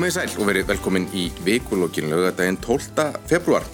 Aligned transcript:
Komið 0.00 0.14
í 0.14 0.16
sæl 0.16 0.40
og 0.40 0.46
verið 0.48 0.68
velkomin 0.70 1.06
í 1.12 1.22
vikulókin 1.44 2.06
lögadaginn 2.08 2.56
12. 2.64 3.02
februar. 3.28 3.66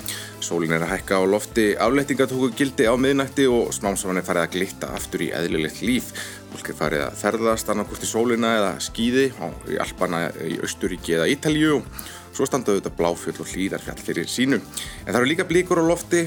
Sólin 0.42 0.72
er 0.74 0.82
að 0.82 0.96
hækka 0.96 1.20
á 1.22 1.30
lofti, 1.30 1.66
aflettinga 1.78 2.26
tóku 2.26 2.48
gildi 2.58 2.88
á 2.90 2.98
miðnætti 2.98 3.44
og 3.46 3.68
smámsaman 3.70 4.18
er 4.18 4.26
farið 4.26 4.42
að 4.42 4.56
glitta 4.56 4.88
aftur 4.96 5.22
í 5.22 5.28
eðlilegt 5.30 5.84
líf. 5.86 6.08
Fólk 6.50 6.72
er 6.72 6.78
farið 6.80 7.04
að 7.04 7.20
ferðast 7.20 7.70
annarkort 7.70 8.02
í 8.02 8.08
sólina 8.10 8.50
eða 8.56 8.72
skýði 8.82 9.28
á 9.38 9.46
Alpana 9.84 10.24
í 10.42 10.56
Östuríki 10.66 11.14
eða 11.14 11.28
Ítalju 11.30 11.76
og 11.76 11.86
svo 12.34 12.50
standaðu 12.50 12.82
þetta 12.82 12.95
bláfjöld 12.98 13.38
og 13.46 13.52
hlýðarfjall 13.52 14.02
fyrir 14.08 14.26
sínu. 14.26 14.58
En 14.58 15.12
það 15.12 15.20
eru 15.20 15.30
líka 15.30 15.46
blíkur 15.46 15.78
á 15.78 15.86
lofti, 15.86 16.24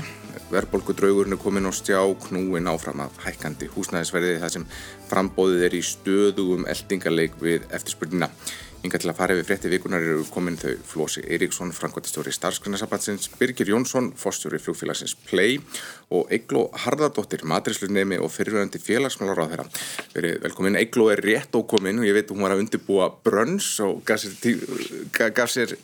verðbólkudraugurinn 0.48 1.36
er 1.36 1.44
komin 1.44 1.68
á 1.68 1.76
stjá, 1.76 2.00
knúin 2.24 2.72
áfram 2.72 3.04
af 3.04 3.20
hækkandi 3.28 3.68
húsnæðisverði 3.76 4.40
þar 4.40 4.56
sem 4.56 4.66
frambóðið 5.12 5.68
er 5.68 5.76
í 5.76 5.84
stöðugum 5.84 6.66
eldingarleik 6.72 7.36
við 7.44 7.68
eftirspurnina. 7.68 8.32
Inga 8.80 8.96
til 8.96 9.10
að 9.12 9.18
fara 9.18 9.36
yfir 9.36 9.48
frétti 9.50 9.70
vikunar 9.74 10.04
eru 10.06 10.22
komin 10.32 10.56
þau 10.56 10.72
Flósi 10.88 11.20
Eiríksson, 11.28 11.74
Frankværtistjóri 11.76 12.32
Starfsgrunarsabatsins, 12.32 13.28
Birgir 13.36 13.68
Jónsson, 13.74 14.14
Fostjóri 14.16 14.56
flugfélagsins 14.64 15.18
Play 15.28 15.58
og 16.16 16.32
Eigló 16.32 16.70
Harðardóttir, 16.86 17.44
matrislunnemi 17.44 18.22
og 18.24 18.32
fyrirverandi 18.32 18.80
félagsmálar 18.80 19.44
á 19.44 19.46
þeirra. 19.52 19.66
Verið 20.14 20.40
velkomin, 20.46 20.80
Eigló 20.80 21.10
er 21.12 21.20
rétt 21.26 21.60
ókomin 21.60 22.00
og 22.00 22.08
ég 22.08 22.16
veit 22.16 22.32
hún 22.32 22.46
var 22.46 22.56
að 22.56 22.64
undirbúa 22.64 23.10
brönns 23.28 23.68
og 23.84 24.00
gaf 24.08 24.24
sér, 24.24 24.56
gaf 25.12 25.52
sér 25.52 25.76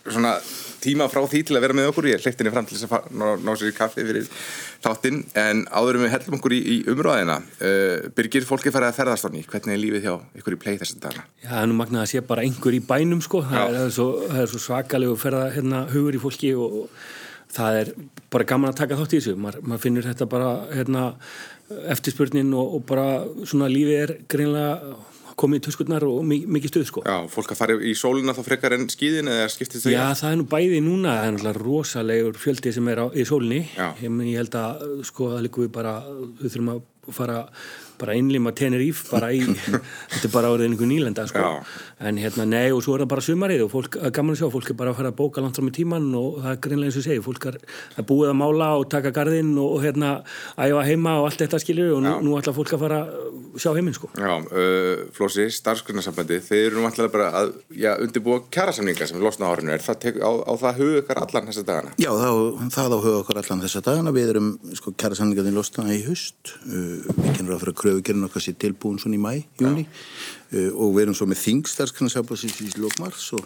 tíma 0.84 1.08
frá 1.12 1.22
því 1.26 1.42
til 1.48 1.58
að 1.58 1.66
vera 1.66 1.78
með 1.78 1.90
okkur. 1.92 2.08
Ég 2.12 2.24
hleypti 2.24 2.44
henni 2.44 2.54
fram 2.54 2.68
til 2.70 2.78
þess 2.78 2.96
að 2.98 3.10
ná, 3.16 3.26
ná 3.42 3.52
sér 3.56 3.72
í 3.72 3.76
kaffi 3.78 4.06
fyrir 4.06 4.30
þáttinn 4.86 5.22
en 5.42 5.66
áðurum 5.72 6.06
við 6.06 6.14
hellum 6.16 6.38
okkur 6.40 6.56
í, 6.56 6.62
í 6.62 6.78
umröðina. 6.94 7.40
Uh, 7.60 8.08
Birgir, 8.18 8.48
fólki 8.48 8.74
farið 8.76 8.92
að 8.92 9.00
ferðast 9.00 9.30
ný. 9.34 9.44
Hvernig 9.50 9.76
er 9.76 9.82
lífið 9.82 10.08
hjá 10.08 10.16
ykkur 10.42 10.58
í 10.58 10.62
Play 10.62 10.80
þessi 10.82 11.02
dagana? 11.02 11.28
Já, 11.42 11.50
það 11.52 11.62
er 11.64 11.70
nú 11.72 11.80
magnað 11.82 12.06
að 12.06 12.12
sé 12.14 12.24
bara 12.32 12.46
einhver 12.46 12.78
í 12.78 12.84
bænum 12.86 13.24
sko, 13.26 13.44
það 13.46 13.62
er, 13.62 13.78
það 13.78 13.86
er 13.86 13.96
svo, 14.00 14.10
svo 14.54 14.64
svakalegu 14.70 15.20
ferða 15.22 15.48
hérna, 15.56 15.86
hugur 15.94 16.18
í 16.18 16.22
fólki 16.22 16.54
og, 16.60 16.82
og 16.84 17.56
það 17.56 17.82
er 17.82 17.92
bara 18.34 18.48
gaman 18.50 18.74
að 18.74 18.80
taka 18.82 19.00
þátt 19.00 19.16
í 19.16 19.20
þessu, 19.20 19.36
maður 19.40 19.84
finnur 19.84 20.08
þetta 20.10 20.28
bara 20.30 20.54
hérna, 20.74 21.10
eftirspurnin 21.94 22.54
og, 22.54 22.78
og 22.78 22.88
bara 22.90 23.08
svona 23.48 23.70
lífið 23.72 24.02
er 24.04 24.16
greinlega 24.30 24.98
komið 25.40 25.60
í 25.60 25.64
töskurnar 25.68 26.06
og 26.08 26.22
mikið 26.26 26.72
stuð 26.72 26.86
sko. 26.90 27.04
Já, 27.06 27.18
fólk 27.32 27.54
að 27.54 27.60
fara 27.60 27.78
í 27.80 27.94
sóluna 27.98 28.36
þá 28.36 28.42
frekar 28.48 28.76
en 28.78 28.88
skýðin 28.92 29.32
eða 29.32 29.48
skiptist 29.52 29.88
þau? 29.88 29.92
Já, 29.94 30.04
það 30.22 30.30
er 30.32 30.38
nú 30.40 30.48
bæði 30.52 30.82
núna, 30.86 31.16
það 31.16 31.28
er 31.28 31.36
náttúrulega 31.36 31.64
rosalegur 31.66 32.40
fjöldi 32.40 32.76
sem 32.76 32.92
er 32.94 33.04
á, 33.04 33.06
í 33.12 33.26
sólinni, 33.28 33.62
ég, 33.76 34.20
ég 34.32 34.40
held 34.40 34.60
að 34.62 34.86
sko 35.12 35.34
það 35.34 35.46
líku 35.48 35.66
við 35.66 35.74
bara, 35.76 35.98
við 36.40 36.56
þurfum 36.56 36.72
að 36.76 36.86
fara 37.16 37.42
bara 38.00 38.16
innlima 38.18 38.54
Teneríf 38.56 39.06
bara 39.12 39.32
í, 39.34 39.42
þetta 40.12 40.28
er 40.28 40.34
bara 40.34 40.52
árið 40.54 40.70
einhver 40.70 40.90
nýlenda 40.90 41.28
sko. 41.30 41.52
en 42.00 42.20
hérna 42.22 42.46
nei 42.50 42.70
og 42.74 42.84
svo 42.86 42.96
er 42.96 43.06
það 43.06 43.12
bara 43.16 43.26
sumarið 43.26 43.66
og 43.66 43.72
fólk, 43.74 44.00
gaman 44.16 44.36
að 44.36 44.42
sjá, 44.42 44.50
fólk 44.54 44.72
er 44.72 44.80
bara 44.80 44.94
að 44.94 45.00
fara 45.00 45.14
að 45.14 45.20
bóka 45.20 45.44
langt 45.44 45.60
fram 45.60 45.72
í 45.72 45.76
tíman 45.76 46.10
og 46.20 46.42
það 46.44 46.52
er 46.52 46.62
greinlega 46.66 46.92
eins 46.92 47.00
og 47.02 47.08
segi 47.08 47.26
fólk 47.26 47.50
er 47.52 47.60
að 47.96 48.08
búið 48.12 48.34
að 48.34 48.40
mála 48.42 48.70
og 48.80 48.88
taka 48.92 49.14
gardinn 49.16 49.54
og, 49.56 49.78
og 49.78 49.86
hérna 49.86 50.12
æfa 50.56 50.86
heima 50.90 51.18
og 51.22 51.30
allt 51.30 51.46
þetta 51.46 51.62
skilju 51.64 51.90
og 51.98 52.04
nú, 52.06 52.16
nú 52.26 52.38
ætla 52.40 52.56
fólk 52.56 52.76
að 52.76 52.86
fara 52.86 53.02
að 53.06 53.62
sjá 53.62 53.72
heiminn 53.76 53.96
sko. 53.96 54.10
Já, 54.20 54.34
uh, 54.36 55.06
Flósi, 55.16 55.48
starfsgrunnarsambandi 55.54 56.40
þeir 56.44 56.66
eru 56.70 56.82
nú 56.82 56.90
alltaf 56.90 57.12
bara 57.14 57.30
að 57.40 57.54
já, 57.72 57.94
undirbúa 58.04 58.44
kjærasamninga 58.54 59.08
sem 59.10 59.22
losna 59.24 59.50
árinu 59.52 59.74
er 59.76 59.84
það 59.84 60.00
tek, 60.04 60.20
á, 60.20 60.32
á 60.44 60.54
það 60.60 60.82
huga 60.82 61.02
okkar 61.04 61.22
allan 61.24 61.50
þessa 61.52 61.66
dagana? 61.70 61.94
Já, 62.02 62.12
það, 62.20 62.42
það 62.76 62.96
á 62.96 63.00
huga 63.06 63.22
okkar 63.22 63.42
allan 63.42 63.64
þessa 63.66 63.84
dagana 63.86 64.16
við 64.16 64.34
erum 64.34 64.52
sko 64.76 64.94
kjærasamningaðin 65.00 65.58
losna 65.58 65.88
í 65.96 66.02
haust 66.08 66.56
uh, 66.68 67.16
kröfugerinn 67.86 68.26
okkar 68.26 68.44
sér 68.44 68.58
tilbúin 68.66 68.98
svona 69.02 69.20
í 69.20 69.22
mæ, 69.22 69.34
júni 69.62 69.86
uh, 69.86 70.72
og 70.74 70.96
við 70.98 71.06
erum 71.06 71.18
svo 71.18 71.30
með 71.30 71.44
þingstarskrannsaflasins 71.46 72.62
í 72.66 72.72
Slókmars 72.74 73.30
og 73.38 73.46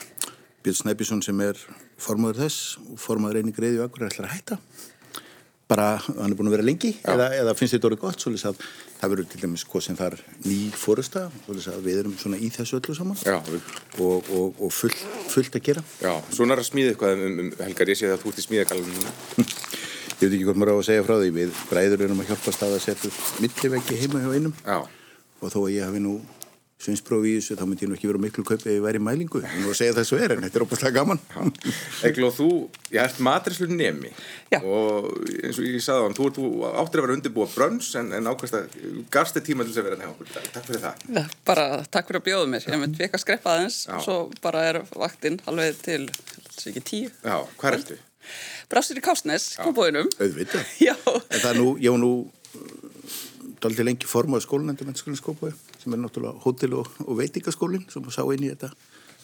Björn 0.64 0.76
Snæbjörnsson 0.76 1.24
sem 1.24 1.42
er 1.44 1.60
formadur 2.00 2.42
þess 2.44 2.78
og 2.84 3.00
formadur 3.00 3.40
einnig 3.42 3.56
greiði 3.56 3.80
og 3.80 3.88
akkur 3.88 4.04
er 4.04 4.10
alltaf 4.10 4.26
að 4.28 4.34
hætta. 4.34 4.58
Bara, 5.70 6.00
hann 6.02 6.34
er 6.34 6.36
búin 6.36 6.50
að 6.50 6.56
vera 6.56 6.66
lengi 6.66 6.90
eða, 7.06 7.28
eða 7.38 7.54
finnst 7.54 7.76
þetta 7.76 7.88
orðið 7.92 8.02
gott, 8.02 8.24
svolítið 8.24 8.48
að 8.50 8.64
það 9.00 9.12
verður 9.14 9.28
til 9.30 9.42
dæmis 9.44 9.66
hvað 9.70 9.84
sem 9.86 10.00
það 10.00 10.16
er 10.16 10.24
ný 10.48 10.58
fórusta 10.74 11.22
svolítið 11.46 11.76
að 11.76 11.86
við 11.86 12.00
erum 12.02 12.16
svona 12.18 12.40
í 12.42 12.50
þessu 12.56 12.80
öllu 12.80 12.96
saman. 12.98 13.20
Já, 13.22 13.38
og, 14.02 14.32
og, 14.34 14.64
og 14.66 14.74
full, 14.74 14.96
fullt 15.30 15.60
að 15.60 15.68
gera. 15.70 15.84
Já, 16.02 16.16
svona 16.34 16.58
er 16.58 16.64
að 16.64 16.70
smíða 16.72 16.96
eitthvað 16.96 17.22
um, 17.28 17.38
um 17.46 17.54
Helgar, 17.62 17.94
ég 17.94 18.02
sé 18.02 18.10
að 18.10 18.24
þú 18.24 18.34
ert 18.34 18.42
í 18.42 18.48
smíðagalunum 18.48 19.46
Ég 20.20 20.28
veit 20.28 20.36
ekki 20.36 20.48
hvort 20.50 20.60
maður 20.60 20.76
á 20.76 20.80
að 20.80 20.88
segja 20.90 21.04
frá 21.08 21.16
því 21.16 21.30
við 21.38 21.60
bræður 21.70 22.02
erum 22.10 22.20
að 22.20 22.34
hjálpa 22.34 22.52
stað 22.52 22.74
að 22.76 22.82
setja 22.84 23.12
mittiveggi 23.40 24.00
heima 24.02 24.20
hjá 24.26 24.34
einum. 24.36 24.58
Já. 24.66 24.80
og 25.40 25.54
þó 25.54 25.62
að 25.62 25.74
ég 25.78 25.86
hafi 25.88 26.02
nú 26.04 26.18
svinsprófi 26.80 27.34
í 27.34 27.38
þessu, 27.40 27.56
þá 27.60 27.64
myndi 27.68 27.84
ég 27.84 27.90
nú 27.92 27.96
ekki 27.98 28.08
vera 28.08 28.22
miklu 28.24 28.44
kaup 28.48 28.62
ef 28.64 28.72
ég 28.72 28.84
væri 28.84 29.00
í 29.02 29.04
mælingu, 29.04 29.42
að 29.44 29.74
segja 29.76 29.96
þessu 29.98 30.20
er 30.20 30.34
en 30.36 30.46
þetta 30.46 30.60
er 30.60 30.64
óbúinlega 30.64 30.96
gaman. 30.96 31.20
Egil 32.08 32.28
og 32.30 32.36
þú, 32.38 32.48
ég 32.96 33.02
ert 33.04 33.20
matrislu 33.28 33.68
nemi. 33.72 34.12
Já. 34.52 34.62
og 34.64 35.10
eins 35.44 35.60
og 35.60 35.68
ég 35.68 35.84
sagði 35.84 36.00
á 36.00 36.06
hann 36.08 36.16
þú, 36.16 36.30
þú 36.38 36.52
áttir 36.70 37.02
að 37.02 37.08
vera 37.08 37.18
undirbúa 37.18 37.48
brönns 37.52 37.92
en, 38.00 38.14
en 38.16 38.32
ákvæmst 38.32 38.60
að 38.60 38.80
gafst 39.12 39.36
þið 39.36 39.48
tíma 39.50 39.68
til 39.68 39.74
þess 39.76 39.84
að 39.84 39.90
vera 39.90 40.00
nefn 40.00 40.34
takk 40.56 40.70
fyrir 40.70 40.84
það. 40.88 41.08
Ja, 41.20 41.26
bara 41.52 41.66
takk 41.92 42.12
fyrir 42.12 42.24
að 42.24 42.28
bjóða 42.30 42.52
mér, 42.56 42.70
ég 42.72 42.84
myndi 42.86 43.04
vika 43.04 43.24
skreppa 43.24 43.58
aðeins 43.58 43.82
og 43.92 44.06
svo 44.08 44.20
bara 44.44 44.68
er 44.72 44.84
vaktinn 44.96 45.42
halveg 45.48 45.84
til 45.84 46.06
ekki 46.08 46.86
tíu. 46.94 47.12
Já, 47.28 47.42
hvað 47.60 47.82
ertu? 47.82 48.00
Brástur 48.70 49.00
í 49.00 49.02
Kásnes, 49.02 49.56
kópóinum 49.58 50.10
Auðvitað, 50.22 50.68
en 51.34 51.42
það 51.42 51.50
er 51.50 51.58
nú, 51.58 51.72
ég 51.82 51.96
var 51.96 52.02
nú 52.04 52.12
daldi 53.64 53.86
lengi 53.86 54.08
formað 54.10 54.46
skólanendum 54.46 54.92
en 54.92 54.98
skólanskópau 55.00 55.52
sem 55.80 55.96
er 55.96 56.02
náttúrulega 56.02 56.44
hótel 56.44 56.76
og, 56.78 56.92
og 57.06 57.18
veitingaskólinn 57.20 57.88
sem 57.90 58.06
sá 58.14 58.22
inn 58.36 58.46
í 58.46 58.52
þetta. 58.52 58.70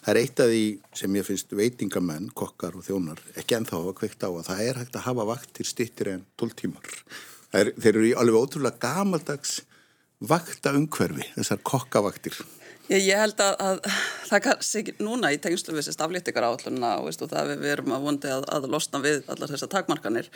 Það 0.05 0.11
er 0.11 0.19
eitt 0.21 0.41
af 0.41 0.49
því 0.51 0.63
sem 0.97 1.15
ég 1.17 1.27
finnst 1.27 1.55
veitingamenn, 1.57 2.27
kokkar 2.37 2.75
og 2.77 2.85
þjónar 2.85 3.21
ekki 3.39 3.57
ennþá 3.57 3.79
að 3.81 3.95
kvekta 4.01 4.29
á 4.29 4.31
að 4.33 4.49
það 4.49 4.65
er 4.65 4.81
hægt 4.81 4.99
að 4.99 5.07
hafa 5.07 5.27
vaktir 5.31 5.69
stittir 5.69 6.11
en 6.11 6.25
12 6.41 6.57
tímar. 6.61 6.91
Er, 7.55 7.71
þeir 7.73 7.91
eru 7.93 8.09
í 8.09 8.17
alveg 8.17 8.45
ótrúlega 8.45 8.81
gamaldags 8.81 9.59
vakta 10.25 10.73
umhverfi, 10.77 11.25
þessar 11.37 11.61
kokkavaktir. 11.65 12.37
Ég, 12.85 13.01
ég 13.01 13.17
held 13.17 13.39
að, 13.41 13.55
að 13.65 13.79
það 14.29 14.41
kannski 14.45 14.93
núna 15.01 15.31
í 15.33 15.39
tengslu 15.41 15.73
við 15.73 15.79
þessi 15.79 15.95
staflýttikar 15.95 16.45
áallunna 16.45 16.91
og 16.99 17.07
veistu, 17.07 17.25
það 17.31 17.47
við, 17.49 17.63
við 17.63 17.71
erum 17.73 17.95
að 17.95 18.05
vondi 18.05 18.29
að, 18.29 18.45
að 18.53 18.67
losna 18.69 19.01
við 19.01 19.23
allar 19.33 19.49
þessar 19.49 19.71
takmarkanir 19.71 20.29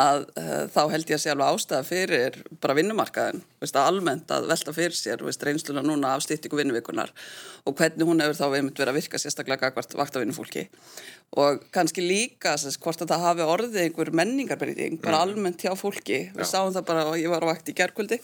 að 0.00 0.24
uh, 0.40 0.62
þá 0.72 0.80
held 0.94 1.12
ég 1.12 1.18
að 1.18 1.22
sé 1.26 1.32
alveg 1.34 1.52
ástæða 1.52 1.82
fyrir 1.90 2.38
bara 2.64 2.78
vinnumarkaðin, 2.80 3.44
veistu, 3.60 3.82
almennt 3.82 4.32
að 4.32 4.48
velta 4.54 4.76
fyrir 4.78 4.96
sér 4.96 5.26
veistu, 5.26 5.48
reynsluna 5.50 5.84
núna 5.84 6.14
af 6.16 6.24
stýttiku 6.24 6.62
vinnuvikunar 6.62 7.12
og 7.68 7.76
hvernig 7.76 8.08
hún 8.08 8.24
hefur 8.24 8.40
þá 8.40 8.46
verið 8.56 8.88
að 8.88 8.96
virka 8.96 9.20
sérstaklega 9.20 9.68
gagvart 9.68 9.92
vaktavinnufólki. 9.94 10.64
Og 11.38 11.60
kannski 11.72 12.02
líka 12.02 12.56
sess, 12.60 12.80
hvort 12.80 13.04
að 13.04 13.12
það 13.12 13.22
hafi 13.28 13.44
orðið 13.46 13.84
einhver 13.84 14.10
menningarbreyting 14.16 14.98
bara 15.04 15.20
mm. 15.20 15.28
almennt 15.28 15.62
hjá 15.62 15.76
fólki, 15.78 16.24
við 16.34 16.48
sáum 16.48 16.74
það 16.74 16.88
bara 16.88 17.06
og 17.12 17.20
ég 17.20 17.30
var 17.32 17.46
á 17.46 17.50
vakt 17.52 17.70
í 17.70 17.76
gerkvöldi 17.76 18.18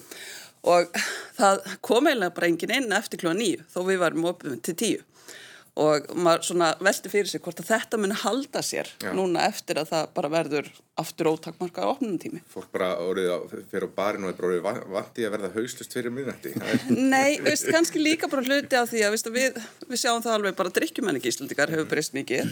og 0.66 0.90
það 1.38 1.62
kom 1.84 2.08
eiginlega 2.08 2.34
bara 2.34 2.50
engin 2.50 2.74
inn 2.80 2.96
eftir 2.96 3.22
klúa 3.22 3.36
nýju 3.38 3.66
þó 3.70 3.78
við 3.86 4.02
varum 4.02 4.30
opið 4.32 4.58
til 4.66 4.78
tíu 4.82 5.04
og 5.78 6.08
maður 6.18 6.46
svona 6.48 6.68
veldi 6.82 7.10
fyrir 7.12 7.30
sig 7.30 7.42
hvort 7.42 7.60
að 7.62 7.68
þetta 7.70 8.00
muni 8.02 8.16
halda 8.18 8.62
sér 8.66 8.88
Já. 8.98 9.12
núna 9.14 9.44
eftir 9.46 9.78
að 9.78 9.92
það 9.92 10.08
bara 10.16 10.30
verður 10.32 10.70
aftur 10.98 11.30
ótakmarka 11.30 11.84
á 11.86 11.92
opnum 11.92 12.16
tími. 12.18 12.40
Fólk 12.50 12.72
bara 12.74 12.90
orðið 13.04 13.30
að 13.36 13.44
fyrir 13.70 13.86
á 13.86 13.90
barinu 13.94 14.26
og 14.26 14.32
er 14.32 14.40
bara 14.40 14.48
orðið 14.50 14.90
vandi 14.96 15.26
að 15.26 15.34
verða 15.36 15.52
hauslust 15.54 15.94
fyrir 15.94 16.14
minnætti. 16.14 16.54
Nei, 17.14 17.38
veist, 17.44 17.68
kannski 17.70 18.02
líka 18.02 18.30
bara 18.32 18.42
hluti 18.42 18.74
á 18.74 18.82
því 18.90 19.04
að 19.06 19.14
veist, 19.14 19.30
við, 19.36 19.60
við 19.86 20.02
sjáum 20.02 20.24
það 20.24 20.38
alveg 20.40 20.58
bara 20.58 20.74
drikkjumenningi 20.80 21.30
íslendikar 21.30 21.74
hefur 21.74 21.90
breyst 21.92 22.16
mikið 22.18 22.50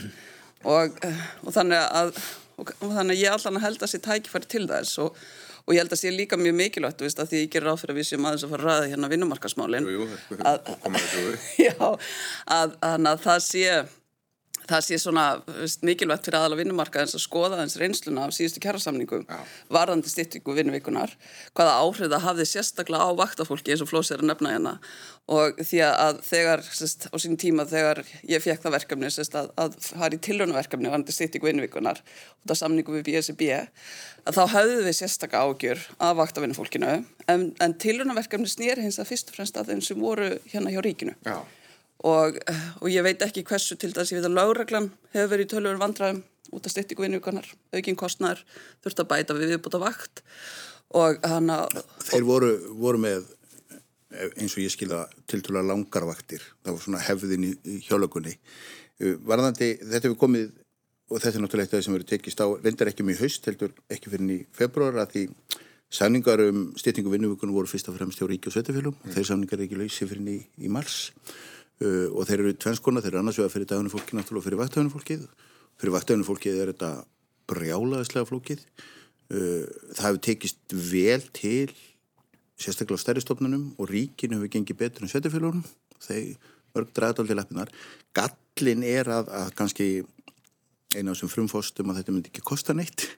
og, 0.63 1.03
og, 1.43 1.51
þannig 1.51 1.83
að, 1.83 2.23
og, 2.55 2.71
og 2.79 2.95
þannig 2.95 3.17
að 3.17 3.25
ég 3.25 3.35
allan 3.35 3.59
að 3.59 3.67
held 3.67 3.83
að 3.83 3.95
sér 3.95 4.07
tækifæri 4.07 4.53
til 4.55 4.67
þess 4.71 5.03
og 5.03 5.19
og 5.67 5.75
ég 5.75 5.83
held 5.83 5.93
að 5.93 6.01
sé 6.01 6.13
líka 6.15 6.39
mjög 6.39 6.57
mikilvægt 6.61 7.03
veist, 7.03 7.21
að 7.21 7.33
því 7.33 7.43
ég 7.43 7.53
gerir 7.53 7.73
áfyrir 7.75 7.95
að 7.95 8.01
við 8.01 8.09
séum 8.11 8.27
aðeins 8.29 8.47
að 8.47 8.53
fara 8.55 8.63
að 8.63 8.69
ræða 8.71 8.91
hérna 8.93 9.13
vinnumarkasmálin 9.13 9.89
að, 10.39 10.73
að, 10.87 12.03
að, 12.59 12.77
að 12.87 13.25
það 13.27 13.41
sé 13.49 13.65
það 14.69 14.85
sé 14.87 14.99
svona 15.01 15.25
mikilvægt 15.87 16.27
fyrir 16.27 16.39
aðala 16.41 16.59
vinnumarka 16.61 17.03
eins 17.03 17.15
að 17.17 17.25
skoða 17.25 17.61
eins 17.63 17.77
reynsluna 17.81 18.27
af 18.27 18.35
síðustu 18.37 18.63
kjærasamningum 18.65 19.27
varðandi 19.73 20.11
styrtingu 20.11 20.57
vinnuvíkunar 20.57 21.15
hvaða 21.57 21.77
áhrif 21.83 22.11
það 22.13 22.25
hafði 22.27 22.49
sérstaklega 22.51 23.07
á 23.07 23.11
vaktafólki 23.19 23.75
eins 23.75 23.85
og 23.85 23.91
Flós 23.91 24.13
er 24.15 24.23
að 24.23 24.31
nefna 24.33 24.55
hérna. 24.55 24.75
Og 25.27 25.59
því 25.59 25.81
að 25.83 26.21
þegar 26.23 26.61
sest, 26.71 27.09
á 27.11 27.17
sín 27.19 27.35
tíma 27.41 27.65
þegar 27.67 28.03
ég 28.31 28.43
fekk 28.45 28.63
það 28.63 28.77
verkefni 28.77 29.11
sest, 29.11 29.35
að, 29.35 29.51
að 29.59 29.75
fara 29.83 30.15
í 30.15 30.21
tilrönaverkefni 30.23 30.91
varðandi 30.93 31.17
styrtingu 31.17 31.51
vinnuvíkunar 31.51 31.99
og 31.99 32.47
það 32.47 32.61
samningu 32.63 32.95
við 32.95 33.09
BSB 33.09 33.51
að 33.57 34.39
þá 34.39 34.43
hafðu 34.55 34.79
við 34.87 34.99
sérstaklega 35.01 35.51
ágjur 35.51 35.83
af 35.99 36.17
vaktavinnufólkinu. 36.21 36.95
En, 37.27 37.49
en 37.59 37.75
tilrönaverkefni 37.83 38.51
snýr 38.51 38.83
hins 38.83 39.01
að 39.03 39.11
fyrst 39.11 39.33
og 39.33 39.41
fremst 39.41 39.59
að 39.59 39.73
þeim 39.73 39.83
sem 39.89 40.03
voru 40.07 40.31
hérna 40.53 40.75
hjá 40.75 40.83
ríkinu. 40.87 41.19
Já 41.27 41.41
og, 42.05 42.39
og 42.81 42.89
ég 42.93 43.05
veit 43.07 43.23
ekki 43.25 43.45
hversu 43.47 43.79
til 43.81 43.93
þess 43.95 44.11
að 44.11 44.17
ég 44.17 44.21
veit 44.21 44.31
að 44.31 44.39
lágreglan 44.39 44.91
hefur 45.15 45.33
verið 45.33 45.47
í 45.47 45.53
tölur 45.55 45.81
vandræðum 45.81 46.23
út 46.55 46.67
af 46.67 46.73
styrtingu 46.73 47.07
vinnugunar, 47.07 47.47
aukinn 47.75 47.99
kostnar 47.99 48.43
þurft 48.85 49.03
að 49.03 49.11
bæta 49.11 49.37
við 49.37 49.55
viðbúta 49.55 49.81
vakt 49.83 50.23
og 50.95 51.19
hann 51.27 51.51
að 51.51 51.81
Þeir 52.07 52.29
voru, 52.29 52.53
voru 52.79 53.03
með 53.03 53.33
eins 54.37 54.55
og 54.55 54.63
ég 54.63 54.73
skilða 54.73 55.07
til 55.29 55.43
tölur 55.45 55.67
langarvaktir, 55.67 56.45
það 56.65 56.77
var 56.77 56.85
svona 56.85 57.05
hefðin 57.07 57.51
í 57.51 57.81
hjálökunni 57.89 58.37
Varðandi, 58.97 59.75
þetta 59.83 60.09
hefur 60.09 60.21
komið 60.23 60.55
og 61.07 61.21
þetta 61.21 61.37
er 61.37 61.43
náttúrulega 61.45 61.67
eitthvað 61.67 61.85
sem 61.85 61.95
verður 61.95 62.11
tekist 62.11 62.41
á 62.41 62.47
reyndar 62.49 62.91
ekki 62.91 63.05
mjög 63.07 63.23
haust, 63.27 63.45
heldur 63.47 63.75
ekki 63.93 64.11
fyrir 64.11 64.31
í 64.33 64.39
februar 64.57 64.97
að 65.03 65.13
því 65.13 65.25
Sæningar 65.97 66.41
um 66.43 66.73
styrtingu 66.75 67.13
vinnuvíkunum 67.13 67.55
voru 67.55 67.71
fyrst 67.71 67.87
og 67.89 67.95
fremst 67.95 68.19
hjá 68.19 68.27
Ríki 68.27 68.51
og 68.51 68.57
Sveitafélum 68.57 68.97
og 68.97 69.13
þeir 69.15 69.29
samningar 69.29 69.61
er 69.61 69.69
ekki 69.69 69.79
lausi 69.79 70.09
fyrir 70.11 70.33
í, 70.33 70.41
í 70.67 70.71
mars 70.73 71.13
uh, 71.83 72.09
og 72.13 72.27
þeir 72.29 72.43
eru 72.43 72.55
tvennskona, 72.63 73.03
þeir 73.05 73.15
eru 73.15 73.23
annars 73.23 73.41
vega 73.41 73.53
fyrir 73.53 73.71
dagunum 73.71 73.93
fólki 73.93 74.17
náttúrulega 74.17 74.43
og 74.43 74.47
fyrir 74.47 74.61
vaktagunum 74.63 74.95
fólkið. 74.95 75.27
Fyrir 75.81 75.97
vaktagunum 75.97 76.29
fólkið 76.29 76.63
er 76.63 76.73
þetta 76.73 76.91
brjálaðislega 77.51 78.31
flókið. 78.31 78.65
Uh, 79.27 79.65
það 79.93 80.09
hefur 80.09 80.23
tekist 80.29 80.77
vel 80.93 81.23
til 81.37 81.77
sérstaklega 82.57 83.01
á 83.01 83.05
stærristofnunum 83.05 83.71
og 83.77 83.91
Ríkinu 83.91 84.39
hefur 84.39 84.53
gengið 84.57 84.81
betur 84.83 85.07
en 85.07 85.13
Sveitafélunum. 85.13 85.65
Þeir 86.07 86.37
mörg 86.77 86.93
draðdál 86.97 87.29
til 87.29 87.41
eppinnar. 87.41 87.73
Gallin 88.17 88.85
er 88.87 89.09
að, 89.13 89.33
að 89.33 89.55
kannski 89.59 89.89
eina 90.95 91.13
af 91.13 91.19
þessum 91.19 91.33
frumfóstum 91.33 91.93
að 91.93 92.01
þetta 92.01 92.15
myndi 92.15 92.33
ekki 92.33 92.45
kosta 92.47 92.75
neitt 92.77 93.09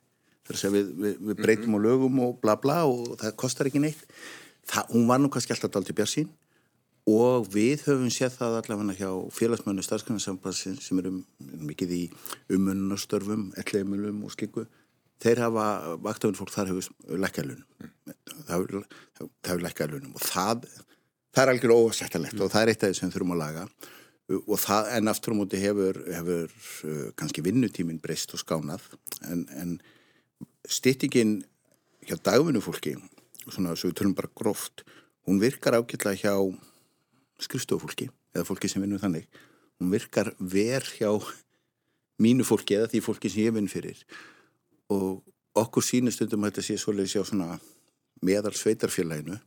við, 0.48 0.92
við, 0.96 1.16
við 1.20 1.40
breytum 1.42 1.68
mm 1.68 1.74
-hmm. 1.74 1.84
á 1.84 1.86
lögum 1.86 2.20
og 2.24 2.40
bla 2.40 2.56
bla 2.56 2.84
og 2.84 3.18
það 3.20 3.36
kostar 3.36 3.66
ekki 3.66 3.80
neitt 3.80 4.04
það, 4.64 4.84
hún 4.94 5.06
var 5.06 5.20
nú 5.20 5.28
kannski 5.28 5.52
alltaf 5.52 5.70
dalt 5.70 5.90
í 5.90 5.94
björnsín 5.94 6.28
og 7.08 7.48
við 7.52 7.86
höfum 7.86 8.10
séð 8.12 8.36
það 8.36 8.58
allavega 8.60 8.98
hjá 8.98 9.10
félagsmönu 9.38 9.84
starfsgrænarsamband 9.86 10.58
sem 10.58 11.00
eru 11.00 11.14
mikið 11.70 11.94
í 11.96 12.02
umunastörfum, 12.54 13.48
elleimulum 13.60 14.24
og 14.26 14.34
skikku 14.34 14.66
þeir 15.22 15.42
hafa, 15.46 15.96
vaktafinn 16.04 16.38
fólk 16.38 16.52
þar 16.54 16.74
hefur 16.74 17.22
lækkalunum 17.24 17.64
það 18.48 18.84
hefur 19.48 19.64
lækkalunum 19.64 20.14
og 20.14 20.26
það 20.26 20.68
það 21.38 21.44
er 21.44 21.52
algjör 21.52 21.74
ósættalegt 21.76 22.36
mm. 22.36 22.44
og 22.44 22.52
það 22.52 22.62
er 22.64 22.72
eitt 22.72 22.84
af 22.84 22.92
því 22.92 22.98
sem 22.98 23.12
þurfum 23.14 23.34
að 23.36 23.42
laga. 23.42 23.64
Það 24.28 24.90
en 24.98 25.10
aftur 25.12 25.32
á 25.32 25.38
móti 25.38 25.60
hefur, 25.62 26.00
hefur 26.12 26.50
uh, 26.52 27.04
kannski 27.16 27.44
vinnutímin 27.44 28.00
breyst 28.02 28.34
og 28.36 28.42
skánað. 28.42 28.84
En, 29.30 29.46
en 29.56 29.76
stýttingin 30.68 31.38
hjá 32.08 32.18
dagvinnu 32.24 32.60
fólki 32.64 32.96
svona 33.48 33.76
svo 33.78 33.88
við 33.88 34.00
tölum 34.00 34.16
bara 34.16 34.32
gróft 34.36 34.84
hún 35.28 35.40
virkar 35.40 35.78
ágætla 35.78 36.12
hjá 36.18 36.34
skrifstofólki 37.42 38.08
eða 38.34 38.46
fólki 38.48 38.70
sem 38.70 38.82
vinnur 38.82 39.02
þannig. 39.02 39.28
Hún 39.78 39.92
virkar 39.94 40.32
ver 40.38 40.86
hjá 40.98 41.10
mínu 42.18 42.46
fólki 42.46 42.78
eða 42.78 42.90
því 42.92 43.02
fólki 43.04 43.30
sem 43.30 43.46
ég 43.46 43.54
vinn 43.54 43.70
fyrir. 43.70 44.00
Og 44.90 45.22
okkur 45.58 45.84
sínustundum 45.84 46.44
að 46.44 46.52
þetta 46.52 46.66
sé 46.66 46.78
svolítið 46.80 47.14
sjá 47.14 47.30
svona 47.30 47.58
meðal 48.24 48.54
sveitarfélaginu 48.56 49.38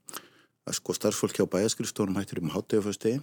að 0.68 0.78
sko 0.78 0.96
starfsfólk 0.96 1.40
hjá 1.40 1.48
bæjaskristofunum 1.52 2.20
hættir 2.20 2.42
um 2.42 2.52
háttegafastegi 2.54 3.20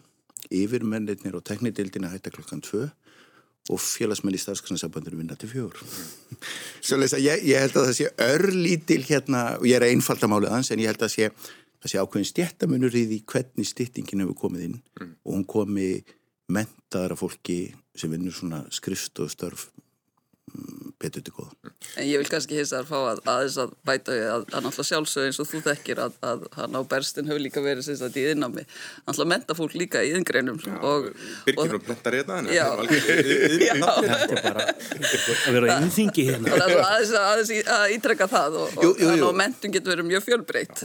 yfirmennir 0.54 1.36
og 1.36 1.44
teknidildina 1.46 2.10
hættar 2.12 2.34
klokkan 2.34 2.60
2 2.64 2.88
og 3.68 3.80
félagsmenn 3.82 4.36
í 4.36 4.40
starfsgrænsabandinu 4.40 5.20
vinna 5.20 5.36
til 5.36 5.50
fjór 5.50 5.76
Svolítið 6.80 7.18
að 7.18 7.24
ég, 7.26 7.46
ég 7.50 7.64
held 7.64 7.76
að 7.76 7.88
það 7.88 7.96
sé 7.98 8.10
örlítil 8.24 9.00
hérna, 9.04 9.42
og 9.58 9.66
ég 9.68 9.76
er 9.76 9.88
einfaldamálið 9.90 10.52
aðeins 10.52 10.70
en 10.72 10.82
ég 10.82 10.92
held 10.92 11.04
að 11.04 11.14
sé, 11.14 11.30
það 11.78 11.92
sé 11.92 12.02
ákveðin 12.02 12.30
stjættamunur 12.32 12.96
í 12.98 13.04
því 13.10 13.18
hvernig 13.32 13.68
stýttingin 13.68 14.24
hefur 14.24 14.40
komið 14.44 14.64
inn 14.68 14.78
mm. 14.78 15.12
og 15.24 15.36
hún 15.36 15.46
komi 15.48 15.90
mentaðara 16.52 17.18
fólki 17.18 17.58
sem 17.98 18.12
vinnur 18.12 18.34
svona 18.34 18.62
skrifst 18.74 19.20
og 19.22 19.30
störf 19.32 19.68
betur 20.98 21.22
til 21.22 21.34
góða. 21.34 21.72
En 21.98 22.06
ég 22.08 22.18
vil 22.18 22.28
kannski 22.30 22.56
hins 22.58 22.72
að 22.74 22.88
fá 22.90 22.96
að 22.98 23.20
aðeins 23.30 23.56
að 23.62 23.74
bæta 23.86 24.14
við 24.14 24.24
að, 24.26 24.44
að 24.50 24.64
náttúrulega 24.64 24.86
sjálfsög 24.88 25.26
eins 25.28 25.38
og 25.38 25.48
þú 25.48 25.60
þekkir 25.68 26.00
að, 26.02 26.16
að 26.26 26.46
hann 26.58 26.74
á 26.74 26.80
berstin 26.90 27.28
hefur 27.30 27.42
líka 27.44 27.62
verið 27.62 27.86
sem 27.86 27.98
sagt 28.00 28.18
í 28.18 28.24
yðnámi 28.32 28.64
náttúrulega 28.66 29.30
menta 29.32 29.56
fólk 29.58 29.76
líka 29.78 30.02
í 30.02 30.10
yðingreinum 30.10 30.58
Byrkir 30.58 31.76
og 31.78 31.84
plentar 31.86 32.16
hérna 32.18 32.40
Já, 32.50 32.66
þetta 32.82 34.08
er 34.34 34.42
bara 34.42 34.66
að 34.66 35.58
vera 35.58 35.76
yðinþingi 35.76 36.26
hérna 36.32 36.58
Það 36.58 36.74
er 36.74 36.82
aðeins 36.88 37.14
að, 37.22 37.54
að 37.76 37.94
ítrekka 37.94 38.28
það 38.34 38.58
og, 38.64 38.74
jú, 38.82 38.90
jú, 38.98 39.12
jú. 39.20 39.28
og 39.28 39.38
mentun 39.38 39.74
getur 39.74 39.94
verið 39.94 40.10
mjög 40.10 40.26
fjölbreytt 40.26 40.84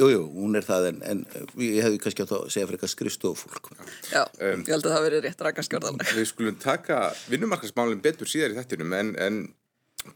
Jújú, 0.00 0.24
hún 0.38 0.56
er 0.56 0.66
það 0.66 0.88
en, 0.92 1.02
en 1.12 1.22
ég 1.60 1.84
hefði 1.84 2.00
kannski 2.06 2.24
átt 2.24 2.34
að 2.38 2.48
segja 2.48 2.70
fyrir 2.70 2.80
eitthvað 2.80 2.94
skrifstofólk 2.96 3.72
Já, 4.08 4.24
um, 4.24 4.64
ég 4.64 4.72
held 4.72 4.88
að 4.88 4.96
það 4.96 5.06
verið 5.10 5.24
rétt 5.26 5.46
rækarskjörðan 5.48 6.02
Við 6.12 6.28
skulum 6.30 6.58
taka 6.62 7.02
vinnumarkasmálinn 7.28 8.02
betur 8.04 8.30
síðar 8.30 8.54
í 8.54 8.60
þettinum 8.60 8.96
en, 8.96 9.14
en 9.20 9.41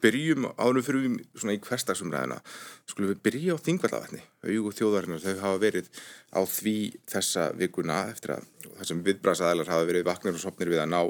byrjum 0.02 0.48
árum 0.58 0.84
fyrir 0.84 1.04
við 1.04 1.16
svona 1.38 1.54
í 1.54 1.62
hverstagsumræðina 1.62 2.38
skulum 2.90 3.12
við 3.12 3.22
byrja 3.26 3.56
á 3.56 3.64
þingvallavatni 3.66 4.22
auðvitað 4.42 4.78
þjóðarinnar 4.80 5.24
þau 5.24 5.42
hafa 5.44 5.62
verið 5.62 5.90
á 6.34 6.40
því 6.50 6.76
þessa 7.12 7.48
vikuna 7.60 7.98
eftir 8.10 8.36
að 8.36 8.46
þessum 8.80 9.02
viðbrasaðalar 9.06 9.72
hafa 9.72 9.88
verið 9.88 10.08
vaknir 10.08 10.36
og 10.36 10.42
sopnir 10.42 10.72
við 10.72 10.82
að 10.82 10.92
ná 10.92 11.00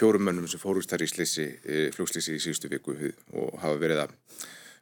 fjórum 0.00 0.24
mönnum 0.28 0.48
sem 0.48 0.60
fórust 0.60 0.90
þar 0.92 1.04
í 1.04 1.10
slisi, 1.10 1.46
e, 1.64 1.90
flugslisi 1.94 2.36
í 2.36 2.40
síðustu 2.42 2.70
viku 2.72 2.96
og 3.36 3.58
hafa 3.60 3.76
verið 3.80 4.04
að 4.04 4.16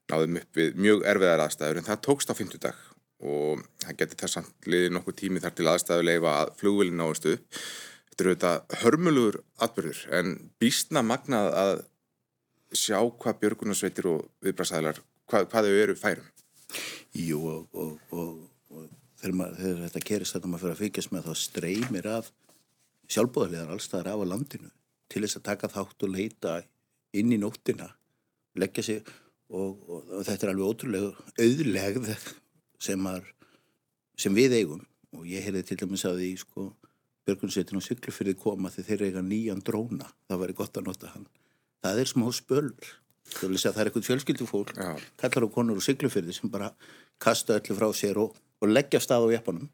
náðum 0.09 0.41
upp 0.41 0.57
við 0.61 0.79
mjög 0.79 1.05
erfiðar 1.11 1.45
aðstæður. 1.45 1.81
En 1.81 1.89
það 1.89 2.03
tókst 2.07 2.33
á 2.33 2.39
fymtudag 2.39 2.79
og 3.19 3.63
það 3.83 3.99
getur 4.01 4.21
þess 4.23 4.41
að 4.41 4.51
liði 4.71 4.91
nokkuð 4.95 5.19
tími 5.19 5.43
þar 5.43 5.55
til 5.59 5.69
aðstæðuleifa 5.73 6.35
að 6.43 6.53
flugvilin 6.61 7.01
náðustu 7.01 7.35
þetta 7.39 8.25
eru 8.25 8.35
þetta 8.35 8.83
hörmulugur 8.83 9.41
atbyrður 9.67 10.03
en 10.21 10.37
býstna 10.63 11.03
magnað 11.07 11.49
að 11.59 11.73
sjá 12.75 12.99
hvað 13.01 13.41
björgunarsveitir 13.43 14.09
og 14.11 14.25
viðbrasaðilar, 14.45 15.01
hvað, 15.31 15.47
hvað 15.53 15.69
þau 15.69 15.79
eru 15.83 15.97
færum? 15.99 16.33
Jú 17.17 17.39
og, 17.49 17.69
og, 17.73 17.95
og, 18.13 18.33
og 18.75 18.89
þegar, 19.21 19.37
maður, 19.41 19.61
þegar 19.63 19.85
þetta 19.87 20.03
gerist 20.11 20.37
þetta 20.37 20.51
maður 20.51 20.65
fyrir 20.65 20.75
að 20.75 20.83
fyrkjast 20.83 21.15
með 21.15 21.29
þá 21.29 21.43
streymir 21.43 22.11
af 22.13 22.33
sjálfbóðarlegar 23.09 23.73
allstaðar 23.73 24.11
af 24.13 24.25
á 24.25 24.31
landinu 24.35 24.73
til 25.09 25.25
þess 25.25 25.41
að 25.41 25.47
taka 25.49 25.73
þátt 25.73 26.05
og 26.05 26.13
leita 26.13 26.59
inn 27.17 27.33
í 27.33 27.41
nóttina, 27.41 27.89
leggja 28.61 28.85
sig 28.85 29.15
og 29.49 29.81
þetta 30.27 30.45
er 30.45 30.53
alveg 30.53 30.75
ótrúlega 30.75 31.29
auðlegð 31.41 32.11
sem, 32.85 33.07
er, 33.09 33.25
sem 34.21 34.37
við 34.37 34.59
eigum. 34.59 34.85
Og 35.17 35.25
ég 35.25 35.41
heyrði 35.41 35.63
til 35.65 35.79
dæmis 35.81 36.05
að 36.05 36.21
því 36.21 36.33
sko 36.43 36.67
björgunarsveitin 37.25 37.81
og 37.81 37.87
syklufyrði 37.87 38.37
koma 38.37 38.69
þegar 38.75 38.91
þeir 38.91 39.07
eiga 39.09 39.25
nýjan 39.25 39.65
dróna, 39.65 40.13
það 40.29 40.43
væri 40.45 40.59
gott 40.61 40.77
að 40.77 40.91
nota 40.91 41.15
hann 41.15 41.25
það 41.85 42.03
er 42.03 42.13
smá 42.13 42.29
spölur. 42.35 42.95
Það 43.29 43.67
er 43.77 43.91
eitthvað 43.91 44.07
fjölskyldufólk 44.07 44.71
kallar 45.21 45.45
á 45.45 45.49
konur 45.53 45.77
og 45.77 45.85
syklufyrði 45.85 46.33
sem 46.33 46.49
bara 46.49 46.71
kasta 47.21 47.59
öllu 47.59 47.77
frá 47.77 47.91
sér 47.93 48.21
og, 48.23 48.39
og 48.63 48.71
leggja 48.73 49.03
stað 49.05 49.29
á 49.29 49.37
jæfnum 49.37 49.67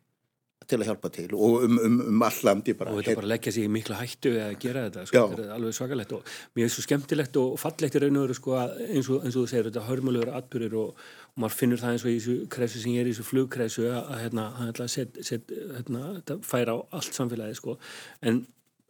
til 0.69 0.79
að 0.81 0.89
hjálpa 0.89 1.11
til 1.13 1.27
og 1.37 1.65
um, 1.67 1.79
um, 1.79 1.99
um 2.09 2.23
all 2.25 2.39
landi 2.47 2.75
bara. 2.79 2.95
Og 2.95 3.03
þetta 3.03 3.21
bara 3.21 3.31
leggja 3.35 3.53
sér 3.55 3.67
í 3.69 3.73
miklu 3.73 3.97
hættu 3.99 4.33
að 4.41 4.55
gera 4.63 4.87
þetta, 4.87 5.05
sko, 5.11 5.23
þetta 5.33 5.45
er 5.45 5.53
alveg 5.57 5.77
svakalegt 5.77 6.15
og 6.17 6.33
mér 6.57 6.67
er 6.67 6.73
svo 6.73 6.85
skemmtilegt 6.87 7.39
og 7.41 7.59
fallegt 7.61 7.99
í 7.99 8.03
raun 8.03 8.21
og 8.21 8.27
veru 8.27 8.39
sko, 8.39 8.57
eins, 8.87 9.11
og, 9.13 9.21
eins 9.27 9.37
og 9.37 9.45
þú 9.45 9.45
segir, 9.53 9.69
þetta 9.69 9.85
hörmulegur 9.89 10.33
atbyrgur 10.39 10.79
og, 10.81 11.05
og 11.35 11.45
maður 11.45 11.59
finnur 11.61 11.83
það 11.83 11.97
eins 11.97 12.07
og 12.07 12.13
í 12.13 12.17
þessu 12.17 12.49
kresu 12.57 12.83
sem 12.83 12.97
ég 12.97 13.05
er 13.05 13.11
í 13.11 13.15
þessu 13.15 13.29
flugkresu 13.29 13.87
að 13.93 14.25
hérna, 14.25 14.49
set, 14.97 15.21
set, 15.27 15.55
hérna, 15.77 16.05
færa 16.49 16.79
á 16.81 16.83
allt 16.97 17.21
samfélagi 17.21 17.61
sko, 17.61 17.77
en 18.25 18.45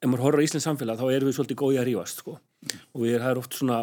ef 0.04 0.10
maður 0.10 0.24
horfður 0.26 0.44
á 0.44 0.46
Íslands 0.46 0.66
samfélag 0.68 1.00
þá 1.00 1.06
erum 1.08 1.30
við 1.30 1.38
svolítið 1.38 1.60
góðið 1.62 1.80
að 1.80 1.88
rífast 1.88 2.20
sko 2.20 2.36
og 2.36 3.00
við 3.00 3.16
erum 3.16 3.40
oft 3.40 3.56
svona 3.56 3.78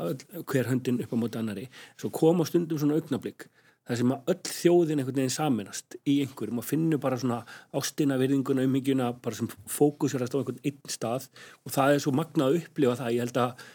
hver 0.51 0.69
höndin 0.69 1.01
upp 1.01 1.15
á 1.17 1.17
móti 1.17 1.41
annari 1.41 1.65
svo 1.95 2.11
koma 2.13 2.45
stundum 2.45 2.81
svona 2.81 2.99
augnablík 2.99 3.47
þar 3.87 3.99
sem 3.99 4.13
að 4.13 4.31
öll 4.31 4.53
þjóðin 4.55 5.01
einhvern 5.01 5.17
veginn 5.17 5.33
saminast 5.33 5.97
í 6.05 6.19
einhverjum 6.23 6.61
og 6.61 6.67
finnur 6.67 7.01
bara 7.01 7.17
svona 7.19 7.41
ástina, 7.75 8.17
virðinguna, 8.21 8.65
umhyggjuna 8.69 9.09
bara 9.23 9.39
sem 9.39 9.49
fókusirast 9.49 10.37
á 10.37 10.39
einhvern 10.39 10.61
einn 10.61 10.93
stað 10.93 11.27
og 11.65 11.73
það 11.73 11.95
er 11.95 12.03
svo 12.05 12.13
magnað 12.15 12.51
að 12.51 12.59
upplifa 12.61 12.97
það 13.01 13.15
ég 13.15 13.25
held 13.25 13.39
að 13.41 13.65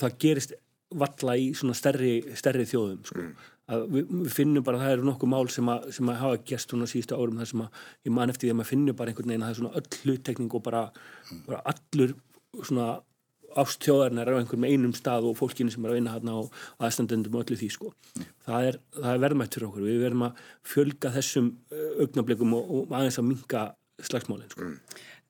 það 0.00 0.18
gerist 0.24 0.54
valla 1.02 1.36
í 1.38 1.50
svona 1.54 1.76
stærri, 1.78 2.14
stærri 2.38 2.66
þjóðum 2.66 3.02
sko. 3.06 3.22
mm. 3.22 3.50
Við, 3.90 4.08
við 4.10 4.32
finnum 4.34 4.64
bara 4.66 4.80
að 4.80 4.86
það 4.86 4.96
eru 4.96 5.06
nokkuð 5.08 5.32
mál 5.34 5.52
sem 5.52 5.70
að, 5.72 5.90
sem 5.96 6.10
að 6.10 6.18
hafa 6.24 6.40
gæst 6.50 6.72
svona 6.72 6.88
síðustu 6.90 7.18
árum 7.18 7.38
þar 7.40 7.50
sem 7.52 7.62
að 7.64 7.84
ég 8.08 8.16
man 8.16 8.32
eftir 8.32 8.46
því 8.46 8.54
að 8.54 8.58
maður 8.60 8.70
finnur 8.72 8.98
bara 8.98 9.12
einhvern 9.12 9.32
veginn 9.32 9.44
að 9.44 9.50
það 9.50 9.54
er 9.54 9.60
svona 9.60 9.80
öll 9.80 10.00
hluttekning 10.00 10.56
og 10.58 10.64
bara, 10.66 10.82
bara 11.46 11.62
allur 11.72 12.16
svona 12.60 12.88
ástjóðarinn 13.58 14.20
er 14.22 14.30
á 14.30 14.38
einhverjum 14.38 14.66
einum 14.68 14.92
stað 14.94 15.26
og 15.30 15.38
fólkinu 15.38 15.72
sem 15.74 15.84
er 15.84 15.92
að 15.92 15.98
vinna 15.98 16.14
hérna 16.14 16.36
og 16.38 16.58
aðstandendum 16.78 17.34
og 17.34 17.44
öllu 17.44 17.58
því 17.58 17.70
sko. 17.74 17.92
Það 18.46 18.66
er, 18.68 18.78
er 19.02 19.22
verðmætt 19.24 19.56
fyrir 19.56 19.68
okkur. 19.68 19.86
Við 19.88 20.04
verðum 20.04 20.26
að 20.28 20.42
fjölga 20.70 21.12
þessum 21.16 21.48
eh, 21.74 21.88
augnablikum 22.04 22.54
og, 22.58 22.70
og 22.76 22.94
aðeins 22.94 23.18
að 23.18 23.26
minka 23.32 23.64
slagsmálinn 24.06 24.52
sko. 24.54 24.70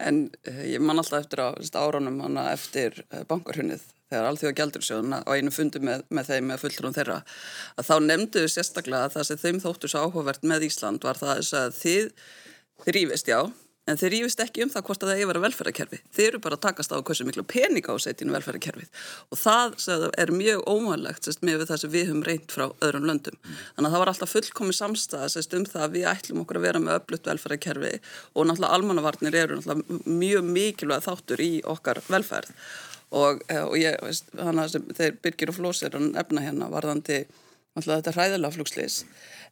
En 0.00 0.20
uh, 0.48 0.60
ég 0.68 0.84
man 0.84 1.00
alltaf 1.00 1.24
eftir 1.24 1.42
á 1.44 1.48
áranum 1.80 2.20
hana 2.24 2.50
eftir 2.52 3.02
uh, 3.08 3.24
bankarhunnið 3.28 3.88
þegar 4.10 4.28
allþjóða 4.30 4.58
gældursjóðuna 4.60 5.22
á 5.24 5.30
einu 5.30 5.54
fundi 5.54 5.82
með, 5.86 6.04
með 6.10 6.30
þeim 6.32 6.50
með 6.50 6.62
fulltrúum 6.64 6.96
þeirra 6.98 7.18
að 7.78 7.88
þá 7.88 7.96
nefnduðu 8.10 8.52
sérstaklega 8.52 9.08
að 9.08 9.16
það 9.16 9.28
sem 9.30 9.42
þeim 9.44 9.64
þóttu 9.64 9.90
svo 9.90 10.04
áhugavert 10.04 10.46
með 10.46 10.68
Ísland 10.70 11.06
var 11.06 11.20
það 11.20 11.42
að 11.62 11.76
þið 11.80 12.14
þrýfist 12.86 13.30
já 13.30 13.40
en 13.90 13.98
þeir 13.98 14.12
rífist 14.14 14.42
ekki 14.42 14.64
um 14.64 14.70
það 14.70 14.84
hvort 14.86 15.04
að 15.04 15.10
það 15.10 15.22
er 15.22 15.38
að 15.38 15.44
velferðarkerfi. 15.46 15.98
Þeir 16.14 16.26
eru 16.28 16.40
bara 16.44 16.58
að 16.58 16.64
takast 16.66 16.92
á 16.94 16.98
hversu 17.00 17.26
miklu 17.26 17.44
pening 17.48 17.86
á 17.90 17.94
setjunu 18.02 18.34
velferðarkerfið 18.36 18.90
og 19.32 19.40
það 19.40 19.76
er 20.20 20.32
mjög 20.34 20.68
sest, 21.24 21.42
með 21.46 21.64
það 21.70 21.80
sem 21.82 21.94
við 21.94 22.06
höfum 22.10 22.24
reynd 22.26 22.54
frá 22.54 22.66
öðrum 22.68 23.08
löndum. 23.08 23.38
Þannig 23.46 23.88
að 23.88 23.94
það 23.94 24.02
var 24.04 24.12
alltaf 24.12 24.34
fullkomi 24.34 24.76
samstæða 24.76 25.30
sest, 25.34 25.56
um 25.56 25.66
það 25.66 25.86
að 25.86 25.96
við 25.96 26.06
ætlum 26.12 26.44
okkur 26.44 26.60
að 26.60 26.66
vera 26.68 26.84
með 26.84 27.00
öflutt 27.00 27.32
velferðarkerfi 27.32 27.94
og 28.34 28.46
náttúrulega 28.46 28.78
almannavarnir 28.78 29.40
eru 29.42 29.58
náttúrulega 29.58 30.14
mjög 30.20 30.52
mikilvæg 30.54 31.04
þáttur 31.08 31.44
í 31.44 31.52
okkar 31.74 32.02
velferð 32.10 32.54
og, 33.10 33.42
eh, 33.48 33.62
og 33.64 33.76
ég, 33.78 33.96
hana 34.38 34.68
sem 34.70 34.86
þeir 34.96 35.18
byrgir 35.22 35.52
og 35.52 35.58
flósir 35.58 35.94
og 35.98 36.10
nefna 36.12 36.44
hérna 36.46 36.70
varðandi 36.72 37.24
náttúrulega 37.74 38.00
þetta 38.00 38.14
hræðilega 38.16 38.54
flugslis 38.56 39.04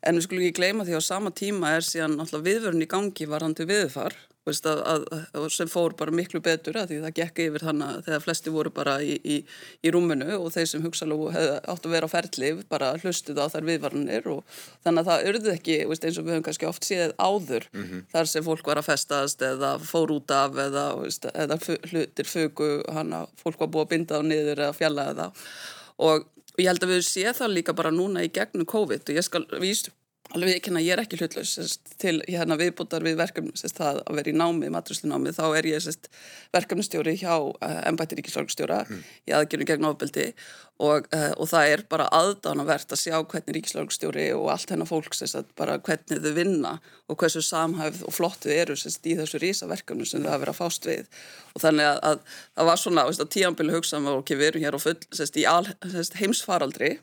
en 0.07 0.19
við 0.19 0.27
skulum 0.27 0.47
ekki 0.47 0.59
gleyma 0.61 0.87
því 0.87 0.97
að 0.97 1.03
á 1.03 1.11
sama 1.11 1.31
tíma 1.35 1.75
er 1.77 1.87
síðan 1.87 2.17
náttúrulega 2.19 2.49
viðvörun 2.49 2.87
í 2.87 2.91
gangi 2.91 3.29
varðandi 3.31 3.67
viðfar 3.69 4.17
að, 4.47 4.81
að, 4.81 5.03
að, 5.35 5.47
sem 5.53 5.69
fór 5.69 5.93
bara 5.99 6.15
miklu 6.15 6.41
betur 6.45 6.79
að 6.81 6.93
því 6.93 6.99
það 7.03 7.15
gekk 7.19 7.41
yfir 7.45 7.65
þannig 7.69 7.89
að 7.89 8.05
þegar 8.07 8.23
flesti 8.25 8.53
voru 8.55 8.73
bara 8.73 8.95
í, 9.03 9.19
í, 9.21 9.37
í 9.85 9.93
rúmunu 9.93 10.39
og 10.39 10.53
þeir 10.55 10.71
sem 10.71 10.85
hugsalega 10.85 11.33
hefði 11.35 11.59
átt 11.75 11.89
að 11.89 11.95
vera 11.97 12.09
á 12.09 12.15
ferlið 12.15 12.63
bara 12.71 12.93
hlustuð 13.03 13.43
á 13.45 13.47
þær 13.53 13.69
viðvarnir 13.69 14.31
og 14.33 14.57
þannig 14.87 15.03
að 15.03 15.11
það 15.11 15.29
urði 15.33 15.53
ekki 15.53 15.79
veist, 15.91 16.09
eins 16.09 16.21
og 16.21 16.29
við 16.29 16.37
höfum 16.37 16.47
kannski 16.49 16.71
oft 16.71 16.89
séð 16.89 17.13
áður 17.19 17.69
mm 17.73 17.85
-hmm. 17.85 18.07
þar 18.15 18.33
sem 18.33 18.47
fólk 18.49 18.73
var 18.73 18.81
að 18.81 18.89
festast 18.89 19.43
eða 19.43 19.75
fór 19.79 20.15
út 20.17 20.31
af 20.31 20.57
eða, 20.57 20.87
veist, 21.03 21.29
eða 21.35 21.61
hlutir 21.93 22.27
fögu, 22.27 22.73
hana, 22.89 23.27
fólk 23.37 23.61
var 23.61 23.69
búið 23.69 23.87
að 23.87 23.93
binda 23.93 24.19
á 24.19 24.23
niður 24.23 24.65
eða 24.65 24.79
fjalla 24.81 25.11
eða 25.13 25.33
og 25.99 26.27
og 26.59 26.65
ég 26.65 26.73
held 26.73 26.83
að 26.83 26.91
við 26.91 27.05
séum 27.07 27.37
það 27.39 27.53
líka 27.55 27.73
bara 27.79 27.95
núna 27.95 28.25
í 28.27 28.33
gegnum 28.35 28.67
COVID 28.67 29.13
og 29.13 29.19
ég 29.19 29.23
skal 29.23 29.45
víst 29.63 29.93
alveg 30.37 30.59
ekki 30.59 30.71
hérna 30.71 30.83
ég 30.85 30.93
er 30.93 31.03
ekki 31.03 31.19
hlutlaus 31.21 31.55
sest, 31.57 31.95
til 32.01 32.19
hérna 32.29 32.59
viðbútar 32.61 33.05
við 33.05 33.17
verkefni 33.21 33.53
sest, 33.57 33.81
að 33.81 34.01
vera 34.19 34.33
í 34.33 34.37
námi, 34.37 34.69
maturuslunámi 34.73 35.33
þá 35.37 35.45
er 35.57 35.69
ég 35.71 35.85
sest, 35.85 36.11
verkefnistjóri 36.55 37.15
hjá 37.21 37.33
uh, 37.35 37.53
eh, 37.65 37.81
ennbættir 37.89 38.21
ríkislagstjóra 38.21 38.83
mm. 38.85 39.05
í 39.29 39.37
aðgjörnum 39.39 39.71
gegn 39.71 39.89
ofbeldi. 39.89 40.27
Og, 40.79 41.09
uh, 41.11 41.33
og 41.41 41.49
það 41.51 41.73
er 41.73 41.81
bara 41.91 42.07
aðdánavert 42.15 42.93
að 42.95 43.01
sjá 43.01 43.17
hvernig 43.17 43.57
ríkislagstjóri 43.57 44.29
og 44.37 44.53
allt 44.53 44.71
hennar 44.71 44.87
fólk 44.87 45.17
bara 45.59 45.81
hvernig 45.83 46.23
þau 46.23 46.37
vinna 46.37 46.77
og 47.09 47.19
hversu 47.19 47.43
samhæfð 47.43 48.05
og 48.07 48.15
flott 48.15 48.45
þau 48.45 48.53
eru 48.55 48.77
í 48.79 49.17
þessu 49.19 49.43
rísaverkefni 49.43 50.07
sem 50.07 50.23
þau 50.23 50.31
hafa 50.31 50.45
verið 50.45 50.55
að 50.55 50.61
fást 50.61 50.87
við. 50.87 51.11
Og 51.57 51.65
þannig 51.65 51.89
að, 51.89 51.99
að 52.13 52.39
það 52.55 52.71
var 52.71 52.83
svona 52.85 53.07
að 53.09 53.33
tíanbili 53.35 53.75
hugsaðum 53.75 54.13
og 54.13 54.23
okay, 54.23 54.39
við 54.39 54.53
erum 54.53 54.67
hér 54.69 54.79
full 54.85 54.99
í 55.35 55.49
al, 55.49 55.65
heimsfaraldri 56.21 56.99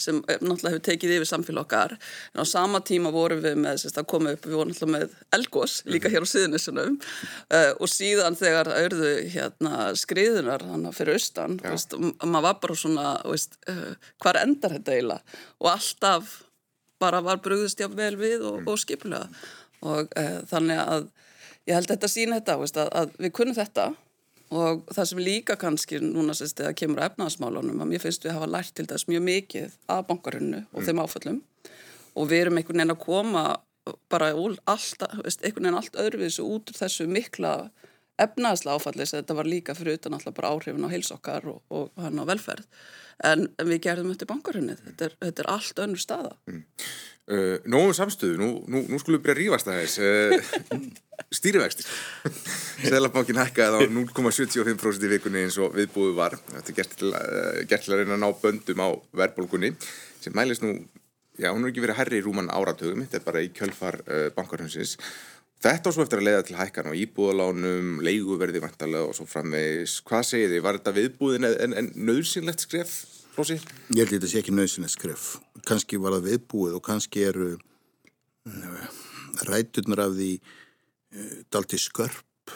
sem 0.00 0.20
eh, 0.28 0.38
náttúrulega 0.40 0.74
hefur 0.74 0.84
tekið 0.88 1.14
yfir 1.18 1.30
samfélag 1.30 1.66
okkar. 1.66 1.94
En 2.34 2.42
á 2.42 2.46
sama 2.48 2.80
tíma 2.84 3.12
vorum 3.14 3.42
við 3.44 3.58
með 3.62 3.82
sérst, 3.82 4.00
að 4.00 4.08
koma 4.12 4.34
upp, 4.36 4.46
við 4.46 4.58
vorum 4.58 4.72
náttúrulega 4.72 4.94
með 4.96 5.36
Elgós 5.38 5.76
líka 5.88 6.12
hér 6.12 6.26
á 6.26 6.28
síðunissunum 6.32 6.98
uh, 6.98 7.56
eh, 7.58 7.70
og 7.76 7.92
síðan 7.92 8.38
þegar 8.38 8.72
auððu 8.74 9.12
hérna, 9.34 9.74
skriðunar 9.98 10.66
fyrir 10.96 11.18
austan 11.18 11.58
veist, 11.62 11.94
maður 12.24 12.46
var 12.48 12.58
bara 12.62 12.78
svona 12.78 13.06
veist, 13.26 13.58
uh, 13.70 13.94
hvar 14.22 14.40
endar 14.42 14.76
þetta 14.78 14.96
eiginlega? 14.96 15.38
Og 15.62 15.70
alltaf 15.72 16.34
bara 16.98 17.22
var 17.22 17.40
brúðist 17.42 17.80
jáfn 17.80 17.98
vel 17.98 18.14
við 18.18 18.42
og, 18.42 18.60
mm. 18.62 18.68
og 18.70 18.82
skipulega. 18.82 19.30
Og 19.86 20.10
uh, 20.18 20.38
þannig 20.50 20.82
að 20.82 21.08
ég 21.68 21.76
held 21.76 21.90
þetta 21.92 22.10
sína 22.10 22.38
þetta 22.40 22.60
veist, 22.62 22.78
að, 22.80 22.92
að 23.02 23.16
við 23.22 23.34
kunnum 23.38 23.58
þetta 23.58 23.90
og 24.54 24.84
það 24.94 25.08
sem 25.10 25.20
líka 25.20 25.56
kannski 25.60 26.00
núna 26.02 26.34
sérst 26.36 26.60
eða 26.62 26.74
kemur 26.78 27.02
að 27.02 27.12
efnaðasmálunum 27.12 27.82
að 27.84 27.90
mér 27.92 28.02
finnst 28.04 28.24
við 28.24 28.36
hafa 28.36 28.48
lært 28.48 28.74
til 28.76 28.86
þess 28.88 29.08
mjög 29.10 29.24
mikið 29.26 29.74
af 29.92 30.06
bankarunnu 30.08 30.62
og 30.72 30.80
mm. 30.80 30.86
þeim 30.86 31.02
áföllum 31.04 31.40
og 32.18 32.30
við 32.30 32.44
erum 32.44 32.60
einhvern 32.60 32.80
veginn 32.80 32.94
að 32.94 33.02
koma 33.02 33.44
bara 34.12 34.32
alltaf, 34.32 35.12
einhvern 35.12 35.68
veginn 35.68 35.80
allt 35.80 36.00
öðruvísu 36.00 36.46
út 36.46 36.72
úr 36.72 36.80
þessu 36.80 37.08
mikla 37.10 37.52
efnaðasla 38.22 38.78
áfallis 38.78 39.14
þetta 39.14 39.36
var 39.38 39.48
líka 39.48 39.76
fyrir 39.78 39.98
utan 39.98 40.16
alltaf 40.16 40.36
bara 40.36 40.54
áhrifin 40.54 40.86
á 40.86 40.92
heilsokkar 40.92 41.46
og, 41.50 41.60
og 41.70 41.92
hann 42.02 42.18
á 42.18 42.24
velferð. 42.28 42.66
En, 43.26 43.48
en 43.58 43.66
við 43.66 43.82
gerðum 43.88 44.12
þetta 44.12 44.26
í 44.28 44.30
bankarunni 44.30 44.74
þetta, 44.78 45.10
þetta 45.24 45.42
er 45.44 45.52
allt 45.54 45.80
önnur 45.82 46.02
staða. 46.02 46.34
Mm. 46.50 46.64
Uh, 47.28 47.58
Nóum 47.68 47.90
samstöðu, 47.92 48.38
nú, 48.40 48.46
nú, 48.72 48.80
nú 48.88 48.98
skulum 49.02 49.18
við 49.18 49.24
byrja 49.26 49.34
að 49.34 49.40
rífast 49.42 49.66
að 49.68 49.80
þess 49.82 49.98
uh, 50.00 50.84
stýrivextir. 51.36 51.88
Sælabankin 52.86 53.40
hækkaði 53.42 53.84
á 53.84 53.90
0,75% 53.92 55.04
í 55.04 55.10
vikunni 55.12 55.42
eins 55.44 55.58
og 55.60 55.74
viðbúðu 55.76 56.14
var. 56.16 56.38
Þetta 56.54 56.72
er 56.72 56.78
gert 56.78 56.94
til, 57.02 57.10
uh, 57.12 57.58
gert 57.68 57.84
til 57.84 57.92
að 57.92 58.00
reyna 58.00 58.16
að 58.16 58.22
ná 58.22 58.30
böndum 58.40 58.80
á 58.80 58.88
verðbólkunni 59.20 59.74
sem 60.22 60.32
mælist 60.38 60.64
nú, 60.64 60.78
já 61.36 61.50
hún 61.50 61.66
er 61.66 61.74
ekki 61.74 61.84
verið 61.84 62.00
herri 62.00 62.22
í 62.22 62.24
rúman 62.24 62.48
áratögum, 62.48 63.04
þetta 63.04 63.20
er 63.20 63.26
bara 63.28 63.44
í 63.44 63.52
kjölfar 63.54 64.00
bankarhansins 64.34 64.96
Þetta 65.58 65.90
á 65.90 65.94
svo 65.94 66.04
eftir 66.04 66.20
að 66.20 66.28
leiða 66.28 66.42
til 66.46 66.54
hækkan 66.54 66.86
á 66.86 66.94
íbúðalánum, 66.94 67.96
leiguverði 68.06 68.60
vantarlega 68.62 69.08
og 69.10 69.16
svo 69.18 69.24
framvegis. 69.26 69.96
Hvað 70.06 70.28
segir 70.28 70.52
þið? 70.52 70.60
Var 70.62 70.78
þetta 70.78 70.94
viðbúðin 70.94 71.48
en, 71.48 71.74
en, 71.80 71.88
nöðsynlegt 71.98 72.62
skref? 72.62 72.92
Flósi? 73.34 73.56
Ég 73.90 74.04
held 74.04 74.12
að 74.12 74.14
þetta 74.14 74.30
sé 74.30 74.42
ekki 74.44 74.54
nöðsynlega 74.54 74.94
skref. 74.94 75.26
Kanski 75.66 75.98
var 75.98 76.14
það 76.14 76.30
viðbúið 76.30 76.78
og 76.78 76.84
kannski 76.86 77.26
eru 77.26 77.50
uh, 77.58 79.02
ræturnar 79.50 80.04
af 80.06 80.14
því 80.14 80.30
uh, 80.38 81.36
dalti 81.50 81.82
skörp 81.82 82.54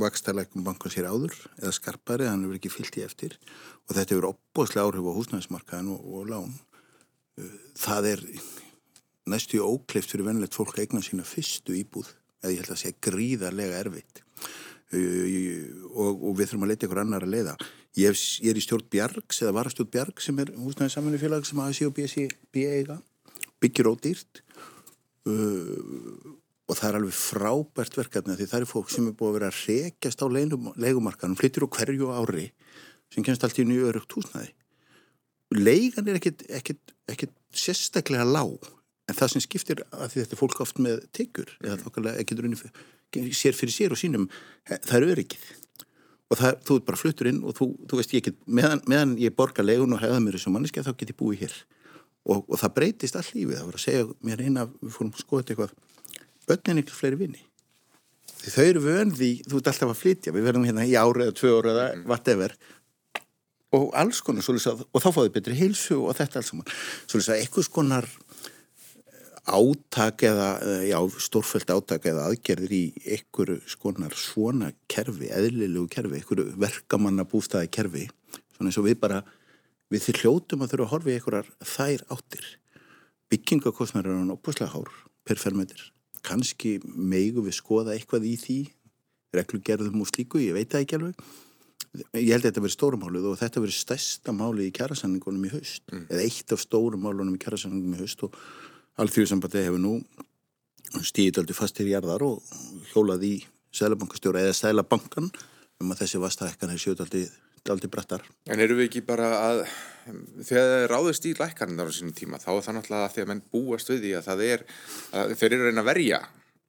vakstæðleikum 0.00 0.64
bankan 0.64 0.90
sér 0.90 1.12
áður 1.12 1.36
eða 1.60 1.76
skarpari, 1.76 2.26
hann 2.26 2.48
hefur 2.48 2.56
ekki 2.56 2.72
fyllt 2.72 2.96
í 2.98 3.04
eftir 3.04 3.36
og 3.84 3.98
þetta 3.98 4.16
hefur 4.16 4.32
opbóðslega 4.32 4.88
áhrif 4.88 5.12
á 5.12 5.16
húsnæðismarkaðin 5.20 5.92
og, 5.92 6.08
og 6.08 6.30
lán. 6.32 6.56
Uh, 7.36 7.56
það 7.84 8.14
er 8.16 8.30
næstu 9.30 9.62
ókleift 9.64 10.12
fyrir 10.12 10.26
vennilegt 10.28 10.56
fólk 10.56 10.76
að 10.76 10.84
eigna 10.84 11.02
sína 11.04 11.24
fyrstu 11.26 11.76
íbúð 11.78 12.10
eða 12.44 12.52
ég 12.52 12.60
held 12.60 12.74
að 12.74 12.82
segja 12.82 13.00
gríðarlega 13.06 13.80
erfitt. 13.80 14.22
Og, 14.94 16.12
og 16.12 16.36
við 16.36 16.50
þurfum 16.50 16.66
að 16.66 16.72
leita 16.72 16.86
ykkur 16.86 17.00
annar 17.02 17.24
að 17.26 17.34
leiða. 17.34 17.56
Ég, 17.98 18.20
ég 18.44 18.52
er 18.52 18.58
í 18.58 18.62
stjórn 18.62 18.86
Bjargs 18.92 19.40
eða 19.42 19.56
var 19.56 19.70
að 19.70 19.76
stjórn 19.76 19.92
Bjarg 19.94 20.22
sem 20.22 20.40
er 20.42 20.52
húsnæðið 20.58 20.94
samanlefélag 20.94 21.48
sem 21.48 21.62
ASI 21.64 21.88
og 21.88 21.94
BSI 21.96 22.26
eiga. 22.54 22.98
Byggir 23.62 23.90
ódýrt. 23.90 24.42
Uh, 25.24 26.34
og 26.68 26.76
það 26.78 26.88
er 26.88 26.98
alveg 26.98 27.16
frábært 27.16 27.96
verkefni 27.98 28.36
því 28.38 28.48
það 28.50 28.62
er 28.62 28.68
fólk 28.68 28.92
sem 28.92 29.08
er 29.08 29.16
búið 29.16 29.30
að 29.30 29.36
vera 29.38 29.48
að 29.50 29.58
rekjast 29.68 30.24
á 30.24 30.26
leikumarkanum, 30.32 31.36
flyttir 31.36 31.64
á 31.64 31.68
hverju 31.76 32.12
ári 32.12 32.46
sem 33.12 33.24
kemst 33.24 33.44
allt 33.44 33.60
í 33.60 33.66
nýju 33.68 33.90
örugt 33.90 34.16
húsnæði. 34.16 34.52
Leigan 35.54 36.08
er 36.08 36.18
ekkert 36.18 37.34
sérstaklega 37.54 38.24
lág 38.26 38.64
en 39.08 39.18
það 39.18 39.34
sem 39.34 39.44
skiptir 39.44 39.82
að 39.92 40.16
þetta 40.16 40.36
er 40.36 40.40
fólk 40.40 40.62
oft 40.64 40.80
með 40.82 41.04
tegur 41.16 41.50
eða 41.60 41.80
þokkarlega 41.82 42.24
ekki 42.24 43.34
sér 43.36 43.56
fyrir 43.56 43.74
sér 43.74 43.94
og 43.94 44.00
sínum 44.00 44.26
það 44.66 44.96
er 44.96 45.08
öryggið. 45.14 45.46
Og 46.32 46.40
það, 46.40 46.60
þú 46.66 46.76
er 46.76 46.84
bara 46.88 46.98
fluttur 46.98 47.28
inn 47.30 47.40
og 47.44 47.56
þú, 47.58 47.68
þú 47.90 48.00
veist 48.00 48.14
ég 48.16 48.26
get 48.26 48.36
meðan, 48.48 48.80
meðan 48.90 49.16
ég 49.20 49.34
borga 49.36 49.64
legun 49.64 49.94
og 49.94 50.00
hefða 50.02 50.20
mér 50.24 50.38
þessu 50.38 50.52
manneski 50.54 50.82
þá 50.82 50.94
get 50.96 51.12
ég 51.12 51.18
búið 51.18 51.44
hér. 51.44 51.56
Og, 52.24 52.46
og 52.48 52.56
það 52.58 52.76
breytist 52.78 53.18
all 53.20 53.26
lífið. 53.28 53.58
Það 53.58 53.66
var 53.68 53.78
að 53.78 53.84
segja 53.84 54.06
mér 54.24 54.44
eina 54.46 54.64
við 54.80 54.94
fórum 54.96 55.12
að 55.12 55.20
skoða 55.20 55.44
eitthvað. 55.44 55.74
Börnin 56.48 56.80
ykkur 56.80 56.98
fleiri 56.98 57.20
vini. 57.20 57.44
Þau 58.44 58.64
eru 58.64 58.82
vöndi 58.84 59.30
þú 59.44 59.60
ert 59.60 59.68
alltaf 59.70 59.92
að 59.92 60.00
flytja. 60.00 60.32
Við 60.34 60.48
verðum 60.48 60.64
hérna 60.68 60.88
í 60.88 60.96
ára 60.96 61.28
eða 61.28 61.36
tvö 61.36 61.52
ára 61.58 61.74
eða 61.74 61.86
mm. 61.92 62.06
whatever. 62.08 62.56
Og 63.74 63.86
alls 63.98 64.20
konar 64.24 64.46
að, 64.46 64.84
og 64.88 65.02
þá 65.04 65.08
fáðu 65.10 65.32
betri 65.34 65.58
heilsu 65.58 66.00
og 66.00 66.16
þetta 66.16 66.40
alls 66.40 67.28
að 67.28 67.40
eitthvað 67.40 67.68
skonar 67.68 68.08
átak 69.44 70.24
eða, 70.24 70.48
já, 70.88 70.98
stórfælt 71.20 71.70
átak 71.74 72.06
eða 72.08 72.28
aðgerðir 72.30 72.72
í 72.72 72.84
einhverju 73.04 73.60
skonar 73.68 74.14
svona 74.16 74.70
kerfi, 74.88 75.28
eðlilegu 75.28 75.88
kerfi, 75.92 76.20
einhverju 76.20 76.54
verkamanna 76.60 77.26
bústæði 77.28 77.70
kerfi, 77.76 78.06
svona 78.56 78.72
eins 78.72 78.80
og 78.80 78.88
við 78.88 78.98
bara, 79.02 79.20
við 79.92 80.06
þið 80.06 80.20
hljótum 80.22 80.64
að 80.64 80.72
þurfa 80.72 80.86
að 80.86 80.92
horfa 80.94 81.12
í 81.12 81.16
einhverjar 81.18 81.52
þær 81.74 82.06
áttir. 82.16 82.50
Byggingakostnar 83.32 84.08
er 84.08 84.18
hann 84.22 84.32
opuslega 84.32 84.72
hár 84.72 84.92
per 85.28 85.40
fermetir. 85.40 85.90
Kanski 86.24 86.78
meigu 86.84 87.44
við 87.44 87.58
skoða 87.60 87.96
eitthvað 87.98 88.28
í 88.30 88.36
því, 88.40 88.60
reglugerðum 89.36 90.04
og 90.04 90.08
slíku, 90.08 90.40
ég 90.40 90.56
veit 90.56 90.72
það 90.72 90.86
ekki 90.86 91.00
alveg. 91.00 91.24
Ég 92.16 92.32
held 92.32 92.42
að 92.42 92.48
þetta 92.48 92.62
verið 92.64 92.74
stórumálið 92.74 93.26
og 93.28 93.36
þetta 93.38 93.60
verið 93.62 93.76
stærsta 93.76 94.32
málið 94.34 94.70
í 94.70 94.74
kjærasanningunum 94.74 95.44
í 95.46 95.50
haust, 95.52 95.84
mm. 95.92 96.06
eða 96.08 96.24
eitt 96.24 96.54
af 96.54 96.62
stórumálunum 96.64 97.36
í 97.36 97.42
kjærasanningunum 97.44 97.94
í 97.94 98.00
haust 98.00 98.24
og 98.26 98.38
Alþjóðsambandi 98.94 99.58
hefur 99.64 99.80
nú 99.82 99.96
stíðið 101.02 101.40
aldrei 101.40 101.56
fastir 101.58 101.88
í 101.88 101.94
jarðar 101.96 102.22
og 102.22 102.52
hjólað 102.92 103.24
í 103.26 103.32
Sælabankastjóra 103.74 104.44
eða 104.44 104.54
Sælabankan 104.54 105.26
um 105.82 105.90
að 105.90 106.04
þessi 106.04 106.20
vastahekkan 106.22 106.70
er 106.70 106.78
sjöld 106.78 107.02
aldrei, 107.02 107.88
brettar. 107.90 108.22
En 108.46 108.62
eru 108.62 108.76
við 108.78 108.86
ekki 108.86 109.02
bara 109.08 109.32
að, 109.40 109.64
þegar 110.46 110.70
það 110.70 110.86
ráðist 110.92 111.26
í 111.26 111.34
lækarnir 111.40 111.90
á 111.90 111.96
sínum 111.96 112.14
tíma, 112.14 112.38
þá 112.38 112.50
er 112.54 112.64
það 112.68 112.78
náttúrulega 112.78 113.08
að 113.08 113.14
því 113.16 113.24
að 113.24 113.30
menn 113.32 113.44
búast 113.50 113.90
við 113.90 114.02
því 114.04 114.12
að 114.14 114.26
það 114.28 114.42
er, 114.46 114.64
að 115.10 115.36
þeir 115.40 115.48
eru 115.50 115.60
að 115.64 115.70
reyna 115.70 115.82
að 115.82 115.90
verja 115.90 116.20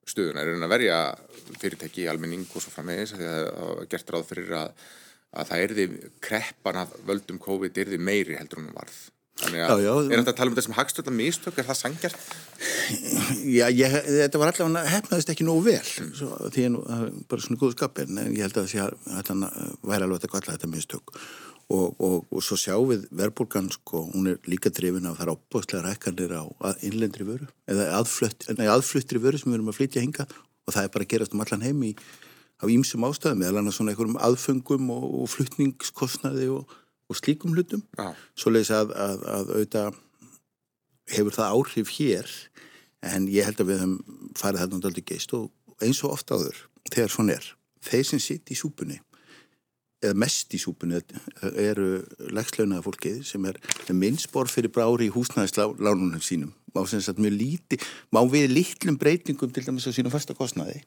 stuðuna, 0.09 0.41
eru 0.41 0.49
að 0.49 0.55
reyna 0.55 0.69
að 0.69 0.75
verja 0.75 0.99
fyrirtæki 1.61 2.05
í 2.05 2.09
almenning 2.09 2.47
og 2.47 2.63
svo 2.63 2.73
framvegis, 2.73 3.13
því 3.19 3.27
að 3.29 3.37
það 3.43 3.83
er 3.83 3.91
gert 3.93 4.15
ráð 4.15 4.29
fyrir 4.31 4.55
að, 4.63 4.87
að 5.35 5.51
það 5.51 5.65
erði 5.67 5.87
kreppan 6.25 6.81
af 6.81 6.97
völdum 7.05 7.43
COVID 7.43 7.83
erði 7.85 8.01
meiri 8.01 8.39
heldur 8.39 8.63
en 8.63 8.73
varð 8.73 9.03
Þannig 9.35 9.65
að, 9.65 9.81
já, 9.83 9.89
já, 9.89 9.93
er 10.07 10.21
þetta 10.21 10.31
að 10.31 10.37
tala 10.37 10.51
um 10.51 10.55
þessum 10.55 10.75
hagstöldar 10.77 11.15
mistök, 11.15 11.57
er 11.59 11.65
það 11.67 11.77
sangjart? 11.81 12.27
Já, 13.43 13.65
ég, 13.67 13.95
þetta 14.07 14.39
var 14.39 14.51
allavega 14.53 14.93
hefnaðist 14.93 15.31
ekki 15.33 15.47
nógu 15.47 15.65
vel. 15.65 15.81
Svo, 16.15 16.29
því 16.55 16.67
að 16.71 17.01
bara 17.27 17.43
svona 17.43 17.59
góðu 17.59 17.75
skapir 17.75 18.07
en 18.07 18.21
ég 18.31 18.45
held 18.45 18.61
að 18.61 18.71
þetta 18.71 19.35
væri 19.83 20.07
alveg 20.07 20.21
þetta 20.21 20.31
galla 20.37 20.55
þetta 20.55 20.71
mistök. 20.71 21.13
Og, 21.65 21.99
og, 21.99 22.17
og 22.29 22.45
svo 22.45 22.55
sjáum 22.61 22.91
við 22.93 23.05
verbulgan 23.19 23.67
sko, 23.73 24.05
hún 24.13 24.31
er 24.31 24.47
líka 24.47 24.69
drifin 24.69 25.09
af 25.09 25.17
það 25.17 25.25
er 25.25 25.33
ábúðslega 25.33 25.83
rækkanir 25.89 26.35
á 26.37 26.45
innlendri 26.85 27.25
vöru 27.25 27.47
eða 27.65 27.87
aðflutt, 27.97 28.45
nei, 28.53 28.67
aðfluttri 28.69 29.17
vöru 29.23 29.41
sem 29.41 29.49
við 29.49 29.57
erum 29.57 29.71
að 29.73 29.79
flytja 29.79 30.03
hinga 30.03 30.27
og 30.29 30.75
það 30.75 30.83
er 30.83 30.91
bara 30.93 31.07
að 31.07 31.11
gerast 31.15 31.33
um 31.33 31.41
allan 31.41 31.65
heim 31.65 31.81
í, 31.89 31.91
á 32.61 32.69
ímsum 32.69 33.07
ástæðum 33.09 33.41
eða 33.49 33.65
svona 33.73 33.95
einhverjum 33.95 34.21
aðfengum 34.27 34.93
og, 34.93 35.07
og 35.23 35.31
fluttningskostnaði 35.33 36.51
og 36.53 36.77
og 37.09 37.19
slíkum 37.19 37.53
hlutum. 37.55 37.83
Ja. 37.99 38.13
svo 38.37 38.53
leiðis 38.53 38.73
að, 38.75 38.93
að, 38.95 39.25
að 39.29 39.51
auðvitað 39.55 39.99
hefur 41.15 41.37
það 41.37 41.57
áhrif 41.57 41.91
hér 41.99 42.37
en 43.05 43.27
ég 43.29 43.45
held 43.45 43.61
að 43.61 43.69
við 43.69 43.83
höfum 43.83 44.31
farið 44.37 44.63
þarna 44.63 44.79
aldrei 44.89 45.05
geist 45.05 45.35
og 45.37 45.83
eins 45.83 46.01
og 46.03 46.15
ofta 46.15 46.39
áður 46.39 46.63
þegar 46.89 47.13
svona 47.13 47.35
er, 47.35 47.49
þeir 47.85 48.07
sem 48.09 48.23
sitt 48.23 48.53
í 48.53 48.57
súpunni 48.57 48.97
eða 50.05 50.17
mest 50.21 50.53
í 50.53 50.59
súpunni 50.61 50.99
eru 51.61 51.89
legslaunaða 52.35 52.85
fólkið 52.85 53.21
sem 53.27 53.45
er 53.49 53.59
minnsbor 53.93 54.49
fyrir 54.51 54.73
brári 54.73 55.09
í 55.09 55.13
húsnæðislánunum 55.13 56.21
sínum. 56.23 56.51
Má, 56.75 56.83
líti, 57.31 57.79
má 58.11 58.19
við 58.27 58.51
litlum 58.51 58.97
breytingum 58.99 59.53
til 59.55 59.63
dæmis 59.65 59.87
á 59.87 59.95
sínum 59.95 60.13
fasta 60.13 60.35
kostnaði 60.35 60.81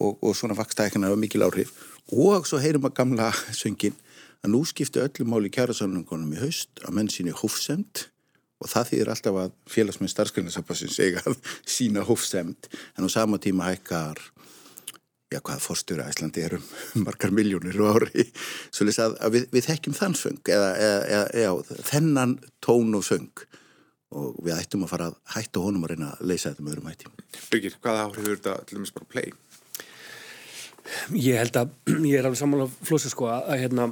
og, 0.00 0.16
og 0.24 0.32
svona 0.36 0.56
vakstækina 0.56 1.10
er 1.10 1.20
mikil 1.20 1.44
áhrif. 1.44 1.74
Og 2.10 2.48
svo 2.48 2.58
heyrum 2.62 2.88
að 2.88 2.96
gamla 2.96 3.30
söngin 3.52 3.96
að 4.44 4.52
nú 4.52 4.60
skipti 4.68 5.00
öllum 5.00 5.32
máli 5.32 5.50
kjærasamlingunum 5.52 6.34
í 6.36 6.42
haust 6.42 6.84
að 6.84 6.98
menn 6.98 7.10
síni 7.12 7.32
hófsemt 7.34 8.08
og 8.62 8.70
það 8.70 8.90
þýðir 8.90 9.12
alltaf 9.14 9.40
að 9.40 9.56
félagsmenn 9.72 10.12
starfsgrunarsapassins 10.12 11.00
eiga 11.00 11.24
að 11.28 11.40
sína 11.68 12.04
hófsemt 12.06 12.68
en 12.94 13.08
á 13.08 13.10
sama 13.12 13.40
tíma 13.42 13.70
hækkar 13.70 14.20
já 15.32 15.40
hvað 15.40 15.64
fórstur 15.64 16.02
að 16.02 16.12
Íslandi 16.12 16.44
er 16.44 16.56
um 16.58 16.64
margar 17.06 17.32
miljónir 17.34 17.80
á 17.80 17.90
ári. 17.96 18.28
Svo 18.70 18.86
lýs 18.86 19.00
að, 19.02 19.16
að 19.24 19.38
við, 19.38 19.48
við 19.56 19.68
þekkjum 19.68 19.98
þann 19.98 20.16
söng 20.20 20.52
eða, 20.54 20.70
eða, 20.78 21.26
eða 21.42 21.82
þennan 21.90 22.38
tón 22.64 22.94
og 22.98 23.06
söng 23.06 23.46
og 24.14 24.36
við 24.46 24.54
ættum 24.54 24.84
að 24.86 24.92
fara 24.92 25.10
að 25.10 25.16
hætta 25.34 25.62
honum 25.64 25.86
að 25.86 25.94
reyna 25.94 26.12
að 26.14 26.28
leysa 26.30 26.52
þetta 26.52 26.62
með 26.62 26.74
öðrum 26.76 26.90
hætti. 26.92 27.12
Byggir, 27.50 27.78
hvaða 27.82 28.04
áhrif 28.04 28.28
eru 28.28 28.36
þetta 28.38 28.56
til 28.68 28.78
dæmis 28.78 28.94
bara 28.94 29.10
play? 29.10 29.32
Ég 31.16 31.40
held 31.40 31.56
að 31.58 31.72
ég 32.04 32.20
er 32.20 32.28
alveg 32.28 32.38
sammála 32.38 32.68
flósa 32.84 33.10
sko 33.10 33.26
að, 33.32 33.48
að 33.50 33.62
hérna 33.64 33.88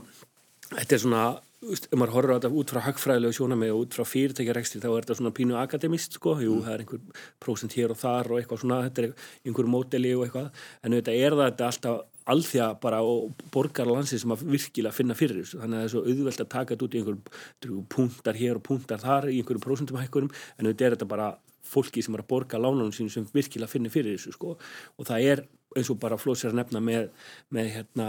þetta 0.76 0.96
er 0.96 1.02
svona, 1.02 1.24
ef 1.62 1.84
maður 1.94 2.14
horfður 2.16 2.32
á 2.32 2.36
þetta 2.38 2.60
út 2.60 2.72
frá 2.72 2.80
hagfræðilegu 2.86 3.36
sjónamið 3.38 3.74
og 3.74 3.82
út 3.84 3.96
frá 3.96 4.08
fyrirtækjarekstri 4.08 4.80
þá 4.82 4.88
er 4.90 5.04
þetta 5.04 5.18
svona 5.18 5.34
pínu 5.36 5.58
akademist 5.60 6.16
sko. 6.18 6.36
Jú, 6.42 6.56
mm. 6.58 6.64
það 6.66 6.74
er 6.74 6.84
einhver 6.84 7.26
prósent 7.42 7.76
hér 7.78 7.94
og 7.94 8.00
þar 8.00 8.32
og 8.32 8.40
eitthvað 8.40 8.64
svona, 8.64 8.80
þetta 8.88 9.04
er 9.04 9.28
einhver 9.46 9.70
móteli 9.70 10.14
og 10.16 10.26
eitthvað. 10.26 10.64
En 10.82 10.96
þetta 10.98 11.14
er 11.18 11.38
þetta 11.42 11.68
alltaf 11.68 12.00
alþjá 12.32 12.66
bara 12.82 13.00
og 13.02 13.32
borgar 13.54 13.88
landsi 13.90 14.18
sem 14.22 14.34
að 14.34 14.44
virkilega 14.46 14.94
finna 14.94 15.16
fyrir 15.18 15.40
þessu, 15.42 15.58
þannig 15.62 15.78
að 15.78 15.80
það 15.80 15.88
er 15.88 15.94
svo 15.94 16.02
auðvelt 16.06 16.42
að 16.44 16.52
taka 16.52 16.74
þetta 16.74 16.86
út 16.86 16.92
í 16.94 17.00
einhverjum 17.00 17.80
punktar 17.90 18.38
hér 18.38 18.60
og 18.60 18.66
punktar 18.68 19.02
þar 19.02 19.26
í 19.30 19.40
einhverjum 19.40 19.64
prósentum 19.64 19.98
hækkurum 19.98 20.30
en 20.30 20.68
þetta 20.70 20.86
er 20.86 20.96
þetta 20.96 21.08
bara 21.10 21.32
fólki 21.72 22.04
sem 22.04 22.14
er 22.14 22.22
að 22.22 22.30
borga 22.30 22.60
lánunum 22.60 22.92
sín 22.94 23.10
sem 23.10 23.26
virkilega 23.34 23.70
finnir 23.70 23.92
fyrir 23.94 24.16
þessu 24.16 24.36
sko. 24.36 24.54
Og 24.98 25.08
það 25.08 25.28
er 25.32 25.44
eins 25.78 25.90
og 25.92 25.98
bara 26.02 26.18
flóðsir 26.20 26.52
að 26.52 26.60
nefna 26.60 26.82
með, 26.84 27.08
með 27.54 27.70
hérna 27.78 28.08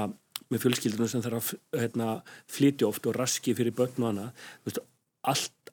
með 0.54 0.66
fjölskyldunum 0.66 1.12
sem 1.12 1.24
þarf 1.26 1.54
að 1.54 1.84
hérna, 1.84 2.10
flytja 2.52 2.90
oft 2.90 3.08
og 3.10 3.18
raski 3.18 3.56
fyrir 3.58 3.76
börn 3.76 4.04
og 4.04 4.12
hana 4.12 4.28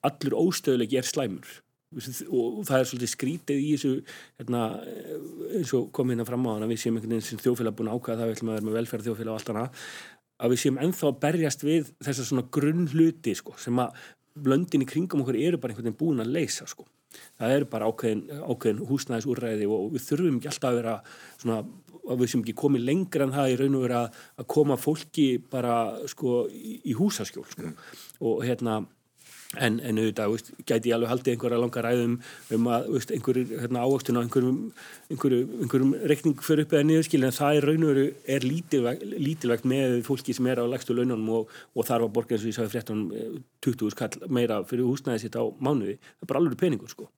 allur 0.01 0.37
óstöðuleik 0.39 0.95
er 0.97 1.07
slæmur 1.07 1.59
og 1.91 2.61
það 2.63 2.77
er 2.77 2.87
svolítið 2.87 3.11
skrítið 3.11 3.57
í 3.59 3.71
þessu 3.75 3.89
hérna, 4.39 4.61
eins 5.57 5.73
og 5.75 5.89
kom 5.95 6.13
hérna 6.13 6.25
fram 6.27 6.47
á 6.47 6.55
hana 6.55 6.69
við 6.71 6.85
séum 6.85 6.97
einhvern 6.97 7.17
veginn 7.17 7.27
sem 7.27 7.41
þjófélag 7.41 7.75
búin 7.75 7.91
ákvæða 7.91 8.21
það 8.21 8.29
við 8.29 8.37
ætlum 8.37 8.51
að 8.51 8.57
vera 8.57 8.67
með 8.67 8.77
velferð 8.79 9.09
þjófélag 9.09 9.33
og 9.33 9.39
allt 9.41 9.51
hana 9.51 9.65
að 10.41 10.53
við 10.53 10.61
séum 10.63 10.79
enþá 10.85 11.09
að 11.09 11.19
berjast 11.25 11.65
við 11.67 11.91
þessar 11.99 12.29
svona 12.29 12.45
grunn 12.55 12.87
hluti 12.93 13.35
sko, 13.37 13.57
sem 13.59 13.83
að 13.83 13.99
blöndin 14.39 14.85
í 14.85 14.87
kringum 14.87 15.25
okkur 15.25 15.37
eru 15.41 15.59
bara 15.59 15.75
einhvern 15.75 15.89
veginn 15.89 15.99
búin 15.99 16.23
að 16.23 16.31
leysa 16.37 16.67
sko. 16.69 16.87
Það 17.39 17.55
eru 17.57 17.69
bara 17.71 17.89
ákveðin, 17.91 18.23
ákveðin 18.41 18.83
húsnæðisúræði 18.89 19.69
og 19.69 19.87
við 19.95 20.07
þurfum 20.07 20.39
ekki 20.39 20.51
alltaf 20.51 20.71
að 20.71 20.79
vera 20.81 20.95
svona 21.37 21.61
að 22.11 22.23
við 22.23 22.31
sem 22.31 22.41
ekki 22.43 22.57
komið 22.57 22.87
lengra 22.87 23.27
en 23.27 23.35
það 23.35 23.51
í 23.51 23.59
raun 23.59 23.77
og 23.77 23.85
vera 23.85 24.01
að 24.41 24.47
koma 24.55 24.77
fólki 24.79 25.27
bara 25.51 25.75
sko 26.09 26.45
í, 26.49 26.79
í 26.89 26.95
húsaskjól 26.97 27.45
sko. 27.49 27.67
mm. 27.67 27.75
og 28.27 28.43
hérna 28.47 28.81
en, 29.59 29.79
en 29.83 29.99
auðvitað, 29.99 30.31
veist, 30.31 30.51
gæti 30.63 30.91
ég 30.91 30.95
alveg 30.95 31.11
haldið 31.11 31.33
einhverja 31.33 31.59
langa 31.59 31.83
ræðum 31.83 32.13
um 32.55 32.69
að 32.71 32.85
veist, 32.93 33.11
einhverjir 33.15 33.49
hérna, 33.59 33.83
ávöxtun 33.83 34.19
á 34.19 34.23
einhverjum, 34.23 34.61
einhverjum, 35.11 35.57
einhverjum 35.65 35.91
rekning 36.13 36.45
fyrir 36.45 36.67
upp 36.67 36.75
eða 36.77 36.87
niðurskil 36.87 37.27
en 37.27 37.35
það 37.35 37.59
er 37.59 37.67
raun 37.67 37.83
og 37.83 37.91
veru 37.91 38.05
er 38.37 38.47
lítilvægt, 38.47 39.03
lítilvægt 39.27 39.67
með 39.73 39.97
fólki 40.07 40.37
sem 40.37 40.47
er 40.51 40.63
á 40.63 40.65
legstu 40.71 40.95
laununum 40.95 41.35
og, 41.41 41.51
og 41.75 41.89
þarf 41.89 42.07
að 42.07 42.15
borga 42.15 42.37
eins 42.37 42.47
og 42.47 42.53
ég 42.53 42.57
sagði 42.59 42.75
fréttan 42.77 43.03
20 43.67 43.93
skall 43.97 44.31
meira 44.31 44.63
fyrir 44.69 44.87
húsnæði 44.87 45.25
sitt 45.25 45.37
á 45.39 45.43
mánuði, 45.59 45.99
það 45.99 46.25
er 46.25 46.31
bara 46.31 46.43
alveg 46.45 46.59
peningur 46.61 46.95
sko. 46.95 47.11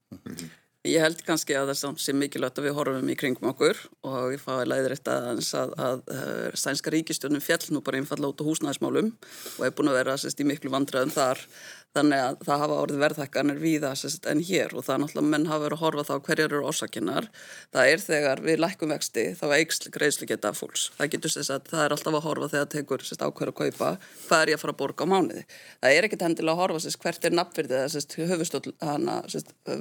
Ég 0.84 1.00
held 1.00 1.22
kannski 1.24 1.56
að 1.56 1.70
það 1.72 2.00
sé 2.04 2.12
mikilvægt 2.12 2.58
að 2.60 2.66
við 2.68 2.74
horfum 2.76 3.12
í 3.14 3.16
kringum 3.16 3.54
okkur 3.54 3.78
og 4.04 4.34
ég 4.34 4.42
fái 4.44 4.66
leiðir 4.68 4.98
eitt 4.98 5.08
aðeins 5.08 5.54
að, 5.56 5.72
að, 5.80 6.02
að 6.12 6.58
sænska 6.60 6.92
ríkistjónum 6.92 7.44
fjall 7.44 7.70
nú 7.72 7.80
bara 7.86 8.02
einfalla 8.02 8.28
út 8.34 8.44
á 8.44 8.48
húsnæðismálum 8.50 9.14
og 9.14 9.62
er 9.64 9.72
búin 9.78 9.94
að 9.94 9.96
vera 10.02 10.18
sérst, 10.20 10.44
í 10.44 10.50
miklu 10.50 10.74
vandræðum 10.74 11.16
þar 11.16 11.46
Þannig 11.94 12.22
að 12.26 12.40
það 12.48 12.62
hafa 12.64 12.78
orðið 12.82 13.02
verðhækkanir 13.04 13.60
víða 13.62 13.90
en 14.32 14.40
hér 14.42 14.72
og 14.74 14.86
það 14.86 14.94
er 14.96 15.02
náttúrulega 15.04 15.30
menn 15.30 15.44
hafa 15.46 15.62
verið 15.62 15.76
að 15.78 15.84
horfa 15.84 16.06
þá 16.08 16.14
hverjar 16.26 16.48
eru 16.48 16.62
orsakinnar. 16.66 17.28
Það 17.76 17.90
er 17.92 18.02
þegar 18.02 18.42
við 18.48 18.58
lækum 18.64 18.94
vexti 18.94 19.26
þá 19.38 19.44
eikst 19.60 19.86
greiðslu 19.94 20.28
geta 20.32 20.54
fólks. 20.58 20.88
Það 20.98 21.12
getur 21.14 21.36
þess 21.36 21.54
að 21.54 21.70
það 21.70 21.84
er 21.84 21.96
alltaf 21.98 22.18
að 22.18 22.26
horfa 22.26 22.50
þegar 22.50 22.66
það 22.66 22.74
tekur 22.74 23.06
sérst, 23.06 23.22
ákveður 23.22 23.54
að 23.54 23.60
kaupa 23.60 23.92
hvað 24.26 24.42
er 24.42 24.54
ég 24.54 24.58
að 24.58 24.64
fara 24.64 24.74
að 24.74 24.82
borga 24.82 25.06
á 25.06 25.12
mánuði. 25.14 25.46
Það 25.84 26.00
er 26.00 26.10
ekkit 26.10 26.26
hendilega 26.26 26.58
að 26.58 26.62
horfa 26.64 26.84
sérst, 26.88 27.02
hvert 27.06 27.30
er 27.30 27.38
nafnverðið 27.38 27.78
eða 27.84 28.30
höfustöld 28.34 28.74
hana 28.82 29.22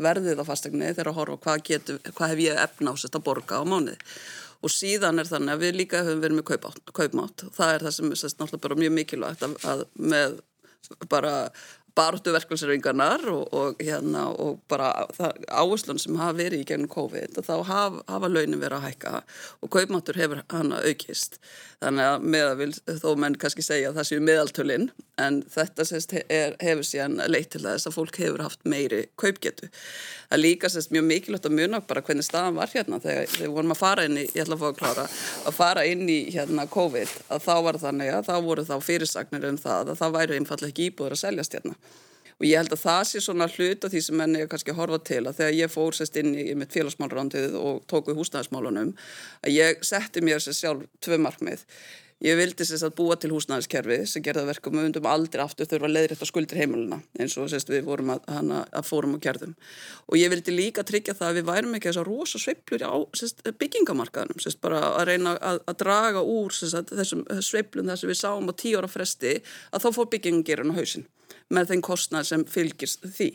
verðið 0.04 0.44
á 0.44 0.50
fastegni 0.52 0.92
þegar 0.92 1.12
að 1.14 1.20
horfa 1.22 1.40
hvað, 1.48 1.66
getu, 1.70 2.00
hvað 2.12 2.36
hef 2.36 2.44
ég 2.44 2.62
efna 2.68 2.92
á 2.92 2.96
að 3.08 3.20
borga 3.24 3.56
á 3.56 3.64
mánuði. 3.64 3.96
Og 4.62 4.70
síðan 4.70 5.18
er 5.18 5.26
þannig 5.26 5.56
að 5.56 5.64
við 5.64 5.76
líka 5.80 6.04
höfum 6.04 6.20
verið 6.22 6.38
með 6.38 6.74
kaupmátt. 6.94 7.46
Það 7.56 7.72
er 7.72 7.84
það 7.88 7.94
sem 7.96 8.12
er 8.12 8.34
náttúrulega 8.38 8.82
mjög 8.84 8.92
mikilvægt 9.00 9.42
að, 9.42 9.56
að 9.66 9.86
með 9.98 10.36
bara 11.08 11.50
baróttu 11.98 12.32
verkvælsreyingarnar 12.32 13.26
og, 13.32 13.42
og, 13.52 13.82
hérna, 13.82 14.28
og 14.30 14.60
bara 14.68 14.92
áherslun 15.48 16.00
sem 16.00 16.16
hafa 16.20 16.38
verið 16.38 16.64
í 16.64 16.68
gegnum 16.70 16.90
COVID 16.92 17.40
og 17.40 17.48
þá 17.48 17.54
haf, 17.68 17.98
hafa 18.08 18.30
launin 18.32 18.60
verið 18.62 18.78
að 18.78 18.86
hækka 18.88 19.12
og 19.60 19.72
kaupmáttur 19.76 20.20
hefur 20.20 20.42
hana 20.52 20.80
aukist 20.86 21.40
þannig 21.82 22.08
að 22.08 22.26
meðavil 22.34 22.70
þó 23.02 23.08
menn 23.18 23.36
kannski 23.40 23.64
segja 23.66 23.90
að 23.90 23.98
það 23.98 24.08
séu 24.08 24.24
meðaltölinn 24.24 24.88
en 25.20 25.38
þetta 25.52 25.86
sést, 25.86 26.14
er, 26.32 26.56
hefur 26.62 26.86
síðan 26.86 27.18
leitt 27.30 27.50
til 27.54 27.62
þess 27.64 27.88
að 27.88 27.96
fólk 27.96 28.18
hefur 28.22 28.44
haft 28.44 28.62
meiri 28.68 29.02
kaupgetu. 29.20 29.68
Það 30.30 30.42
líka 30.42 30.70
sést, 30.72 30.92
mjög 30.94 31.06
mikilvægt 31.08 31.48
að 31.48 31.56
muna 31.58 31.82
bara 31.84 32.02
hvernig 32.06 32.26
staðan 32.26 32.56
var 32.56 32.70
hérna 32.72 33.00
þegar 33.02 33.34
við 33.34 33.54
vorum 33.56 33.74
að 33.74 33.82
fara 33.82 34.06
inn 34.08 34.20
í, 34.20 34.26
ég 34.30 34.44
ætla 34.44 34.58
að 34.58 34.62
fá 34.62 34.68
að 34.70 34.78
klára 34.80 35.06
að 35.50 35.58
fara 35.58 35.86
inn 35.90 36.04
í 36.08 36.18
hérna 36.32 36.66
COVID 36.70 37.16
að 37.34 37.46
þá 37.48 37.54
var 37.68 37.80
þannig 37.82 38.14
að 38.14 38.30
þá 38.30 38.34
voru 38.48 38.66
þá 38.68 38.76
fyrirsagnir 38.88 39.48
um 39.50 39.60
það 39.60 39.92
að 39.92 40.02
það 40.02 40.16
væri 40.18 40.38
einfallega 40.40 40.72
ekki 40.72 40.88
íbúður 40.90 41.18
að 41.18 41.24
seljast 41.26 41.58
hérna 41.58 41.76
og 42.42 42.48
ég 42.48 42.58
held 42.58 42.72
að 42.74 42.82
það 42.82 43.02
sé 43.06 43.20
svona 43.22 43.46
hlut 43.52 43.84
af 43.86 43.92
því 43.92 44.00
sem 44.02 44.16
menni 44.18 44.46
kannski 44.50 44.74
horfa 44.74 44.98
til 45.06 45.20
að 45.22 45.36
þegar 45.38 45.58
ég 45.60 45.70
fór 45.70 45.94
sérst 45.94 46.16
inn 46.18 46.32
í, 46.34 46.48
í 46.50 46.56
mitt 46.58 46.74
félagsmálurandið 46.74 47.54
og 47.60 47.84
tóku 47.90 48.16
húsnæðismálunum 48.18 48.90
að 49.46 49.54
ég 49.54 49.84
setti 49.86 50.24
mér 50.26 50.42
sér 50.42 50.58
sjálf 50.58 50.88
tvö 51.04 51.20
markmið 51.22 51.62
Ég 52.22 52.36
vildi 52.38 52.62
sérst 52.62 52.86
að 52.86 52.92
búa 53.00 53.16
til 53.18 53.32
húsnæðiskerfi 53.34 53.96
sem 54.06 54.22
gerða 54.22 54.44
verkum 54.46 54.76
og 54.78 54.84
undum 54.86 55.06
aldrei 55.10 55.40
aftur 55.42 55.66
þurfa 55.66 55.88
að 55.88 55.94
leiðrætta 55.96 56.28
skuldir 56.28 56.60
heimilina 56.60 57.00
eins 57.18 57.34
og 57.34 57.48
sérst 57.50 57.72
við 57.72 57.82
vorum 57.88 58.12
að, 58.14 58.28
að 58.62 58.86
fórum 58.86 59.16
og 59.16 59.24
gerðum. 59.24 59.56
Og 60.06 60.20
ég 60.20 60.30
vildi 60.30 60.54
líka 60.54 60.84
tryggja 60.86 61.16
það 61.18 61.32
að 61.32 61.40
við 61.40 61.48
værum 61.50 61.74
ekki 61.78 61.90
þess 61.90 62.02
að 62.04 62.06
rosa 62.06 62.42
sveiplur 62.44 62.86
á 62.86 62.94
sérst, 63.18 63.42
byggingamarkaðanum, 63.58 64.38
sérst 64.44 64.62
bara 64.62 64.84
að 64.92 65.08
reyna 65.10 65.34
að, 65.42 65.58
að 65.66 65.80
draga 65.82 66.22
úr 66.22 66.54
sérst, 66.54 66.94
þessum 66.94 67.26
sveiplum 67.42 67.90
þess 67.90 68.06
að 68.06 68.14
við 68.14 68.20
sáum 68.22 68.54
á 68.54 68.60
tíu 68.62 68.78
ára 68.78 68.92
fresti 68.92 69.34
að 69.74 69.82
þá 69.82 69.90
fór 69.98 70.10
byggingagerðin 70.14 70.74
á 70.74 70.78
hausin 70.78 71.08
með 71.52 71.72
þeim 71.72 71.86
kostnæð 71.90 72.28
sem 72.28 72.46
fylgist 72.48 73.02
því. 73.16 73.32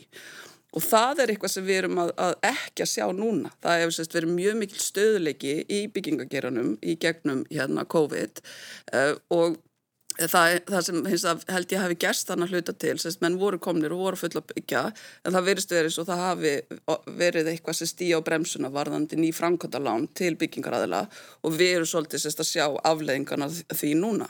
Og 0.76 0.84
það 0.84 1.22
er 1.22 1.32
eitthvað 1.32 1.54
sem 1.54 1.64
við 1.64 1.80
erum 1.82 2.02
að, 2.02 2.10
að 2.20 2.34
ekki 2.50 2.84
að 2.84 2.90
sjá 2.92 3.06
núna. 3.16 3.52
Það 3.64 3.80
hefur 3.82 3.96
sérst 3.96 4.18
verið 4.18 4.34
mjög 4.34 4.58
mikil 4.60 4.82
stöðuleiki 4.84 5.54
í 5.64 5.78
byggingageranum 5.94 6.74
í 6.84 6.98
gegnum 7.00 7.46
hérna 7.48 7.86
COVID 7.88 8.42
uh, 8.42 9.14
og 9.32 9.56
það, 10.26 10.54
það 10.66 10.84
sem 10.86 10.98
að, 11.30 11.42
held 11.52 11.72
ég 11.72 11.82
hafi 11.82 11.96
gerst 12.02 12.30
þannig 12.30 12.48
að 12.48 12.56
hluta 12.56 12.74
til, 12.82 12.94
sérst 13.00 13.22
menn 13.22 13.38
voru 13.40 13.60
komnir 13.62 13.94
og 13.94 14.02
voru 14.02 14.18
full 14.18 14.32
að 14.38 14.48
byggja 14.52 14.82
en 14.88 15.36
það 15.36 15.46
verist 15.46 15.74
verið 15.74 15.94
svo 15.94 16.04
það 16.08 16.22
hafi 16.24 16.54
verið 17.20 17.52
eitthvað 17.52 17.78
sem 17.78 17.90
stýja 17.90 18.18
á 18.18 18.26
bremsuna 18.26 18.72
varðandi 18.74 19.18
ný 19.20 19.30
framkvæmdalán 19.36 20.08
til 20.18 20.34
byggingaræðila 20.40 21.04
og 21.44 21.54
við 21.54 21.76
erum 21.76 21.90
svolítið 21.92 22.24
sérst 22.24 22.42
að 22.42 22.50
sjá 22.50 22.66
afleðingarna 22.90 23.50
því 23.50 23.94
núna. 24.00 24.28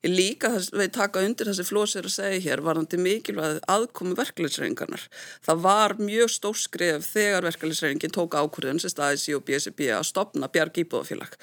Ég 0.00 0.14
líka 0.16 0.48
þess 0.54 0.72
við 0.72 0.92
taka 0.96 1.20
undir 1.26 1.50
þessi 1.50 1.64
flósir 1.68 2.06
að 2.08 2.14
segja 2.14 2.40
hér 2.46 2.62
varðandi 2.64 2.96
mikilvæg 3.04 3.58
aðkomi 3.68 4.14
verkefliðsreyingarnar. 4.16 5.02
Það 5.44 5.60
var 5.66 5.94
mjög 6.00 6.32
stórskref 6.32 7.04
þegar 7.04 7.44
verkefliðsreyingin 7.50 8.14
tók 8.16 8.38
ákvörðun 8.40 8.80
sem 8.80 8.94
staðis 8.94 9.26
í 9.28 9.36
og 9.36 9.44
BSB 9.44 9.90
að 9.98 10.06
stopna 10.08 10.48
bjarg 10.48 10.80
íbúðafélag 10.80 11.36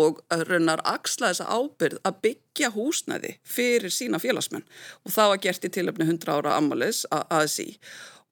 og 0.00 0.22
raunar 0.48 0.80
axla 0.88 1.34
þessa 1.34 1.52
ábyrð 1.52 2.00
að 2.08 2.20
byggja 2.24 2.72
húsnæði 2.72 3.34
fyrir 3.44 3.92
sína 3.92 4.22
félagsmenn 4.24 4.64
og 5.04 5.12
það 5.12 5.34
var 5.34 5.42
gert 5.44 5.68
í 5.68 5.74
tilöfni 5.76 6.08
100 6.08 6.32
ára 6.32 6.56
ammalis 6.56 7.04
að, 7.12 7.44
sí 7.52 7.68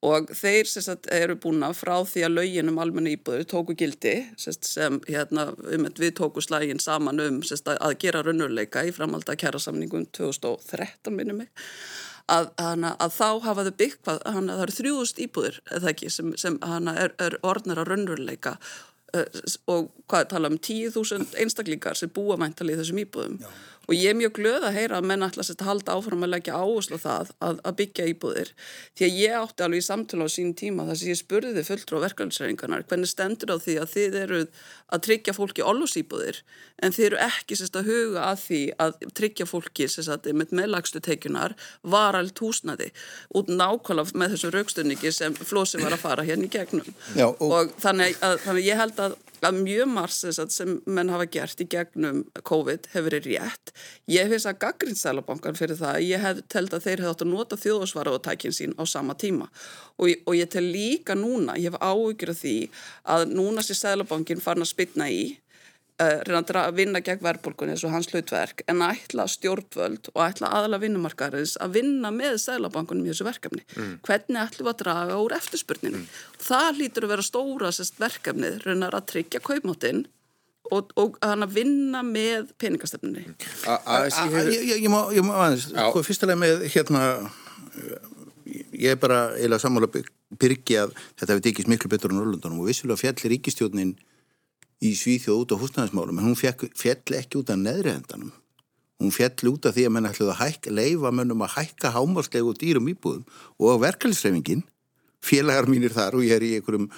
og 0.07 0.31
þeir 0.37 0.69
sagt, 0.71 1.09
eru 1.12 1.37
búin 1.40 1.64
að 1.66 1.77
frá 1.81 1.95
því 2.07 2.25
að 2.27 2.35
lögin 2.37 2.71
um 2.71 2.81
almenna 2.83 3.12
íbúður 3.14 3.47
tóku 3.51 3.77
gildi 3.79 4.14
sagt, 4.40 4.66
sem 4.69 4.99
hérna, 5.09 5.49
um, 5.73 5.87
við 5.99 6.16
tóku 6.21 6.45
slægin 6.45 6.83
saman 6.83 7.23
um 7.25 7.40
sagt, 7.47 7.69
að 7.75 7.97
gera 8.05 8.25
raunurleika 8.27 8.85
í 8.87 8.92
framhald 8.95 9.29
að 9.29 9.40
kæra 9.42 9.62
samningum 9.62 10.07
2013 10.16 11.16
minnum 11.16 11.42
mig. 11.42 11.53
Að, 12.33 12.51
hana, 12.59 12.97
að 12.99 13.12
þá 13.14 13.29
hafaðu 13.45 13.73
byggt 13.79 14.09
hana, 14.11 14.57
það 14.57 14.64
eru 14.64 14.77
þrjúðust 14.81 15.23
íbúður 15.23 15.61
ekki, 15.79 16.11
sem, 16.11 16.33
sem 16.38 16.59
er, 16.90 17.14
er 17.23 17.38
orðnir 17.47 17.79
að 17.83 17.92
raunurleika 17.92 18.57
uh, 19.14 19.42
og 19.71 19.92
hvað 20.11 20.29
tala 20.35 20.51
um 20.51 20.59
10.000 20.59 21.38
einstaklingar 21.42 21.99
sem 21.99 22.11
búa 22.11 22.38
mæntalið 22.40 22.83
þessum 22.83 23.03
íbúðum. 23.07 23.40
Já 23.42 23.76
og 23.87 23.94
ég 23.94 24.11
er 24.11 24.18
mjög 24.18 24.35
glöð 24.40 24.66
að 24.66 24.77
heyra 24.81 25.01
að 25.01 25.09
menn 25.11 25.27
alltaf 25.27 25.51
að 25.55 25.66
halda 25.66 25.96
áfram 25.96 26.27
að 26.27 26.33
leggja 26.35 26.59
áherslu 26.59 26.99
það 27.01 27.33
að, 27.38 27.61
að 27.62 27.77
byggja 27.81 28.09
íbúðir. 28.12 28.53
Því 28.99 29.07
að 29.07 29.18
ég 29.22 29.37
átti 29.40 29.66
alveg 29.66 29.83
í 29.83 29.87
samtala 29.87 30.27
á 30.27 30.35
sín 30.35 30.55
tíma 30.59 30.87
þess 30.90 31.05
að 31.05 31.12
ég 31.12 31.20
spurði 31.20 31.53
þið 31.57 31.68
fulltrú 31.70 32.01
á 32.01 32.05
verkefælsreiningarnar 32.07 32.87
hvernig 32.90 33.12
stendur 33.12 33.55
á 33.55 33.57
því 33.62 33.77
að 33.83 33.92
þið 33.94 34.18
eru 34.22 34.40
að 34.87 35.05
tryggja 35.07 35.35
fólki 35.37 35.64
olusýbúðir 35.66 36.42
en 36.83 36.94
þið 36.94 37.07
eru 37.09 37.20
ekki 37.27 37.59
sérst 37.59 37.79
að 37.79 37.90
huga 37.90 38.27
að 38.31 38.42
því 38.42 38.61
að 38.85 38.99
tryggja 39.18 39.46
fólki 39.49 39.88
sérst 39.90 40.29
með 40.37 40.55
meðlagstu 40.61 41.03
teikunar 41.03 41.57
var 41.83 42.18
allt 42.18 42.42
húsnaði 42.42 42.92
út 43.35 43.51
nákvæmlega 43.51 44.18
með 44.18 44.37
þessu 44.37 44.53
raukstunningi 44.55 45.12
sem 45.14 45.35
Flósi 45.37 45.81
var 45.83 45.94
að 45.96 46.03
fara 46.03 46.27
hérna 46.27 46.46
í 46.46 46.53
gegnum. 46.53 46.87
Já, 47.16 47.27
og... 47.29 47.46
og 47.51 47.75
þannig 47.83 48.18
að, 48.20 48.38
þannig 48.44 48.62
að 48.62 48.68
ég 48.68 48.81
held 48.83 49.03
að 49.07 49.16
að 49.44 49.61
mjög 49.62 49.90
margt 49.92 50.53
sem 50.55 50.77
menn 50.87 51.11
hafa 51.12 51.27
gert 51.31 51.61
í 51.61 51.66
gegnum 51.70 52.22
COVID 52.46 52.88
hefur 52.92 53.09
verið 53.09 53.29
rétt. 53.33 53.72
Ég 54.11 54.31
finnst 54.31 54.49
að 54.51 54.61
gaggrinsælabankan 54.64 55.59
fyrir 55.59 55.79
það, 55.81 56.01
ég 56.07 56.22
hef 56.22 56.42
telt 56.53 56.75
að 56.77 56.87
þeir 56.87 57.05
hefði 57.05 57.12
átt 57.12 57.25
að 57.27 57.33
nota 57.33 57.61
þjóðsvara 57.61 58.14
og 58.16 58.22
tækinn 58.27 58.57
sín 58.57 58.77
á 58.81 58.85
sama 58.88 59.16
tíma 59.18 59.49
og, 59.96 60.12
og 60.27 60.37
ég 60.37 60.51
tel 60.53 60.64
líka 60.64 61.16
núna, 61.18 61.57
ég 61.61 61.72
hef 61.72 61.81
áhugir 61.81 62.33
af 62.33 62.40
því 62.42 62.57
að 63.16 63.27
núna 63.33 63.64
sé 63.64 63.77
sælabankin 63.77 64.42
farin 64.42 64.64
að 64.64 64.72
spilna 64.72 65.11
í 65.12 65.37
að 65.96 66.74
vinna 66.76 67.00
gegn 67.00 67.22
verðbólkunni 67.24 67.72
eins 67.72 67.85
og 67.87 67.94
hans 67.94 68.11
hlutverk 68.12 68.62
en 68.68 68.82
að 68.85 68.98
ætla 68.98 69.24
stjórnvöld 69.32 70.11
og 70.12 70.22
ætla 70.26 70.50
aðla 70.59 70.80
vinnumarkaðarins 70.82 71.56
að 71.62 71.78
vinna 71.78 72.11
með 72.12 72.37
sælabankunum 72.42 73.06
í 73.06 73.12
þessu 73.12 73.24
verkefni. 73.28 73.62
Mm. 73.76 73.94
hvernig 74.04 74.42
ætlum 74.42 74.68
við 74.68 74.74
að 74.74 74.82
draga 74.82 75.20
úr 75.22 75.37
eftirspurninu 75.38 76.02
mm. 76.02 76.11
það 76.48 76.82
lítur 76.82 77.06
að 77.06 77.14
vera 77.14 77.24
stóra 77.24 77.72
sérst 77.72 78.00
verkefnið, 78.02 78.61
reyna 78.66 78.90
að 78.92 79.09
tryggja 79.12 79.40
kaupmáttinn 79.40 80.04
og, 80.74 80.92
og 81.00 81.16
að 81.24 81.46
vinna 81.54 82.02
með 82.04 82.52
peningastöfnunni 82.61 83.24
Ég 83.64 84.90
má 84.90 85.00
aðeins 85.06 85.70
sko, 85.70 86.04
fyrstulega 86.04 86.40
með 86.42 86.66
hérna 86.74 87.06
ég 88.76 88.92
er 88.92 89.00
bara 89.00 89.30
eila 89.40 89.59
sammála 89.61 89.88
byrgi 89.90 90.78
að 90.80 90.92
þetta 91.16 91.32
hefði 91.32 91.46
dikist 91.48 91.70
miklu 91.70 91.90
betur 91.90 92.12
á 92.12 92.16
Norrlundunum 92.16 92.62
og 92.62 92.70
vissulega 92.70 93.00
fjallir 93.00 93.37
ríkistjónin 93.37 93.96
í 94.85 94.93
Svíþjóð 94.97 95.43
út 95.43 95.55
á 95.55 95.61
húsnæðismálum 95.61 96.19
en 96.21 96.29
hún 96.31 96.39
fjall 96.39 97.17
ekki 97.17 97.41
út 97.41 97.53
af 97.53 97.61
neðrihendanum 97.61 98.33
hún 99.01 99.12
fjall 99.12 99.53
út 99.53 99.69
af 99.69 99.77
því 99.77 99.87
að 99.89 99.95
menn 99.97 100.09
ætluð 100.09 100.33
að 100.33 100.41
hækka, 100.43 100.73
leifa 100.73 101.12
mönnum 101.12 101.45
að 101.45 101.55
hækka 101.57 101.93
hámarslegu 101.97 102.55
dýrum 102.61 102.89
íbúðum 102.93 103.25
og 103.61 103.83
verkefliðsreifingin 103.85 104.65
félagar 105.25 105.69
mínir 105.69 105.95
þar 105.97 106.17
og 106.17 106.25
ég 106.25 106.37
er 106.37 106.45
í 106.45 106.55
einhverjum 106.59 106.89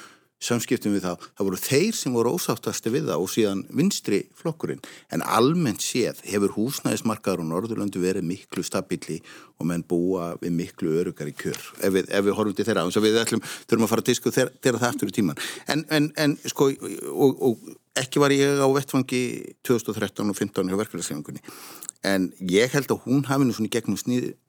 samskiptum 0.43 0.95
við 0.95 1.07
þá, 1.07 1.27
það 1.39 1.49
voru 1.49 1.61
þeir 1.63 1.97
sem 1.99 2.15
voru 2.15 2.35
ósáttasti 2.37 2.93
við 2.95 3.09
það 3.11 3.25
og 3.25 3.33
síðan 3.33 3.65
vinstri 3.75 4.21
flokkurinn, 4.39 4.83
en 5.15 5.25
almennt 5.27 5.83
séð 5.83 6.23
hefur 6.29 6.55
húsnæðismarkaður 6.55 7.43
og 7.43 7.51
Norðurlöndu 7.51 8.03
verið 8.03 8.29
miklu 8.29 8.63
stabili 8.67 9.19
og 9.59 9.67
menn 9.67 9.83
búa 9.83 10.31
við 10.39 10.55
miklu 10.55 10.95
örugar 11.01 11.31
í 11.31 11.35
kjör. 11.35 11.59
Ef 11.83 11.95
við, 11.97 12.07
ef 12.15 12.25
við 12.29 12.39
horfum 12.39 12.55
til 12.55 12.69
þeirra, 12.69 12.87
þannig 12.87 13.01
að 13.01 13.09
við 13.09 13.21
ætlum 13.25 13.45
þurfum 13.49 13.89
að 13.89 13.93
fara 13.93 14.05
að 14.05 14.11
disku 14.13 14.35
þeirra, 14.37 14.55
þeirra 14.63 14.83
það 14.85 14.93
aftur 14.93 15.11
í 15.11 15.17
tíman 15.19 15.43
en, 15.67 15.85
en, 15.91 16.09
en 16.23 16.39
sko, 16.47 16.71
og, 17.11 17.43
og 17.49 17.69
ekki 17.99 18.23
var 18.23 18.35
ég 18.35 18.63
á 18.63 18.69
vettfangi 18.71 19.23
2013 19.67 20.31
og 20.31 20.39
2015 20.39 20.71
hjá 20.71 20.79
verkefæðslefingunni 20.79 21.43
en 22.07 22.29
ég 22.47 22.71
held 22.75 22.93
að 22.95 23.03
hún 23.07 23.25
hafi 23.27 23.47
nú 23.47 23.55
svona 23.57 23.73
gegnum 23.75 23.99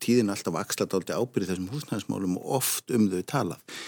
tíðin 0.04 0.30
alltaf 0.30 0.60
axladáldi 0.60 1.16
ábyrði 1.18 1.50
þessum 1.50 1.72
húsnæðismálum 1.74 2.38
og 2.38 2.60
oft 2.60 2.94
um 2.94 3.08
þau 3.10 3.24
talað 3.34 3.80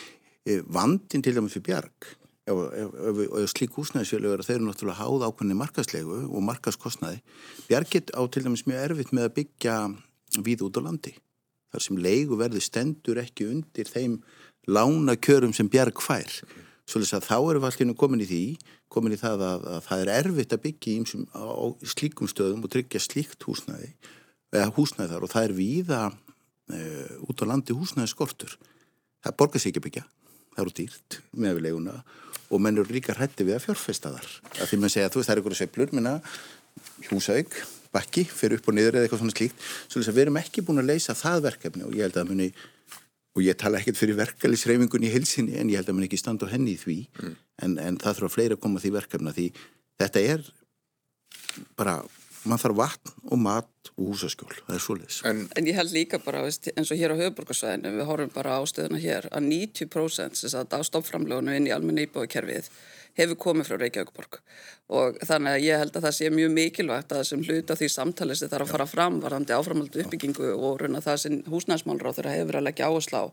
vandin 0.46 1.22
til 1.22 1.36
dæmis 1.36 1.56
fyrir 1.58 1.68
bjarg 1.70 2.12
og 2.52 3.50
slík 3.52 3.76
húsnæðisjölu 3.78 4.32
að 4.34 4.48
þeir 4.48 4.56
eru 4.58 4.68
náttúrulega 4.68 4.98
háð 4.98 5.26
ákveðni 5.28 5.58
markaslegu 5.60 6.22
og 6.26 6.46
markaskostnaði 6.48 7.22
bjargit 7.68 8.10
á 8.18 8.22
til 8.34 8.44
dæmis 8.48 8.66
mjög 8.66 8.86
erfitt 8.88 9.14
með 9.14 9.28
að 9.28 9.36
byggja 9.38 9.76
við 10.42 10.66
út 10.66 10.80
á 10.82 10.86
landi 10.88 11.14
þar 11.72 11.86
sem 11.86 12.02
leigu 12.02 12.40
verði 12.40 12.64
stendur 12.66 13.22
ekki 13.22 13.48
undir 13.52 13.88
þeim 13.88 14.18
lána 14.68 15.16
kjörum 15.18 15.54
sem 15.56 15.70
bjarg 15.72 16.02
fær. 16.04 16.42
Svolítið 16.90 17.18
að 17.18 17.28
þá 17.30 17.38
eru 17.38 17.62
við 17.62 17.68
allir 17.70 17.98
komin 17.98 18.24
í 18.24 18.28
því 18.28 18.44
komin 18.92 19.16
í 19.16 19.20
það 19.20 19.46
að, 19.48 19.68
að 19.76 19.86
það 19.88 20.02
er 20.02 20.12
erfitt 20.18 20.56
að 20.56 20.64
byggja 20.66 20.96
ímsum 21.00 21.28
á 21.32 21.44
slíkum 21.94 22.30
stöðum 22.30 22.66
og 22.66 22.74
tryggja 22.74 23.00
slíkt 23.00 23.46
húsnæði 23.48 23.94
eða 24.52 24.74
húsnæði 24.76 25.14
þar 25.14 25.28
og 25.28 25.32
það 25.32 25.48
er 25.48 25.54
víða 25.56 26.02
e, 26.74 26.82
út 27.24 27.44
á 27.46 27.46
landi 27.48 27.78
húsnæði 27.78 28.12
skortur 28.12 28.58
það 29.24 29.38
borgar 29.40 29.64
sig 29.64 29.72
ekki 29.72 29.86
byggja 29.86 30.04
það 30.56 30.64
eru 30.66 30.76
dýrt 30.80 31.20
með 31.32 31.58
við 31.58 31.66
leguna 31.68 32.02
og 32.52 32.64
menn 32.64 32.82
eru 32.82 32.92
líka 32.92 33.16
hrætti 33.16 33.48
við 33.48 33.58
að 33.58 33.68
fjárfesta 33.68 34.12
þar. 34.16 34.32
Að 34.58 34.66
því 34.68 34.80
maður 34.82 34.94
segja 34.96 35.08
að 35.08 35.14
þú 35.14 35.22
veist 35.22 35.30
það 35.30 35.36
eru 35.36 35.44
ykkur 35.46 35.58
sveplur 35.60 35.96
minna 35.96 36.14
húsauk, 37.12 37.58
bakki 37.92 38.26
fyrir 38.28 38.60
upp 38.60 38.70
og 38.72 38.76
niður 38.76 38.98
eða 38.98 39.08
eitthvað 39.08 39.24
svona 39.24 39.36
slíkt. 39.36 39.66
Svo 39.88 40.04
við 40.04 40.24
erum 40.26 40.40
ekki 40.42 40.64
búin 40.68 40.84
að 40.84 40.92
leysa 40.92 41.16
það 41.18 41.46
verkefni 41.48 41.88
og 41.88 41.96
ég 41.96 42.08
held 42.08 42.20
að 42.20 42.32
muni 42.32 42.50
og 43.32 43.44
ég 43.46 43.56
tala 43.60 43.80
ekkert 43.80 44.00
fyrir 44.00 44.18
verkefnisreifingun 44.20 45.08
í 45.08 45.12
hilsinni 45.12 45.56
en 45.60 45.72
ég 45.72 45.80
held 45.80 45.92
að 45.92 45.98
muni 45.98 46.10
ekki 46.10 46.20
standa 46.20 46.48
á 46.48 46.52
henni 46.52 46.76
í 46.76 46.80
því. 46.80 46.98
Mm. 47.22 47.38
en, 47.64 47.78
en 47.80 48.00
það 48.02 48.18
þurfa 48.20 48.36
fleiri 48.36 48.58
að 48.58 48.64
koma 48.66 48.82
því 48.84 48.92
verkefna 48.98 49.36
því 49.36 49.48
þetta 50.02 50.24
er 50.34 50.50
bara 51.80 51.96
mann 52.46 52.62
þarf 52.62 52.78
vatn 52.78 53.14
og 53.32 53.42
mat 53.42 53.92
og 53.98 54.12
húsaskjól, 54.12 54.54
það 54.68 54.78
er 54.78 54.84
svolítið 54.86 55.20
en, 55.30 55.44
en 55.58 55.68
ég 55.70 55.78
held 55.78 55.94
líka 55.94 56.22
bara, 56.24 56.46
veist, 56.46 56.72
eins 56.76 56.94
og 56.94 57.02
hér 57.02 57.14
á 57.14 57.22
höfuborgarsvæðinu 57.22 57.94
við 57.98 58.10
horfum 58.10 58.34
bara 58.34 58.58
á 58.58 58.62
stöðuna 58.70 59.02
hér 59.02 59.28
að 59.30 59.50
90% 59.52 60.42
þess 60.42 60.58
að 60.58 60.76
ástofnframlögunum 60.80 61.58
inn 61.58 61.70
í 61.70 61.76
almenna 61.76 62.06
íbúðakerfið 62.08 62.72
hefur 63.20 63.38
komið 63.44 63.68
frá 63.68 63.78
Reykjavíkborg 63.82 64.40
og 64.96 65.18
þannig 65.28 65.56
að 65.58 65.66
ég 65.66 65.82
held 65.82 65.96
að 65.96 66.06
það 66.08 66.16
sé 66.18 66.30
mjög 66.32 66.52
mikilvægt 66.56 67.16
að 67.16 67.24
sem 67.28 67.44
hluta 67.44 67.76
því 67.80 67.90
samtalið 67.92 68.40
sem 68.40 68.52
þarf 68.52 68.68
að 68.68 68.76
fara 68.76 68.88
fram 68.88 69.18
varðandi 69.24 69.56
áframaldu 69.56 70.04
uppbyggingu 70.06 70.52
og 70.56 70.80
raun 70.82 71.00
að 71.00 71.08
það 71.10 71.24
sem 71.26 71.40
húsnæðismálur 71.52 72.12
á 72.12 72.16
þeirra 72.18 72.36
hefur 72.38 72.60
að 72.60 72.68
leggja 72.70 72.88
áherslu 72.88 73.24
á 73.24 73.26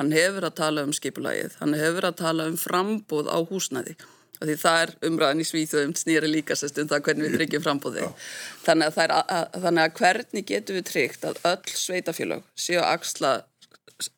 hann 0.00 0.12
hefur 0.12 0.48
að 0.48 0.58
tala 0.60 0.84
um 0.84 0.96
skipulagið, 0.96 1.56
hann 1.60 1.78
hefur 1.80 2.08
að 2.10 2.18
tala 2.20 2.48
um 2.52 2.58
frambúð 2.60 3.32
á 3.32 3.38
húsnæði 3.40 3.96
því 4.40 4.56
það 4.62 4.82
er 4.82 4.92
umræðan 5.08 5.42
í 5.42 5.46
Svíþjóðum 5.46 5.94
snýri 5.98 6.30
líka 6.30 6.56
sérst 6.58 6.80
um 6.82 6.88
það 6.90 7.04
hvernig 7.06 7.28
við 7.28 7.38
tryggjum 7.38 7.64
frambóði 7.66 8.08
þannig 8.64 8.98
að, 9.02 9.14
að, 9.20 9.60
þannig 9.64 9.82
að 9.84 9.96
hvernig 10.00 10.46
getum 10.48 10.78
við 10.78 10.88
tryggt 10.90 11.26
að 11.28 11.40
öll 11.52 11.74
sveitafélag 11.84 12.46
séu 12.56 12.80
að 12.80 12.90
axla 12.96 13.32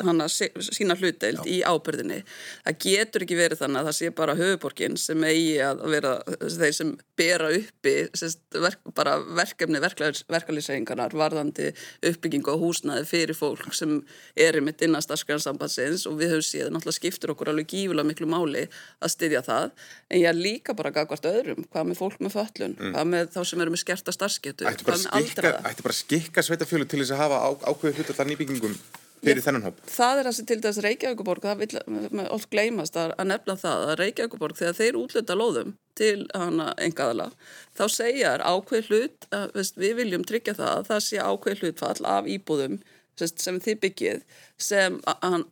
hana, 0.04 0.28
sína 0.28 0.96
hlutdeild 0.98 1.44
í 1.50 1.60
ábyrðinni 1.66 2.20
það 2.64 2.78
getur 2.86 3.26
ekki 3.26 3.38
verið 3.38 3.62
þannig 3.62 3.82
að 3.82 3.90
það 3.90 3.98
sé 3.98 4.12
bara 4.22 4.38
höfuborgin 4.38 4.98
sem 5.00 5.26
eigi 5.28 5.58
að 5.64 5.84
vera 5.94 6.14
þeir 6.40 6.76
sem 6.78 6.94
bera 7.18 7.50
uppi 7.54 7.94
sérst, 8.16 8.42
verk, 8.54 8.80
bara 8.96 9.16
verkefni 9.22 9.82
verkefliðsæðingarnar 9.82 11.14
varðandi 11.18 11.70
uppbyggingu 12.10 12.54
og 12.54 12.64
húsnaði 12.64 13.06
fyrir 13.08 13.38
fólk 13.38 13.74
sem 13.76 14.00
er 14.38 14.58
í 14.58 14.62
mitt 14.64 14.82
innast 14.84 15.12
aðskjörnsambatsins 15.14 16.06
og 16.10 16.18
við 16.20 16.34
höfum 16.34 16.46
séð 16.46 16.72
náttúrulega 16.74 16.98
skiptur 16.98 17.34
okkur 17.34 17.52
alveg 17.52 17.70
gífulega 17.70 18.08
miklu 18.08 18.28
máli 18.30 18.66
að 19.00 19.14
styðja 19.14 19.44
það. 19.46 19.70
En 20.10 20.22
ég 20.22 20.38
líka 20.38 20.76
bara 20.76 20.92
gagvart 20.94 21.28
öðrum. 21.30 21.64
Hvað 21.70 21.88
með 21.90 22.00
fólk 22.00 22.20
með 22.24 22.36
föllun, 22.38 22.76
mm. 22.78 22.92
hvað 22.96 23.10
með 23.14 23.32
þá 23.36 23.40
sem 23.50 23.64
eru 23.64 23.74
með 23.74 23.84
skerta 23.84 24.16
starfsketu, 24.16 24.68
hvað 24.82 25.06
með 25.06 25.16
aldraða? 25.20 25.64
Ætti 25.70 25.88
bara 25.88 25.98
skikka 26.00 26.46
sveitafjölu 26.46 26.90
til 26.90 27.02
þess 27.02 27.16
að 27.16 27.24
hafa 27.24 27.42
allar 27.70 28.30
nýbyggingum 28.32 28.78
fyrir 29.24 29.44
þennan 29.44 29.66
hóp? 29.68 29.80
Það 29.90 30.20
er 30.20 30.28
þessi 30.30 30.46
til 30.50 30.58
þess 30.64 30.82
Reykjavíkuborg, 30.84 31.46
það 31.46 31.62
vil 31.62 32.24
oft 32.34 32.50
gleymast 32.52 32.98
að, 33.00 33.14
að 33.18 33.30
nefna 33.32 33.56
það 33.60 33.86
að 33.88 33.94
Reykjavíkuborg 34.02 34.60
þegar 34.60 34.78
þeir 34.80 35.00
útluta 35.00 35.38
lóðum 35.38 35.74
til 35.98 36.26
hana 36.34 36.72
engaðala, 36.82 37.30
þá 37.76 37.84
segjar 37.92 38.44
ákveð 38.44 38.90
hlut, 38.90 39.28
að, 39.30 39.46
veist, 39.54 39.78
við 39.78 39.96
viljum 40.02 40.26
tryggja 40.26 40.56
það 40.58 40.72
að 40.74 40.90
það 40.90 41.04
sé 41.08 41.22
ákveð 41.22 41.64
hlutfall 41.64 42.10
af 42.10 42.30
íbúðum 42.30 42.80
sem 43.18 43.58
þið 43.62 43.76
byggið 43.82 44.22
sem 44.60 45.00
hann 45.22 45.44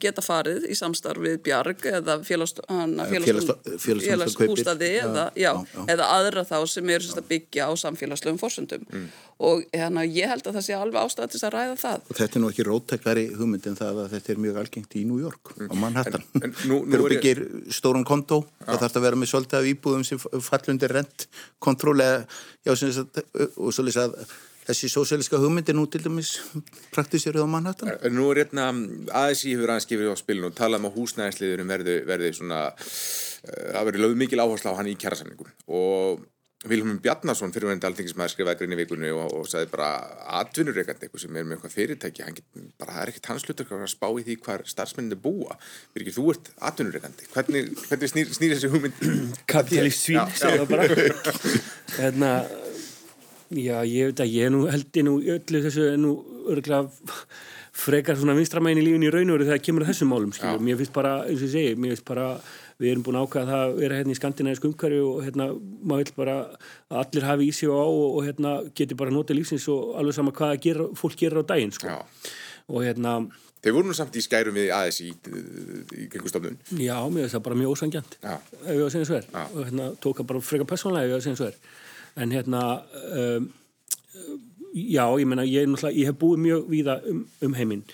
geta 0.00 0.22
farið 0.24 0.64
í 0.68 0.74
samstarf 0.76 1.22
við 1.24 1.38
Bjarg 1.46 1.86
eða 1.88 2.18
félagsbústaði 2.26 4.90
eða, 5.00 5.24
eða 5.88 6.04
aðra 6.12 6.44
þá 6.44 6.66
sem 6.68 6.90
eru 6.92 7.04
að 7.14 7.28
byggja 7.30 7.68
á 7.68 7.70
samfélagslegum 7.80 8.40
fórsöndum 8.40 8.82
mm. 8.84 9.06
og 9.48 9.56
hérna, 9.72 10.04
ég 10.04 10.28
held 10.28 10.44
að 10.44 10.54
það 10.58 10.66
sé 10.68 10.74
alveg 10.76 11.00
ástæðið 11.00 11.30
til 11.34 11.40
að 11.40 11.54
ræða 11.56 11.76
það. 11.82 11.98
Og 12.04 12.16
þetta 12.20 12.34
er 12.38 12.42
nú 12.44 12.48
ekki 12.52 12.68
róttekari 12.68 13.24
hugmynd 13.32 13.64
en 13.70 13.80
það 13.80 13.94
að 14.04 14.12
þetta 14.18 14.28
er 14.34 14.38
mjög 14.44 14.56
algengt 14.62 14.92
í 15.00 15.02
New 15.08 15.20
York 15.24 15.44
mm. 15.56 15.68
á 15.72 15.74
Manhattan. 15.80 16.24
Þegar 16.36 17.08
byggir 17.16 17.38
stóran 17.72 18.08
kontó, 18.08 18.38
það 18.64 18.80
þarf 18.84 18.96
að 19.00 19.06
vera 19.08 19.20
með 19.20 19.28
svolítið 19.32 19.60
af 19.60 19.68
íbúðum 19.72 20.04
sem 20.04 20.18
fallundir 20.20 20.92
rent, 21.00 21.18
kontrólega, 21.64 22.28
og 22.68 22.76
svolítið 23.72 24.04
að 24.04 24.12
þessi 24.68 24.90
sósélíska 24.92 25.40
hugmyndir 25.42 25.76
nú 25.76 25.86
til 25.90 26.02
dæmis 26.04 26.36
praktísjöruð 26.94 27.46
á 27.46 27.48
Manhattan? 27.54 27.94
Nú 28.14 28.28
er 28.32 28.44
hérna 28.44 28.70
aðeins 28.72 29.44
í 29.44 29.54
hefur 29.54 29.74
aðeins 29.74 29.88
skifrið 29.88 30.14
á 30.14 30.16
spilinu 30.20 30.50
og 30.50 30.58
talað 30.58 30.82
um 30.82 30.90
að 30.90 31.00
húsnæðinsliðurum 31.00 31.74
verði, 31.74 31.96
verði 32.08 32.30
svona 32.38 32.60
það 32.74 33.80
uh, 33.80 33.88
verði 33.90 34.04
lögð 34.04 34.22
mikil 34.22 34.44
áherslu 34.44 34.72
á 34.72 34.78
hann 34.78 34.92
í 34.92 34.96
kjærasamningum 35.00 35.52
og 35.80 36.24
Vilhelm 36.64 36.96
Bjarnason 37.04 37.52
fyrirvendir 37.52 37.90
alþingismæður 37.90 38.32
skrifaði 38.32 38.60
grinn 38.62 38.72
í 38.72 38.78
vikunni 38.78 39.10
og, 39.12 39.34
og 39.36 39.48
sagði 39.50 39.68
bara 39.74 39.88
atvinnureikandi 40.40 41.04
eitthvað 41.04 41.24
sem 41.26 41.36
er 41.36 41.44
með 41.44 41.58
eitthvað 41.58 41.74
fyrirtæki. 41.74 42.24
Hann 42.24 42.38
get, 42.38 42.46
bara 42.80 42.94
það 42.94 43.02
er 43.02 43.12
ekkert 43.12 43.28
hans 43.32 43.44
hlutur 43.44 43.74
að 43.76 43.90
spá 43.92 44.06
í 44.08 44.24
því 44.24 44.36
hvar 44.46 44.64
starfsmenninni 44.70 45.18
búa. 45.26 45.58
Virkir, 45.92 46.16
þú 46.16 46.24
ert 46.32 46.48
atvinnureikandi 46.70 47.28
hvernig, 47.34 47.68
hvernig 47.90 48.12
snýr, 48.14 48.32
snýr 48.38 48.56
þessi 48.56 48.72
hugmynd 48.72 49.04
Kapitalist 49.44 50.06
svín, 50.06 50.22
segja 50.40 50.64
það 50.64 50.72
bara. 50.72 51.44
Hérna 51.98 52.32
Já, 53.52 53.76
ég 53.84 54.12
veit 54.12 54.22
að 54.24 54.32
ég 54.32 54.52
nú 54.54 54.64
held 54.70 54.96
ég 54.96 55.04
nú 55.04 55.18
öllu 55.20 55.60
þessu 55.66 55.90
nú 56.00 56.14
örgulega 56.48 56.88
frekar 57.74 58.16
svona 58.18 58.36
vinstramægin 58.38 58.80
í 58.80 58.84
lífin 58.86 59.04
í 59.04 59.10
raun 59.12 59.32
og 59.32 59.38
veru 59.38 59.46
þegar 59.48 59.58
það 59.58 59.64
kemur 59.66 59.86
þessum 59.88 60.12
málum, 60.12 60.34
skilur. 60.34 60.62
Mér 60.62 60.78
finnst 60.78 60.94
bara, 60.94 61.14
eins 61.26 61.40
og 61.42 61.48
ég 61.48 61.52
segi, 61.54 61.78
mér 61.78 61.94
finnst 61.94 62.06
bara, 62.06 62.26
við 62.80 62.92
erum 62.92 63.06
búin 63.06 63.18
ákvæða 63.18 63.48
það 63.50 63.62
að 63.64 63.74
vera 63.80 63.98
hérna 63.98 64.14
í 64.14 64.18
skandinæðisku 64.18 64.70
umhverju 64.70 65.06
og 65.10 65.22
hérna, 65.26 65.48
maður 65.82 66.04
vil 66.04 66.18
bara 66.20 66.36
að 66.46 67.00
allir 67.02 67.26
hafi 67.28 67.48
í 67.48 67.56
sig 67.58 67.72
og 67.72 67.82
á 67.82 67.86
og, 67.86 68.04
og 68.06 68.28
hérna 68.28 68.52
geti 68.78 68.98
bara 68.98 69.14
notið 69.14 69.40
lífsins 69.40 69.66
og 69.74 69.96
alveg 69.98 70.18
sama 70.18 70.34
hvað 70.38 70.54
gera, 70.68 70.86
fólk 70.98 71.18
gerir 71.18 71.42
á 71.42 71.44
daginn, 71.50 71.74
sko. 71.74 71.90
Já. 71.90 72.30
Og 72.70 72.86
hérna... 72.86 73.16
Þeir 73.64 73.74
voru 73.74 73.90
nú 73.90 73.96
samt 73.96 74.16
í 74.20 74.22
skærum 74.22 74.54
við 74.54 74.70
aðeins 74.76 75.00
í, 75.02 75.10
í 75.98 76.06
gengustofnun. 76.12 76.60
Já, 76.78 76.98
mér 77.10 77.24
finnst 77.24 77.38
það 77.38 77.46
bara 77.48 77.58
mjög 77.58 77.74
ósangjant, 77.74 78.18
ef 78.22 78.70
ég 78.70 78.82
var 78.84 78.86
að 78.86 78.94
segja 78.94 79.08
svo 79.08 79.18
er. 79.18 79.28
Og 79.46 79.60
hérna 79.64 79.88
tók 80.04 80.20
það 80.20 80.30
bara 80.30 80.44
frekar 80.44 80.68
persónlega, 80.68 81.08
ef 81.08 81.10
ég 81.10 81.16
var 81.16 81.24
að 81.24 81.28
segja 81.30 81.40
svo 81.40 81.50
er 81.50 81.82
en 82.16 82.34
hérna 82.34 82.62
um, 83.10 83.50
já, 84.74 85.04
ég 85.18 85.28
menna, 85.28 85.44
ég, 85.46 85.68
ég 85.94 86.08
hef 86.08 86.18
búið 86.18 86.42
mjög 86.44 86.66
víða 86.70 86.96
um, 87.10 87.22
um 87.46 87.54
heiminn. 87.58 87.84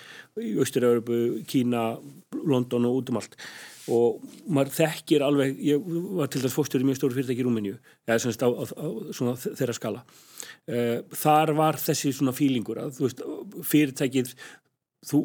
Í 0.40 0.54
Östur-Európu, 0.62 1.42
Kína 1.50 1.98
London 2.46 2.88
og 2.88 3.00
út 3.00 3.12
um 3.12 3.20
allt. 3.20 3.36
Og 3.90 4.22
maður 4.46 4.72
þekkir 4.76 5.24
alveg, 5.26 5.58
ég 5.66 5.82
var 6.16 6.30
til 6.30 6.42
dæs 6.44 6.54
fórstur 6.54 6.82
í 6.82 6.86
mjög 6.86 7.00
stóru 7.00 7.16
fyrirtæki 7.16 7.42
í 7.42 7.46
Rúmeníu. 7.46 7.76
Eða 8.06 8.20
svona, 8.22 8.48
á, 8.48 8.50
á, 8.64 8.86
svona 9.16 9.34
þeirra 9.40 9.76
skala. 9.76 10.04
Uh, 10.70 11.00
þar 11.16 11.54
var 11.58 11.80
þessi 11.80 12.14
svona 12.14 12.36
fílingur 12.36 12.80
að 12.80 12.96
þú 12.98 13.06
veist, 13.08 13.24
fyrirtækið 13.72 14.34
þú 15.10 15.24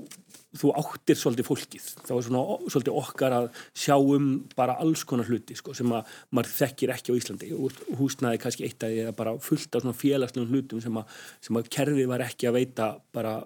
þú 0.56 0.72
áttir 0.80 1.20
svolítið 1.20 1.48
fólkið. 1.50 1.90
Þá 2.08 2.14
er 2.16 2.26
svona 2.28 2.44
svolítið 2.72 3.00
okkar 3.02 3.36
að 3.38 3.50
sjá 3.76 3.96
um 3.98 4.30
bara 4.58 4.78
alls 4.84 5.04
konar 5.08 5.30
hluti 5.30 5.58
sko, 5.58 5.76
sem 5.78 5.92
að 5.96 6.14
maður 6.32 6.54
þekkir 6.60 6.94
ekki 6.96 7.16
á 7.16 7.20
Íslandi. 7.20 7.52
Og 7.58 7.82
húsnaði 8.00 8.42
kannski 8.44 8.68
eitt 8.68 8.86
að 8.88 9.02
eða 9.04 9.16
bara 9.18 9.36
fullt 9.44 9.76
af 9.76 9.86
svona 9.86 10.00
félagslegum 10.00 10.54
hlutum 10.54 10.84
sem 10.84 11.02
að, 11.02 11.20
sem 11.44 11.60
að 11.60 11.70
kerfið 11.78 12.10
var 12.12 12.26
ekki 12.28 12.50
að 12.50 12.58
veita 12.60 12.90
bara 13.16 13.38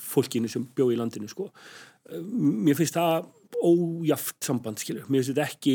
fólkinu 0.00 0.50
sem 0.50 0.64
bjóð 0.76 0.94
í 0.94 0.98
landinu 1.00 1.30
sko. 1.30 1.50
mér 2.12 2.76
finnst 2.76 2.96
það 2.96 3.28
ójaft 3.62 4.42
samband 4.42 4.80
skilur, 4.80 5.04
mér 5.06 5.22
finnst 5.22 5.36
þetta 5.36 5.44
ekki 5.46 5.74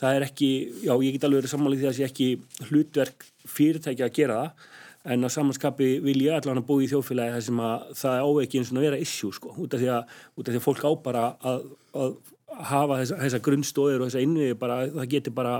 það 0.00 0.16
er 0.16 0.26
ekki, 0.26 0.50
já 0.82 0.92
ég 0.96 1.14
get 1.14 1.26
alveg 1.28 1.42
verið 1.42 1.52
samanlega 1.52 1.80
því 1.80 1.86
að 1.86 1.92
það 1.92 1.98
sé 1.98 2.08
ekki 2.08 2.70
hlutverk 2.70 3.26
fyrirtæki 3.54 4.06
að 4.06 4.14
gera 4.16 4.38
það 4.40 4.68
en 5.04 5.24
á 5.24 5.28
samanskapi 5.32 5.92
vil 6.04 6.18
ég 6.26 6.36
allavega 6.36 6.66
búið 6.66 6.86
í 6.86 6.90
þjóðfélagi 6.92 7.36
þar 7.36 7.46
sem 7.46 7.62
að 7.64 7.86
það 8.02 8.16
er 8.16 8.26
óveginn 8.28 8.66
svona 8.68 8.82
að 8.82 8.88
vera 8.88 9.00
issue 9.00 9.36
sko, 9.36 9.54
út 9.56 9.76
af 9.76 9.80
því 9.80 9.88
að, 9.94 10.18
af 10.36 10.50
því 10.50 10.58
að 10.58 10.66
fólk 10.66 10.84
á 10.84 10.90
bara 11.06 11.24
að, 11.40 11.64
að 11.96 12.18
hafa 12.50 12.98
þessa, 13.00 13.18
þessa 13.22 13.40
grunnstóðir 13.46 14.02
og 14.02 14.08
þessa 14.10 14.22
innviði 14.24 14.56
bara, 14.58 14.78
það 14.90 15.10
getur 15.14 15.34
bara 15.36 15.54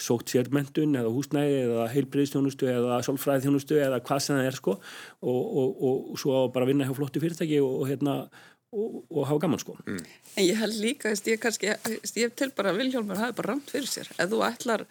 sókt 0.00 0.32
sér 0.32 0.48
mentun 0.54 0.96
eða 0.98 1.12
húsnægi 1.12 1.58
eða 1.66 1.88
heilbriðstjónustu 1.92 2.70
eða 2.70 3.00
solfræðþjónustu 3.06 3.80
eða 3.80 4.00
hvað 4.06 4.22
sem 4.24 4.38
það 4.38 4.48
er 4.48 4.56
sko. 4.56 4.76
Og, 5.20 5.40
og, 5.40 5.68
og, 5.68 5.98
og 6.14 6.22
svo 6.22 6.46
bara 6.54 6.68
vinna 6.70 6.88
hjá 6.88 6.94
flottu 6.96 7.22
fyrirtæki 7.22 7.60
og 7.64 7.84
hérna 7.90 8.22
og 8.70 9.24
hafa 9.26 9.40
gaman 9.42 9.60
sko. 9.60 9.76
Mm. 9.82 10.02
En 10.38 10.46
ég 10.46 10.58
held 10.60 10.76
líka, 10.80 11.12
ég 11.12 11.40
kannski 11.42 11.72
ég 11.74 12.34
til 12.38 12.52
bara 12.56 12.74
Viljálmur 12.76 13.18
hafi 13.18 13.36
bara 13.40 13.52
ramt 13.52 13.72
fyrir 13.72 13.90
sér. 13.90 14.10
Ef 14.16 14.30
þú 14.30 14.44
ætlar 14.46 14.86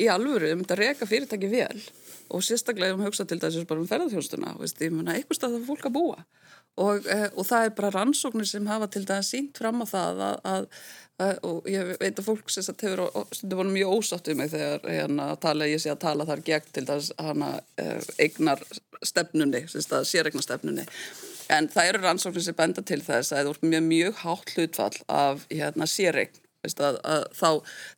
í 0.00 0.08
alvöru 0.10 0.54
um 0.54 0.62
þetta 0.64 0.78
reyka 0.80 1.08
fyrirtæki 1.10 1.50
vel 1.52 1.82
og 2.28 2.44
sérstaklega 2.44 2.96
um 2.96 3.04
hugsa 3.06 3.26
til 3.28 3.40
þess 3.42 3.66
bara 3.68 3.82
um 3.82 3.88
ferðarþjónstuna 3.88 4.54
ég 4.62 4.94
menna, 4.94 5.16
eitthvað 5.16 5.40
stað 5.40 5.56
það 5.56 5.68
fólk 5.68 5.88
að 5.88 5.96
búa. 5.98 6.24
Og, 6.78 7.06
e, 7.10 7.18
og 7.34 7.46
það 7.48 7.66
er 7.66 7.74
bara 7.74 7.90
rannsóknir 7.94 8.46
sem 8.46 8.66
hafa 8.70 8.86
til 8.92 9.04
dæs 9.08 9.32
sínt 9.32 9.58
fram 9.58 9.82
á 9.82 9.86
það 9.88 10.20
að, 10.26 10.36
að, 10.52 10.66
að, 11.24 11.38
og 11.48 11.70
ég 11.72 11.94
veit 11.98 12.20
að 12.20 12.28
fólk 12.28 12.52
sem 12.54 12.68
hefur 12.68 13.02
stundu 13.34 13.58
voru 13.58 13.72
mjög 13.74 13.94
ósátt 13.96 14.30
um 14.30 14.38
mig 14.38 14.52
þegar 14.52 14.86
hérna, 14.86 15.30
tala, 15.42 15.70
ég 15.70 15.82
sé 15.82 15.90
að 15.90 16.04
tala 16.04 16.28
þar 16.28 16.44
gegn 16.46 16.74
til 16.76 16.84
þess 16.92 17.16
hana 17.18 17.50
e, 17.80 17.88
eignar 18.22 18.62
stefnunni, 19.02 19.64
séregnar 19.66 20.46
stefnunni 20.46 20.86
en 21.50 21.68
það 21.72 21.90
eru 21.90 22.04
rannsóknir 22.04 22.44
sem 22.44 22.56
benda 22.56 22.84
til 22.86 23.00
þess 23.02 23.32
að 23.32 23.48
það 23.48 23.50
er 23.54 23.72
mjög, 23.72 23.88
mjög 23.88 24.22
hátt 24.22 24.54
hlutfall 24.54 25.00
af 25.08 25.48
hérna, 25.50 25.88
séregn 25.90 26.44
Að, 26.76 27.00
að, 27.02 27.26
þá, 27.34 27.50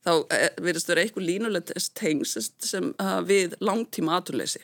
þá 0.06 0.12
eh, 0.36 0.48
verðist 0.62 0.90
vera 0.90 1.04
eitthvað 1.04 1.26
línulegt 1.26 1.72
tengs 1.98 2.36
sem 2.64 2.92
við 3.26 3.56
langtíma 3.60 4.18
aturleysi 4.20 4.62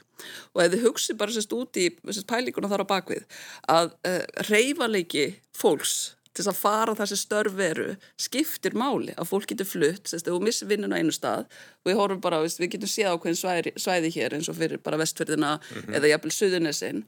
og 0.55 0.63
ef 0.65 0.73
þið 0.73 0.85
hugsi 0.87 1.17
bara 1.19 1.35
sérst 1.35 1.53
út 1.57 1.77
í 1.81 1.91
pælíkuna 2.29 2.71
þar 2.71 2.87
á 2.89 2.93
bakvið 2.95 3.27
að 3.69 3.91
uh, 4.09 4.23
reyfaleiki 4.49 5.27
fólks 5.57 6.16
til 6.37 6.45
þess 6.45 6.53
að 6.53 6.59
fara 6.61 6.95
þessi 6.99 7.17
störf 7.21 7.55
veru 7.57 7.87
skiptir 8.21 8.77
máli 8.77 9.15
að 9.17 9.31
fólk 9.31 9.49
getur 9.53 9.69
flutt 9.69 10.11
sérst, 10.11 10.29
og 10.29 10.45
missi 10.45 10.69
vinnuna 10.69 10.99
einu 11.01 11.15
stað 11.15 11.47
og 11.47 11.91
við 11.91 12.01
horfum 12.01 12.21
bara, 12.25 12.43
við 12.45 12.73
getum 12.75 12.91
séð 12.93 13.15
á 13.17 13.21
hvern 13.23 13.39
svæði, 13.39 13.73
svæði 13.81 14.13
hér 14.17 14.37
eins 14.37 14.51
og 14.53 14.59
fyrir 14.59 14.83
bara 14.85 15.01
vestfjörðina 15.01 15.55
mm 15.57 15.81
-hmm. 15.81 15.97
eða 15.97 16.11
jafnvel 16.13 16.35
suðunessin 16.37 17.05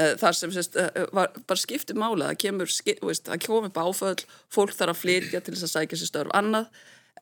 uh, 0.00 0.14
þar 0.22 0.34
sem 0.34 0.54
sérst, 0.54 0.78
var, 1.12 1.34
bara 1.46 1.64
skiptir 1.64 1.96
máli 1.98 2.24
að 2.28 2.38
kemur, 2.38 2.70
það 2.70 3.46
komur 3.46 3.74
báföll 3.74 4.22
fólk 4.48 4.72
þarf 4.72 4.94
að 4.94 5.02
flytja 5.02 5.40
til 5.40 5.54
þess 5.54 5.66
að 5.66 5.74
sækja 5.74 5.98
sér 5.98 6.12
störf 6.12 6.30
annað 6.34 6.66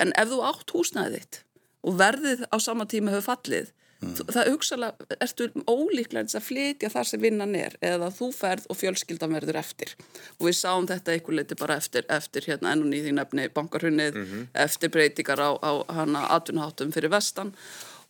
en 0.01 0.13
ef 0.17 0.29
þú 0.29 0.43
átt 0.45 0.71
húsnæðið 0.71 1.41
og 1.87 1.99
verðið 1.99 2.45
á 2.53 2.57
sama 2.61 2.85
tíma 2.85 3.11
hefur 3.15 3.33
fallið 3.33 3.73
Mm. 3.97 4.17
Það 4.29 4.49
hugsalega, 4.53 5.07
ertu 5.25 5.47
ólíklega 5.65 6.37
að 6.37 6.45
flytja 6.45 6.91
þar 6.93 7.09
sem 7.09 7.23
vinnan 7.23 7.55
er 7.57 7.79
eða 7.81 8.11
þú 8.13 8.29
ferð 8.37 8.67
og 8.69 8.77
fjölskyldan 8.77 9.33
verður 9.33 9.57
eftir 9.63 9.95
og 10.37 10.49
við 10.49 10.59
sáum 10.59 10.89
þetta 10.91 11.15
einhver 11.15 11.39
leiti 11.39 11.57
bara 11.57 11.79
eftir, 11.81 12.05
eftir 12.13 12.45
hérna 12.51 12.75
ennum 12.75 12.93
í 12.93 13.01
því 13.07 13.15
nefni 13.17 13.47
bankarhunnið, 13.57 14.19
mm 14.19 14.27
-hmm. 14.27 14.51
eftir 14.67 14.93
breytingar 14.93 15.41
á, 15.41 15.51
á 15.57 15.73
hana 15.97 16.27
atunháttum 16.37 16.93
fyrir 16.93 17.11
vestan 17.11 17.55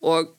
og 0.03 0.35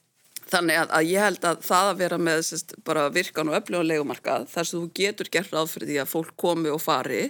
Þannig 0.48 0.80
að, 0.80 0.92
að 0.96 1.10
ég 1.12 1.24
held 1.26 1.46
að 1.50 1.64
það 1.68 1.90
að 1.92 2.02
vera 2.02 2.18
með 2.22 2.52
bara 2.88 3.06
virkan 3.12 3.52
og 3.52 3.58
öflug 3.58 3.82
og 3.82 3.88
legumarkað 3.90 4.46
þar 4.52 4.70
sem 4.70 4.80
þú 4.80 4.92
getur 5.00 5.32
gert 5.34 5.56
ráð 5.56 5.72
fyrir 5.74 5.90
því 5.92 5.98
að 6.04 6.12
fólk 6.14 6.34
komi 6.40 6.72
og 6.72 6.80
fari, 6.80 7.24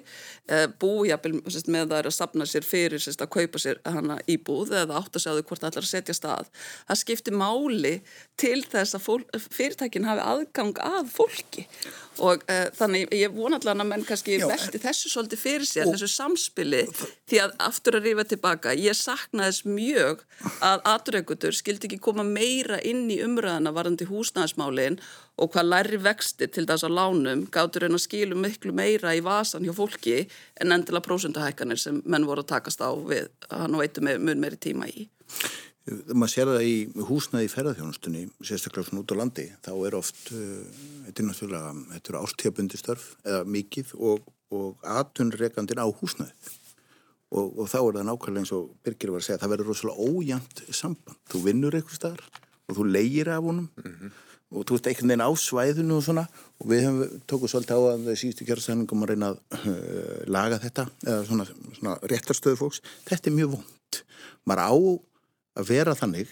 e, 0.45 0.59
búi 0.81 1.09
jafnvel 1.09 1.39
með 1.41 1.87
það 1.87 1.97
er 1.97 2.09
að 2.11 2.17
sapna 2.17 2.47
sér 2.49 2.67
fyrir 2.67 3.01
sest, 3.01 3.23
að 3.23 3.33
kaupa 3.37 3.61
sér 3.63 3.81
hana 3.87 4.19
íbúð 4.29 4.75
eða 4.83 4.99
átt 5.01 5.17
að 5.17 5.25
segja 5.25 5.37
þau 5.39 5.49
hvort 5.49 5.63
það 5.63 5.71
ætlar 5.71 5.87
að 5.87 5.93
setja 5.93 6.17
stað. 6.17 6.51
Það 6.89 7.01
skiptir 7.01 7.39
máli 7.41 7.93
til 8.37 8.59
þess 8.69 8.97
að 8.97 9.07
fólk, 9.07 9.39
fyrirtækin 9.57 10.09
hafi 10.09 10.27
aðgang 10.35 10.83
að 10.85 11.09
fólki 11.15 11.65
og 12.23 12.43
uh, 12.49 12.67
þannig 12.77 13.11
ég 13.15 13.33
vona 13.33 13.59
allavega 13.59 13.83
að 13.83 13.89
menn 13.91 14.05
kannski 14.07 14.37
velti 14.41 14.81
þessu 14.81 15.11
svolítið 15.11 15.41
fyrir 15.41 15.67
sér, 15.69 15.89
þessu 15.91 16.09
samspili 16.11 16.83
því 17.29 17.41
að 17.43 17.55
aftur 17.67 17.99
að 17.99 18.07
rífa 18.09 18.25
tilbaka 18.31 18.73
ég 18.77 18.97
saknaðis 18.97 19.63
mjög 19.67 20.23
að 20.65 20.85
aturreikutur 20.93 21.55
skildi 21.55 21.89
ekki 21.89 22.01
koma 22.03 22.25
meira 22.27 22.79
inn 22.85 23.06
í 23.13 23.19
umröðana 23.25 23.73
varandi 23.75 24.07
húsnæðismálin 24.09 24.97
og 25.37 25.51
hvað 25.53 25.69
læri 25.71 25.99
vexti 26.01 26.47
til 26.49 26.65
þess 26.69 26.87
að 26.87 26.97
lánum 26.97 27.45
gáttur 27.53 27.87
en 27.87 27.97
að 27.97 28.03
skilu 28.05 28.37
miklu 28.39 28.73
meira 28.75 29.13
í 29.15 29.21
vasan 29.25 29.65
hjá 29.67 29.73
fólki 29.77 30.23
en 30.61 30.73
endilega 30.75 31.05
prósundahækkanir 31.05 31.81
sem 31.81 32.01
menn 32.05 32.27
voru 32.27 32.45
að 32.45 32.51
takast 32.55 32.83
á 32.83 32.89
við 32.95 33.29
hann 33.51 33.77
og 33.77 34.03
með 34.03 34.21
mun 34.23 34.43
meiri 34.43 34.59
tíma 34.61 34.89
í. 34.89 35.07
Maður 35.87 36.31
sér 36.33 36.49
það 36.51 36.65
í 36.67 36.77
húsnaði 37.07 37.49
ferðarþjónustunni 37.53 38.25
sérstaklega 38.43 38.89
svona 38.89 39.03
út 39.05 39.13
á 39.15 39.19
landi 39.21 39.45
þá 39.63 39.71
er 39.87 39.95
oft, 39.95 40.23
uh, 40.35 40.63
þetta 41.05 41.23
er 41.23 41.27
náttúrulega 41.29 41.69
þetta 41.93 42.11
eru 42.11 42.23
ástíðabundi 42.23 42.79
störf 42.81 43.05
eða 43.23 43.45
mikið 43.55 43.93
og, 43.95 44.25
og 44.51 44.89
atunreikandin 44.97 45.79
á 45.79 45.87
húsnaðið 45.87 46.49
og, 47.31 47.47
og 47.53 47.69
þá 47.71 47.77
er 47.79 47.99
það 47.99 48.09
nákvæmlega 48.09 48.43
eins 48.43 48.53
og 48.57 48.67
Birgir 48.83 49.13
var 49.13 49.23
að 49.23 49.29
segja 49.29 49.39
það 49.43 49.53
verður 49.53 49.71
rosalega 49.71 50.11
ójæmt 50.11 50.61
samband. 50.75 51.23
Þú 51.31 51.43
vinnur 51.47 51.79
eitthvað 51.79 51.99
starf 52.01 52.43
og 52.67 52.77
þú 52.77 52.87
leigir 52.91 53.29
af 53.29 53.43
honum. 53.43 53.69
Mm 53.77 53.91
-hmm. 53.91 54.11
og 54.51 54.65
þú 54.65 54.71
veist 54.71 54.87
einhvern 54.87 55.09
veginn 55.09 55.27
á 55.27 55.31
svæðinu 55.35 55.93
og 55.97 56.03
svona. 56.03 56.27
Og 56.59 56.67
við 56.69 56.81
hefum 56.81 57.21
tókuð 57.27 57.49
svolítið 57.51 57.75
á 57.75 57.81
að 57.83 58.05
það 58.05 58.19
síðustu 58.21 58.45
kjörðsæningum 58.47 59.03
að 59.03 59.09
reyna 59.09 59.27
að 59.29 59.37
uh, 59.67 60.23
laga 60.27 60.57
þetta. 60.59 60.89
Eða 61.05 61.25
svona, 61.25 61.45
svona 61.79 61.99
réttarstöðu 62.01 62.55
fólks. 62.55 62.81
Þetta 63.05 63.29
er 63.29 63.35
mjög 63.35 63.49
vond 63.51 64.03
maður 64.47 64.63
á 64.63 64.71
að 65.59 65.67
vera 65.67 65.95
þannig 65.95 66.29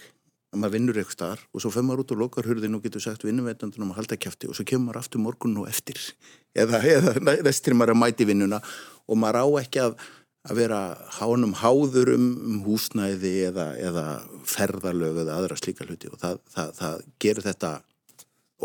að 0.52 0.60
maður 0.60 0.74
vinnur 0.76 0.98
eitthvað 0.98 1.16
starf 1.18 1.46
og 1.52 1.60
svo 1.60 1.70
fyrir 1.70 1.86
maður 1.88 2.02
út 2.04 2.12
og 2.14 2.20
lokar 2.22 2.48
hurðin 2.48 2.76
og 2.78 2.84
getur 2.84 3.02
sagt 3.04 3.24
vinnumveitandunum 3.26 3.92
að 3.92 3.98
halda 4.00 4.16
kæfti 4.16 4.48
og 4.48 4.56
svo 4.56 4.64
kemur 4.64 4.86
maður 4.88 5.00
aftur 5.02 5.20
morgun 5.20 5.56
og 5.60 5.68
eftir. 5.68 5.98
Eða, 6.56 6.80
eða 6.80 7.36
restir 7.44 7.74
maður 7.74 7.96
að 7.96 8.02
mæti 8.04 8.28
vinnuna 8.28 8.62
og 9.06 9.20
maður 9.20 9.42
á 9.44 9.46
ekki 9.60 9.82
að 9.84 9.98
að 10.46 10.60
vera 10.60 10.80
hánum 11.18 11.56
háður 11.60 12.14
um, 12.14 12.30
um 12.46 12.62
húsnæði 12.66 13.34
eða, 13.48 13.66
eða 13.82 14.06
ferðarlög 14.46 15.20
eða 15.24 15.40
aðra 15.40 15.58
slíka 15.58 15.86
hluti 15.86 16.10
og 16.12 16.20
það, 16.22 16.40
það, 16.54 16.72
það 16.80 17.04
gerir 17.24 17.46
þetta 17.46 17.72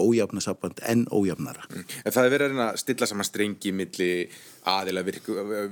ójafnasamband 0.02 0.80
en 0.88 1.08
ójafnara. 1.12 1.65
Mm. 1.70 1.88
En 2.06 2.13
það 2.15 2.28
er 2.28 2.34
verið 2.34 2.46
að 2.46 2.54
reyna 2.54 2.67
að 2.70 2.80
stilla 2.80 3.10
saman 3.10 3.28
strengi 3.28 3.74
millir 3.76 4.38
aðila 4.72 5.04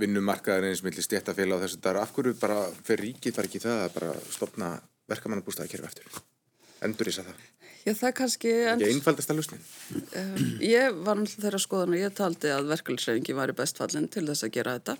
vinnumarkaðarins, 0.02 0.84
millir 0.84 1.06
stéttafélag 1.06 1.60
og 1.60 1.63
þess 1.63 1.78
að 1.78 1.86
það 1.86 1.93
er 1.93 2.02
af 2.02 2.12
hverju 2.17 2.36
bara 2.41 2.58
fyrir 2.84 3.06
ríkið 3.06 3.38
var 3.38 3.48
ekki 3.48 3.63
það 3.63 3.86
að 3.86 3.95
bara 3.95 4.12
stopna 4.28 4.74
verkamannabústaði 5.10 5.72
kerfi 5.72 5.89
eftir. 5.89 6.19
Endur 6.84 7.10
þess 7.10 7.24
að 7.24 7.32
það. 7.32 7.48
Já, 7.80 7.93
það 7.95 8.08
er 8.10 8.15
kannski... 8.17 8.54
Ekki 8.74 8.89
einfaldast 8.91 9.32
að 9.32 9.39
lusnin. 9.39 9.62
Uh, 10.12 10.39
ég 10.67 10.98
var 11.00 11.15
náttúrulega 11.15 11.45
þeirra 11.45 11.62
skoðan 11.63 11.95
og 11.95 12.02
ég 12.02 12.15
taldi 12.17 12.52
að 12.52 12.72
verkefliðsreyfingi 12.74 13.36
var 13.38 13.54
í 13.54 13.56
bestfallin 13.56 14.10
til 14.12 14.26
þess 14.28 14.45
að 14.45 14.56
gera 14.58 14.76
þetta. 14.78 14.98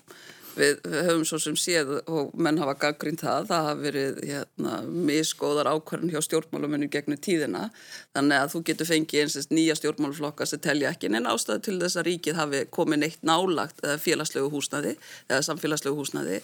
Við 0.56 0.80
höfum 0.90 1.24
svo 1.28 1.38
sem 1.42 1.56
séð 1.58 1.92
og 2.10 2.34
menn 2.34 2.58
hafa 2.60 2.76
gaggrínt 2.80 3.22
það, 3.24 3.48
það 3.50 3.66
hafa 3.68 3.80
verið 3.84 4.20
hérna, 4.26 4.74
miskóðar 5.10 5.70
ákvarðin 5.74 6.12
hjá 6.14 6.24
stjórnmálumunni 6.26 6.90
gegnum 6.90 7.20
tíðina, 7.22 7.68
þannig 8.16 8.44
að 8.44 8.52
þú 8.54 8.62
getur 8.70 8.90
fengið 8.90 9.24
eins 9.24 9.38
og 9.40 9.54
nýja 9.54 9.78
stjórnmáluflokka 9.78 10.48
sem 10.48 10.62
telja 10.62 10.90
ekki 10.90 11.10
en 11.10 11.30
ástæðu 11.30 11.64
til 11.66 11.78
þess 11.82 12.00
að 12.00 12.08
ríkið 12.10 12.40
hafi 12.40 12.64
komið 12.74 13.02
neitt 13.04 13.24
nálagt 13.26 13.84
félagslegu 14.02 14.50
húsnaði 14.52 14.96
eða 15.28 15.42
samfélagslegu 15.46 15.98
húsnaði 15.98 16.40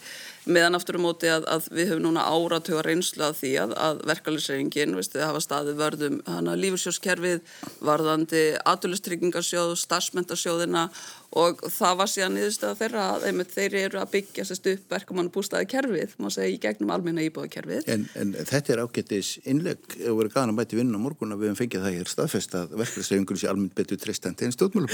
meðan 0.46 0.78
aftur 0.78 0.98
um 1.00 1.06
móti 1.08 1.30
að, 1.30 1.46
að 1.50 1.68
við 1.74 1.90
höfum 1.90 2.06
núna 2.06 2.26
reynslu 2.86 3.24
að 3.26 3.38
því 3.40 3.52
að, 3.62 3.74
að 3.86 4.02
verkefliðsreifingin 4.10 4.94
hafa 4.96 5.42
staðið 5.42 5.80
vörðum 5.80 6.18
lífursjóskerfið, 6.62 7.40
varðandi 7.84 8.42
atulustryggingarsjóð, 8.72 9.74
starfsmentarsjóðina 9.82 10.86
og 11.34 11.60
það 11.72 11.96
var 12.00 12.10
síðan 12.10 12.34
niðurstað 12.36 12.78
þeirra 12.80 13.04
að 13.14 13.24
einmitt, 13.30 13.50
þeir 13.54 13.74
eru 13.80 14.00
að 14.00 14.12
byggja 14.14 14.44
sérst 14.46 14.68
upp 14.70 14.94
verkamann 14.94 15.30
bústaði 15.34 15.66
kerfið, 15.72 16.14
má 16.22 16.28
segja 16.32 16.52
í 16.54 16.58
gegnum 16.62 16.92
almenna 16.94 17.24
íbúða 17.26 17.48
kerfið. 17.56 17.82
En, 17.92 18.02
en 18.18 18.28
þetta 18.36 18.72
er 18.74 18.82
ágættis 18.84 19.28
innleg, 19.44 19.78
ef 19.96 20.06
við 20.06 20.22
erum 20.24 20.34
gana 20.34 20.50
að 20.54 20.58
mæti 20.60 20.78
vinna 20.78 20.96
á 20.96 21.00
morgun 21.02 21.34
að 21.34 21.40
við 21.42 21.48
hefum 21.50 21.60
fengið 21.62 21.84
það 21.86 21.96
hér 21.96 22.08
staðfest 22.12 22.52
að 22.56 22.66
verkefliðsreifingurinn 22.80 23.42
sé 23.42 23.48
almennt 23.50 23.76
betur 23.76 23.98
tristandi 24.00 24.42
en 24.46 24.54
stjórnmálum. 24.54 24.90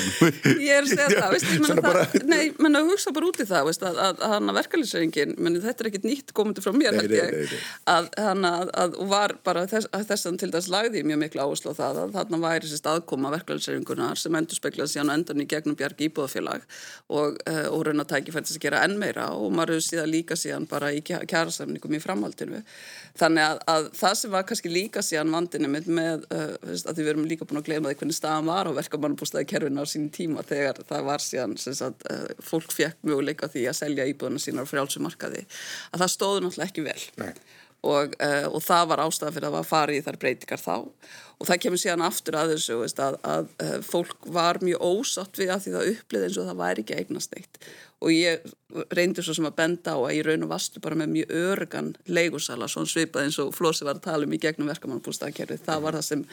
Ég 0.62 0.72
er 0.72 0.82
að 0.82 0.90
segja 0.92 1.06
það, 1.22 1.30
veist, 1.36 1.48
menna 1.66 1.82
það, 1.86 1.98
nei, 2.30 2.44
menna 2.58 2.78
hugsa 2.88 3.10
bara 3.14 3.28
út 3.28 3.38
í 3.42 3.46
það, 3.48 3.62
veist, 3.68 3.82
að, 3.86 3.96
að, 4.06 4.14
að 4.22 4.30
hana 4.36 4.52
verkefliðsreifingin, 4.58 5.32
menn 5.38 5.60
þetta 5.62 5.80
er 5.84 5.88
ekkit 5.92 6.08
nýtt 6.08 6.28
komandi 6.36 6.60
frá 6.64 6.72
mér, 6.76 6.92
nei, 6.96 7.06
nei, 7.12 7.60
að 7.92 8.04
hana, 8.18 8.52
að 8.72 8.90
var 9.12 9.30
bara 9.44 9.66
þess, 9.70 9.86
þessan 10.08 10.38
til 10.40 10.52
þess 10.54 10.72
lagði 10.72 11.04
mjög 11.06 11.20
miklu 11.26 11.40
áherslu 11.44 11.72
á 11.72 11.76
það 11.76 12.12
að 16.22 16.32
íbúðafélag 16.32 16.64
og, 17.12 17.38
uh, 17.48 17.68
og 17.72 17.84
raun 17.86 18.02
að 18.02 18.10
tækja 18.12 18.34
fættist 18.34 18.58
að 18.58 18.64
gera 18.64 18.82
enn 18.86 18.98
meira 19.00 19.28
og 19.36 19.52
maður 19.54 19.76
hefur 19.76 19.86
síðan 19.86 20.10
líka 20.12 20.36
síðan 20.38 20.66
bara 20.70 20.92
í 20.92 21.02
kjærasamningum 21.04 21.96
í 21.96 22.00
framhaldinu 22.02 22.62
þannig 23.18 23.46
að, 23.46 23.62
að 23.74 23.88
það 23.98 24.16
sem 24.20 24.34
var 24.34 24.46
kannski 24.48 24.72
líka 24.72 25.02
síðan 25.04 25.32
vandinu 25.34 25.70
með, 25.72 25.88
með 25.88 26.26
uh, 26.32 26.76
að 26.90 27.02
við 27.02 27.12
erum 27.14 27.28
líka 27.28 27.48
búin 27.48 27.62
að 27.62 27.68
gleyma 27.70 27.92
því 27.92 28.00
hvernig 28.02 28.18
staðan 28.18 28.50
var 28.50 28.70
á 28.70 28.72
verkamannbústaði 28.78 29.48
kerfinu 29.52 29.84
á 29.84 29.86
sín 29.88 30.08
tíma 30.14 30.44
þegar 30.46 30.82
það 30.88 31.08
var 31.10 31.24
síðan 31.24 31.56
sagt, 31.60 32.06
uh, 32.10 32.28
fólk 32.42 32.72
fekk 32.74 33.02
mjöguleika 33.06 33.50
því 33.52 33.66
að 33.70 33.80
selja 33.82 34.08
íbúðuna 34.10 34.42
sína 34.42 34.66
á 34.66 34.70
frjálsumarkaði 34.70 35.44
að 35.92 36.04
það 36.04 36.14
stóði 36.16 36.46
náttúrulega 36.46 36.70
ekki 36.70 36.86
vel 36.86 37.00
Nei. 37.22 37.34
Og, 37.82 38.12
uh, 38.22 38.46
og 38.54 38.60
það 38.62 38.88
var 38.92 39.00
ástæða 39.02 39.34
fyrir 39.34 39.48
að 39.48 39.50
það 39.50 39.58
var 39.58 39.70
farið 39.72 39.96
í 39.96 40.02
þær 40.06 40.18
breytingar 40.22 40.60
þá. 40.62 40.74
Og 41.42 41.48
það 41.48 41.62
kemur 41.64 41.80
síðan 41.82 42.04
aftur 42.06 42.36
að 42.38 42.52
þessu 42.54 42.76
veist, 42.78 43.00
að, 43.02 43.16
að, 43.26 43.48
að 43.66 43.86
fólk 43.88 44.28
var 44.36 44.60
mjög 44.62 44.84
ósatt 44.86 45.40
við 45.40 45.50
að 45.50 45.64
því 45.64 45.72
það 45.74 45.88
upplið 45.94 46.26
eins 46.28 46.38
og 46.38 46.46
það 46.50 46.60
væri 46.60 46.84
ekki 46.84 47.00
eignast 47.00 47.34
eitt 47.40 47.58
og 48.02 48.10
ég 48.10 48.42
reyndi 48.94 49.22
svo 49.22 49.34
sem 49.36 49.46
að 49.46 49.56
benda 49.60 49.94
á 49.94 49.98
að 50.00 50.14
ég 50.16 50.26
raun 50.26 50.46
og 50.46 50.50
vastu 50.50 50.80
bara 50.82 50.96
með 50.98 51.12
mjög 51.12 51.34
örgan 51.38 51.90
leigursala, 52.10 52.68
svona 52.70 52.90
svipað 52.90 53.26
eins 53.26 53.38
og 53.42 53.52
Flósi 53.54 53.86
var 53.86 53.98
að 53.98 54.06
tala 54.08 54.26
um 54.26 54.34
í 54.34 54.40
gegnum 54.42 54.70
verkamannbústaðkerfi 54.72 55.60
það 55.62 55.84
var 55.84 55.98
það 55.98 56.06
sem 56.08 56.24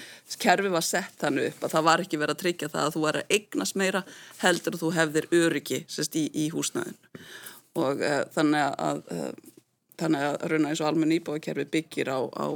kerfi 0.42 0.72
var 0.74 0.86
sett 0.86 1.20
þannig 1.22 1.52
upp 1.52 1.68
að 1.68 1.76
það 1.76 1.88
var 1.90 2.04
ekki 2.06 2.22
verið 2.22 2.36
að 2.36 2.42
tryggja 2.44 2.72
það 2.74 2.88
að 2.88 2.96
þú 2.96 3.04
var 3.06 3.20
að 3.20 3.36
eignast 3.38 3.80
meira 3.82 4.04
heldur 4.42 4.78
og 4.78 4.84
þú 4.84 4.92
hefðir 4.98 5.30
öryggi 5.42 5.82
sérst, 5.88 6.18
í, 6.18 6.26
í 6.34 6.50
húsnæðin 6.54 6.98
og 7.80 8.02
uh, 8.02 8.24
þannig 8.34 8.82
að 8.90 9.04
uh, 9.14 9.32
þannig 10.00 10.26
að 10.30 10.42
rauna 10.54 10.72
eins 10.72 10.82
og 10.84 10.90
almenn 10.90 11.18
íbúakerfi 11.20 11.68
byggir 11.76 12.12
á, 12.12 12.20
á 12.26 12.48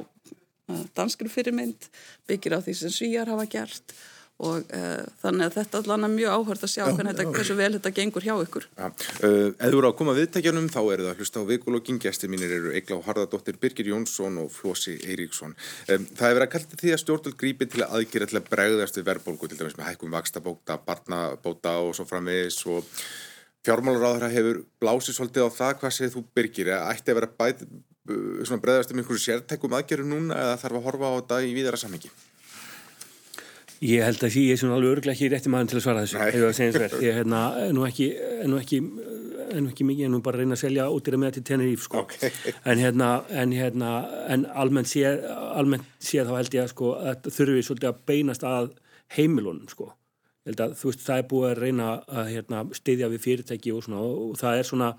danskru 0.95 1.29
fyrirmynd, 1.31 1.91
byggir 2.29 2.57
á 2.57 2.59
því 2.63 2.75
sem 2.79 2.93
svíjar 2.93 3.31
hafa 3.31 3.47
gert. 3.51 3.95
Og 4.43 4.63
uh, 4.75 5.03
þannig 5.21 5.45
að 5.45 5.57
þetta 5.59 5.79
allan 5.83 6.05
er 6.07 6.11
mjög 6.11 6.31
áhört 6.33 6.63
að 6.65 6.71
sjá 6.73 6.81
já, 6.89 6.95
þetta, 6.97 7.25
hversu 7.35 7.55
vel 7.55 7.69
þetta 7.75 7.91
gengur 7.95 8.25
hjá 8.25 8.33
ykkur. 8.41 8.65
Ja. 8.79 8.87
uh, 8.89 9.51
Eða 9.53 9.69
þú 9.69 9.77
eru 9.77 9.89
að 9.91 9.97
koma 9.99 10.15
viðtækjanum 10.17 10.69
þá 10.73 10.79
eru 10.81 11.05
það 11.05 11.11
að 11.11 11.21
hlusta 11.21 11.43
á 11.45 11.49
vikulokking 11.51 12.01
gæsti 12.01 12.29
mínir 12.33 12.55
eru 12.57 12.73
Egla 12.75 12.97
og 12.97 13.05
Harðardóttir 13.07 13.59
Birgir 13.61 13.91
Jónsson 13.93 14.39
og 14.41 14.49
Flósi 14.51 14.97
Eiríksson. 15.05 15.53
Um, 15.85 16.07
Það 16.17 16.25
er 16.27 16.39
verið 16.39 16.47
að 16.47 16.53
kalla 16.55 16.81
því 16.81 16.95
að 16.95 17.03
stjórnvöld 17.03 17.37
grípi 17.43 17.69
til 17.69 17.85
að 17.85 17.93
aðgera 17.99 18.29
til 18.31 18.39
að 18.41 18.49
bregðast 18.49 18.99
við 18.99 19.07
verðbólgu 19.11 19.51
til 19.51 19.59
dæmis 19.61 19.77
með 19.77 19.89
hækkum 19.91 20.17
vakstabóta, 20.17 20.79
barnabóta 20.89 21.77
og 21.85 21.93
svo 21.95 22.07
framvegis 22.09 22.59
og 22.73 22.89
Fjármálaráðara 23.63 24.27
hefur 24.27 24.57
blásið 24.83 25.15
svolítið 25.15 25.45
á 25.47 25.49
það 25.55 25.73
hvað 25.79 25.95
segir 25.95 26.11
þú 26.11 26.21
Birgir, 26.35 26.69
ætti 26.75 27.13
að 27.13 27.19
vera 27.21 27.29
bæt, 27.39 27.61
breðast 28.59 28.91
um 28.91 28.99
einhverju 28.99 29.23
sértækum 29.23 29.75
aðgerðu 29.77 30.07
núna 30.09 30.35
eða 30.35 30.57
þarf 30.59 30.79
að 30.79 30.87
horfa 30.89 31.11
á 31.11 31.13
þetta 31.21 31.37
í 31.47 31.53
víðara 31.55 31.79
samhengi? 31.79 32.11
Ég 33.83 34.03
held 34.03 34.19
að 34.27 34.35
ég 34.41 34.51
er 34.51 34.59
svona 34.59 34.75
alveg 34.75 34.97
örglega 34.97 35.15
ekki 35.15 35.31
rétti 35.31 35.51
maður 35.51 35.71
til 35.71 35.79
að 35.79 35.85
svara 35.85 36.03
þessu, 36.03 36.19
hefur 36.19 36.43
það 36.43 36.53
segjast 36.59 36.81
verð. 36.83 36.99
Ég 37.03 37.13
er 37.13 37.17
hérna, 37.21 37.41
nú 37.75 37.87
ekki, 37.87 38.09
nú 38.51 38.59
ekki, 38.59 38.81
nú 38.83 39.71
ekki 39.71 39.87
mikið, 39.87 40.11
nú 40.11 40.21
bara 40.27 40.43
reyna 40.43 40.59
að 40.59 40.63
selja 40.65 40.91
ódýra 40.91 41.23
með 41.23 41.39
til 41.39 41.47
Teneríf, 41.47 41.87
sko. 41.87 42.03
Okay. 42.03 42.35
En 42.67 42.83
hérna, 42.83 43.09
en 43.31 43.55
hérna, 43.55 43.95
en 44.31 44.47
almennt 44.51 44.91
séð, 44.91 45.23
almennt 45.55 45.87
séð 46.03 46.31
þá 46.31 46.37
held 46.41 46.55
ég 46.59 46.67
að 46.67 46.71
sko, 46.75 46.93
að 46.99 47.31
þurfi 47.31 47.67
svolítið 47.69 47.91
að 47.93 48.07
beinast 48.11 48.47
að 48.47 48.71
heimilunum, 49.15 49.67
sko 49.71 49.93
Að, 50.43 50.73
þú 50.75 50.89
veist, 50.89 51.03
það 51.05 51.21
er 51.21 51.27
búið 51.31 51.45
að 51.47 51.59
reyna 51.63 51.89
að 52.11 52.29
hérna, 52.33 52.61
stiðja 52.75 53.07
við 53.13 53.21
fyrirtæki 53.23 53.71
og 53.71 53.85
svona 53.85 54.01
og 54.03 54.33
það 54.41 54.57
er 54.59 54.67
svona, 54.67 54.89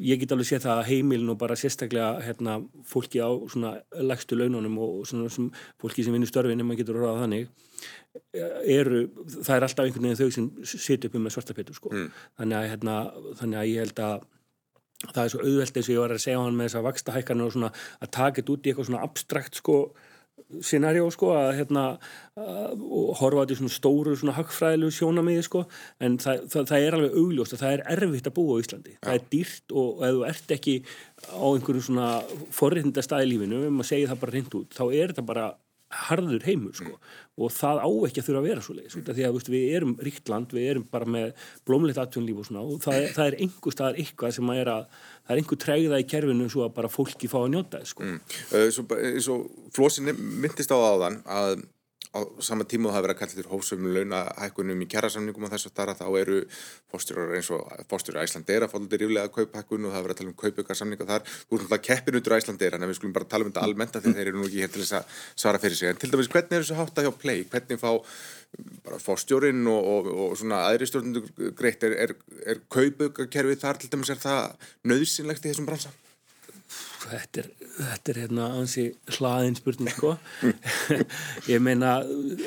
ég 0.00 0.22
get 0.22 0.32
alveg 0.32 0.48
séð 0.48 0.62
það 0.64 0.78
að 0.80 0.88
heimilin 0.88 1.32
og 1.34 1.40
bara 1.42 1.58
sérstaklega 1.60 2.22
hérna, 2.24 2.54
fólki 2.88 3.20
á 3.20 3.28
svona 3.52 3.74
legstu 4.00 4.38
laununum 4.38 4.78
og 4.80 5.02
svona 5.10 5.28
sem, 5.34 5.50
fólki 5.82 6.06
sem 6.06 6.16
vinnur 6.16 6.30
störfin 6.30 6.64
ef 6.64 6.68
maður 6.70 6.80
getur 6.80 7.00
að 7.02 7.04
ráða 7.04 7.26
þannig 7.26 7.52
eru, 8.70 9.02
það 9.34 9.56
er 9.56 9.66
alltaf 9.66 9.84
einhvern 9.84 10.08
veginn 10.08 10.20
þau 10.22 10.34
sem 10.38 10.48
sitja 10.72 11.10
upp 11.10 11.18
um 11.18 11.26
með 11.26 11.36
svartapétur 11.36 11.76
sko. 11.76 11.92
mm. 11.92 12.08
þannig, 12.40 12.56
að, 12.56 12.70
hérna, 12.72 12.96
þannig 13.42 13.60
að 13.60 13.70
ég 13.74 13.84
held 13.84 14.02
að 14.06 14.26
það 15.10 15.22
er 15.24 15.32
svo 15.34 15.44
auðvelt 15.44 15.78
eins 15.78 15.88
og 15.88 15.94
ég 15.94 16.02
var 16.02 16.14
að 16.14 16.24
segja 16.24 16.40
á 16.40 16.44
hann 16.46 16.56
með 16.56 16.68
þess 16.70 16.80
að 16.80 16.86
vaksta 16.88 17.14
hækkarna 17.18 17.44
og 17.44 17.54
svona 17.54 17.72
að 18.00 18.12
taka 18.16 18.40
þetta 18.40 18.54
út 18.54 18.64
í 18.64 18.72
eitthvað 18.72 18.88
svona 18.88 19.04
abstrakt 19.04 19.60
sko 19.60 19.78
scenarjó 20.64 21.08
sko 21.12 21.32
að 21.34 21.50
hérna 21.58 21.84
og 22.36 23.14
horfa 23.20 23.46
til 23.48 23.58
svona 23.58 23.74
stóru 23.74 24.14
svona 24.18 24.34
hagfræðilegu 24.36 24.94
sjónamiði 24.94 25.44
sko 25.46 25.64
en 26.04 26.18
það, 26.22 26.44
það, 26.52 26.68
það 26.70 26.86
er 26.86 26.96
alveg 26.98 27.18
augljóst 27.22 27.56
að 27.56 27.64
það 27.64 27.74
er 27.76 27.84
erfitt 27.96 28.30
að 28.30 28.36
búa 28.38 28.56
á 28.58 28.62
Íslandi. 28.64 28.94
Ja. 28.94 29.02
Það 29.06 29.18
er 29.18 29.26
dýrt 29.34 29.76
og 29.82 30.04
ef 30.04 30.16
þú 30.16 30.24
ert 30.30 30.56
ekki 30.58 30.76
á 31.30 31.46
einhverju 31.50 31.84
svona 31.88 32.08
forriðnda 32.54 33.04
stað 33.06 33.26
í 33.26 33.30
lífinu, 33.32 33.62
ef 33.64 33.76
maður 33.76 33.90
segir 33.92 34.10
það 34.12 34.24
bara 34.24 34.36
reynd 34.36 34.58
út, 34.60 34.74
þá 34.74 34.84
er 34.90 35.14
þetta 35.14 35.28
bara 35.32 35.46
harður 36.08 36.46
heimur 36.46 36.74
sko 36.78 36.96
og 37.34 37.50
það 37.50 37.80
á 37.82 37.88
ekki 38.06 38.22
að 38.22 38.26
þurfa 38.28 38.40
að 38.40 38.46
vera 38.46 38.62
svo 38.62 38.74
leiðis 38.76 38.96
mm. 38.98 39.06
því 39.10 39.24
að 39.26 39.36
veist, 39.36 39.50
við 39.50 39.64
erum 39.74 39.94
ríkt 40.06 40.30
land, 40.30 40.54
við 40.54 40.68
erum 40.70 40.86
bara 40.90 41.08
með 41.10 41.46
blómleitt 41.66 41.98
atvinnlíf 41.98 42.42
og 42.42 42.48
svona 42.48 42.62
og 42.62 42.82
það 42.84 43.08
það 43.16 43.30
er 43.30 43.36
einhver 43.42 43.74
staðar 43.74 44.00
eitthvað 44.02 44.36
sem 44.36 44.52
að 44.52 44.60
er 44.62 44.72
að 44.74 44.84
það 45.00 45.34
er 45.34 45.42
einhver 45.42 45.60
tregða 45.64 46.00
í 46.00 46.08
kerfinu 46.14 46.48
svo 46.52 46.66
að 46.66 46.74
bara 46.78 46.92
fólki 46.92 47.30
fá 47.30 47.38
að 47.42 47.50
njóta 47.56 47.80
það 47.80 47.90
sko. 47.90 48.06
mm. 48.06 48.20
uh, 48.54 48.68
Svo, 48.74 48.86
svo 49.26 49.38
flósinni 49.74 50.14
myndist 50.14 50.74
á 50.74 50.78
aðan 50.78 51.20
að 51.26 51.64
á 52.14 52.20
sama 52.38 52.64
tíma 52.64 52.92
það 52.94 53.04
verið 53.04 53.14
að 53.14 53.20
kalla 53.20 53.36
þér 53.38 53.48
hófsöfum 53.50 53.88
launahækkunum 53.96 54.82
í 54.84 54.86
kjærasamningum 54.92 55.46
og 55.46 55.52
þess 55.54 55.68
að 55.68 55.74
þar 55.80 55.92
þá 55.98 56.04
eru 56.20 56.36
fórstjórar 56.92 57.34
eins 57.38 57.50
og 57.54 57.72
fórstjórar 57.90 58.28
Æslandera 58.28 58.68
fólkið 58.70 59.02
ríflega 59.02 59.26
að 59.26 59.34
kauphækkun 59.34 59.88
og 59.88 59.94
það 59.94 60.06
verið 60.06 60.14
að 60.14 60.20
tala 60.20 60.30
um 60.30 60.38
kaupaukarsamninga 60.44 61.08
þar. 61.10 61.26
Þú 61.26 61.58
erum 61.58 61.66
alltaf 61.66 61.82
keppin 61.88 62.18
út 62.20 62.30
úr 62.30 62.36
Æslandera 62.38 62.78
en 62.78 62.86
við 62.86 62.98
skulum 63.00 63.16
bara 63.18 63.30
tala 63.34 63.48
um 63.48 63.50
þetta 63.50 63.66
almennt 63.66 63.98
þegar 63.98 64.16
þeir 64.20 64.30
eru 64.30 64.38
nú 64.38 64.46
ekki 64.46 64.62
hér 64.62 64.72
til 64.74 64.84
þess 64.84 64.96
að 65.00 65.18
svara 65.42 65.62
fyrir 65.64 65.80
sig. 65.80 65.90
En 65.90 66.00
til 66.00 66.12
dæmis 66.14 66.30
hvernig 66.30 66.54
er 66.54 66.64
þessu 66.64 66.78
hátta 66.78 67.04
hjá 67.04 67.12
play? 67.18 67.44
Hvernig 67.50 67.82
fá 67.82 67.90
bara 68.86 69.02
fórstjórin 69.02 69.66
og, 69.66 69.90
og, 69.96 70.10
og 70.28 70.38
svona 70.38 70.62
aðri 70.68 70.86
stjórnundur 70.86 71.52
greitt? 71.58 71.82
Er, 71.82 71.98
er, 72.06 72.16
er 72.46 72.62
kaupaukarkerfið 72.70 73.62
þar 73.66 73.82
til 73.82 73.90
dæmis 73.90 74.14
er 74.14 74.22
það 74.22 74.70
nöðsynlegt 74.86 75.42
í 75.42 75.50
þessum 75.50 75.66
bransa? 75.66 75.90
Þetta 77.10 77.42
er, 77.42 77.48
þetta 77.76 78.12
er 78.12 78.20
hérna 78.24 78.48
ansi 78.60 78.84
hlaðin 79.16 79.58
spurning 79.58 79.92
sko. 79.92 80.14
Ég 81.52 81.62
meina 81.64 81.96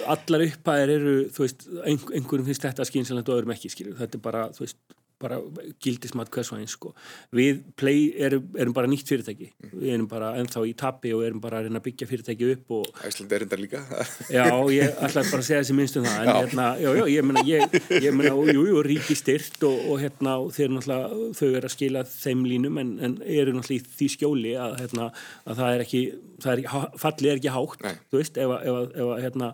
allar 0.10 0.46
upphæðir 0.48 0.94
eru 0.98 1.16
þú 1.36 1.46
veist, 1.46 1.68
einhverjum 1.84 2.48
finnst 2.50 2.68
þetta 2.68 2.88
skynsalegt 2.88 3.32
og 3.32 3.40
öðrum 3.40 3.56
ekki 3.56 3.74
skilju, 3.74 3.98
þetta 4.02 4.20
er 4.20 4.24
bara 4.24 4.48
þú 4.56 4.66
veist 4.66 4.80
bara 5.22 5.40
gildismat 5.84 6.30
hvers 6.34 6.52
og 6.54 6.62
eins 6.62 6.76
sko. 6.78 6.94
við 7.34 7.64
play 7.80 8.12
erum, 8.22 8.46
erum 8.58 8.76
bara 8.76 8.90
nýtt 8.90 9.10
fyrirtæki 9.10 9.50
við 9.72 9.94
erum 9.96 10.08
bara 10.12 10.34
ennþá 10.40 10.64
í 10.70 10.74
tapi 10.78 11.14
og 11.16 11.24
erum 11.26 11.42
bara 11.42 11.62
að 11.62 11.68
reyna 11.68 11.82
að 11.82 11.88
byggja 11.88 12.10
fyrirtæki 12.12 12.52
upp 12.54 12.74
Æsland 13.08 13.34
er 13.34 13.46
enda 13.48 13.60
líka 13.60 13.82
Já, 14.38 14.46
ég 14.74 14.94
ætla 14.94 15.24
bara 15.24 15.42
að 15.42 15.48
segja 15.50 15.62
þessi 15.64 15.78
minnst 15.78 16.00
um 16.00 16.06
það 16.08 16.20
en 16.22 16.30
já. 16.30 16.38
hérna, 16.38 16.68
já, 16.84 16.90
já, 17.00 17.04
ég 17.16 17.28
meina 17.28 17.46
ég, 17.48 17.78
ég 18.08 18.16
meina, 18.16 18.36
jú, 18.54 18.68
jú, 18.70 18.84
ríki 18.86 19.18
styrt 19.18 19.68
og, 19.68 19.82
og 19.92 20.02
hérna, 20.04 20.38
þeir 20.54 20.74
náttúrulega, 20.76 21.34
þau 21.40 21.50
er 21.50 21.68
að 21.68 21.76
skila 21.76 22.06
þeim 22.14 22.46
línum 22.48 22.82
en, 22.84 22.94
en 23.02 23.20
eru 23.26 23.56
náttúrulega 23.58 23.88
í 23.88 23.98
því 23.98 24.12
skjóli 24.16 24.56
að, 24.60 24.78
hérna, 24.84 25.12
að 25.48 25.62
það 25.62 25.76
er 25.76 25.86
ekki 25.88 26.04
það 26.44 26.54
er 26.54 26.64
ekki, 26.64 26.82
fallið 27.04 27.32
er 27.32 27.42
ekki 27.42 27.54
hátt 27.58 27.86
Nei. 27.86 27.94
þú 28.12 28.22
veist, 28.22 28.42
ef 28.42 28.56
að, 28.58 29.14
hérna 29.24 29.54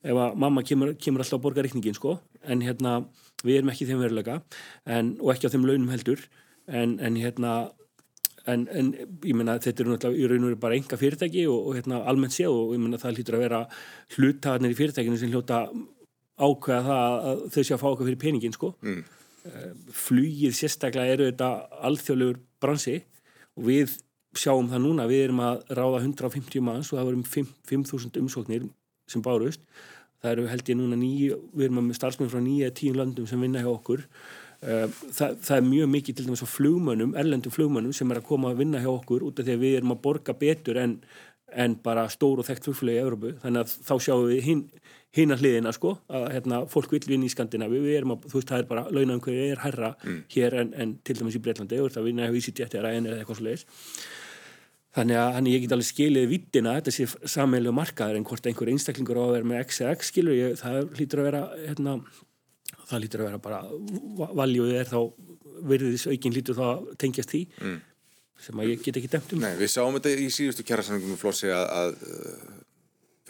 ef 0.00 0.20
að 0.24 0.36
mamma 0.40 0.64
kemur, 0.66 0.94
kemur 1.00 1.24
alltaf 1.24 1.38
að 1.38 1.44
borga 1.44 1.64
reikningin 1.66 1.96
sko, 1.96 2.16
en 2.48 2.62
hérna 2.64 3.00
við 3.44 3.60
erum 3.60 3.72
ekki 3.72 3.88
þeim 3.88 4.02
verulega 4.02 4.40
en, 4.86 5.14
og 5.20 5.34
ekki 5.34 5.50
á 5.50 5.52
þeim 5.54 5.68
launum 5.68 5.92
heldur. 5.92 6.24
En, 6.70 6.98
en 7.02 7.16
hérna 7.18 7.54
en, 8.48 8.66
en 8.72 8.90
ég 8.96 9.36
menna 9.36 9.58
þetta 9.62 9.84
eru 9.84 9.94
náttúrulega 9.94 10.20
í 10.20 10.28
raun 10.30 10.44
og 10.44 10.50
veru 10.50 10.60
bara 10.62 10.76
enga 10.78 10.98
fyrirtæki 11.00 11.46
og, 11.50 11.70
og 11.70 11.78
hérna 11.78 12.02
almennt 12.10 12.36
séð 12.36 12.52
og 12.54 12.74
ég 12.76 12.82
menna 12.82 13.00
það 13.00 13.18
hlýtur 13.18 13.38
að 13.38 13.44
vera 13.46 13.62
hlutagarnir 14.16 14.74
í 14.74 14.78
fyrirtækinu 14.78 15.20
sem 15.20 15.32
hljóta 15.32 15.62
ákveða 16.40 16.82
það 16.86 17.26
að 17.30 17.42
þau 17.54 17.62
sé 17.62 17.74
að 17.74 17.82
fá 17.82 17.88
okkur 17.90 18.08
fyrir 18.08 18.20
peningin 18.20 18.56
sko. 18.56 18.72
Mm. 18.86 19.02
Eh, 19.50 19.70
flugið 19.96 20.56
sérstaklega 20.56 21.16
eru 21.16 21.28
þetta 21.30 21.50
alþjóðlegur 21.88 22.40
bransi 22.60 22.98
og 23.56 23.66
við 23.68 23.96
sjáum 24.36 24.68
það 24.70 24.84
núna, 24.84 25.08
við 25.10 25.24
erum 25.26 25.40
að 25.42 25.62
ráða 25.74 26.02
150 26.04 26.64
manns 26.64 26.92
og 26.92 27.00
það 27.00 27.08
vorum 27.08 27.24
5.000 27.26 28.20
umsóknir 28.20 28.68
sem 29.10 29.24
bárust 29.24 29.64
það 30.20 30.34
eru 30.34 30.46
held 30.50 30.70
ég 30.70 30.78
núna 30.78 31.00
nýju, 31.00 31.40
við 31.56 31.66
erum 31.68 31.82
með 31.86 31.98
starfsmenn 31.98 32.30
frá 32.32 32.42
nýja 32.44 32.70
tíu 32.76 32.94
landum 32.96 33.26
sem 33.28 33.40
vinna 33.40 33.64
hjá 33.64 33.70
okkur. 33.72 34.04
Eh, 34.60 34.86
það, 35.16 35.40
það 35.46 35.56
er 35.56 35.66
mjög 35.70 35.90
mikið 35.94 36.16
til 36.18 36.28
dæmis 36.28 36.44
á 36.44 36.48
flugmönnum, 36.52 37.16
erlendum 37.16 37.54
flugmönnum 37.54 37.96
sem 37.96 38.10
er 38.12 38.20
að 38.20 38.28
koma 38.28 38.52
að 38.52 38.60
vinna 38.60 38.82
hjá 38.82 38.90
okkur 38.92 39.24
út 39.24 39.40
af 39.40 39.48
því 39.48 39.56
að 39.56 39.64
við 39.64 39.76
erum 39.78 39.94
að 39.94 40.02
borga 40.04 40.36
betur 40.36 40.80
en, 40.82 40.98
en 41.56 41.76
bara 41.80 42.04
stór 42.12 42.42
og 42.42 42.48
þekkt 42.48 42.68
flugflögi 42.68 43.00
í 43.00 43.04
Európu, 43.04 43.32
þannig 43.40 43.64
að 43.64 43.76
þá 43.88 43.94
sjáum 44.04 44.26
við 44.28 44.42
hinn 44.50 44.66
hinn 45.16 45.34
að 45.34 45.40
hliðina 45.42 45.72
sko, 45.74 45.96
að 46.12 46.26
hérna, 46.36 46.60
fólk 46.70 46.92
vil 46.94 47.00
vinna 47.08 47.26
í 47.26 47.32
Skandinavi, 47.32 47.80
við 47.82 47.96
erum 47.98 48.12
að, 48.14 48.28
þú 48.30 48.36
veist, 48.36 48.50
það 48.52 48.60
er 48.60 48.68
bara 48.68 48.84
launaumhverju 48.94 49.46
er 49.48 49.62
herra 49.64 49.88
mm. 49.96 50.20
hér 50.36 50.56
en, 50.60 50.70
en 50.84 50.92
til 51.02 51.16
dæmis 51.18 51.38
í 51.38 51.42
Breitlandi, 51.42 51.80
þú 51.80 51.88
veist, 51.88 51.98
að 51.98 52.06
vinna 52.06 52.28
hjá 52.28 52.36
EasyJet 52.38 52.76
eða 52.78 52.92
Þannig 54.96 55.20
að 55.20 55.28
hann, 55.36 55.48
ég 55.52 55.62
get 55.62 55.72
alveg 55.76 55.86
skilið 55.86 56.24
vittina 56.32 56.72
þetta 56.80 56.92
sé 56.94 57.04
sammeilju 57.30 57.72
markaður 57.76 58.16
en 58.18 58.24
hvort 58.26 58.48
einhver 58.50 58.70
einstaklingur 58.72 59.20
á 59.20 59.22
að 59.22 59.34
vera 59.36 59.48
með 59.52 59.60
X 59.68 59.82
eða 59.84 59.92
X 60.00 60.10
skilur 60.10 60.34
ég, 60.34 60.56
það 60.58 60.78
lítur 60.98 61.22
að 61.22 61.28
vera 61.28 61.42
hérna, 61.60 61.94
það 62.90 63.04
lítur 63.04 63.22
að 63.22 63.28
vera 63.28 63.42
bara 63.44 63.60
valjuð 64.40 64.72
er 64.80 64.90
þá 64.90 64.98
verðis 65.70 66.08
aukinn 66.10 66.34
lítur 66.34 66.58
þá 66.58 66.64
að 66.66 66.90
tengjast 67.04 67.34
því 67.36 67.42
mm. 67.60 67.78
sem 68.46 68.64
að 68.64 68.72
ég 68.72 68.82
get 68.82 68.98
ekki 68.98 69.12
demt 69.14 69.36
um 69.36 69.44
Nei, 69.44 69.54
við 69.60 69.72
sáum 69.76 69.94
þetta 70.00 70.16
í 70.16 70.26
síðustu 70.34 70.66
kjærasamningum 70.66 71.14
með 71.14 71.22
Flossi 71.22 71.52
að, 71.54 71.70
að 71.70 71.94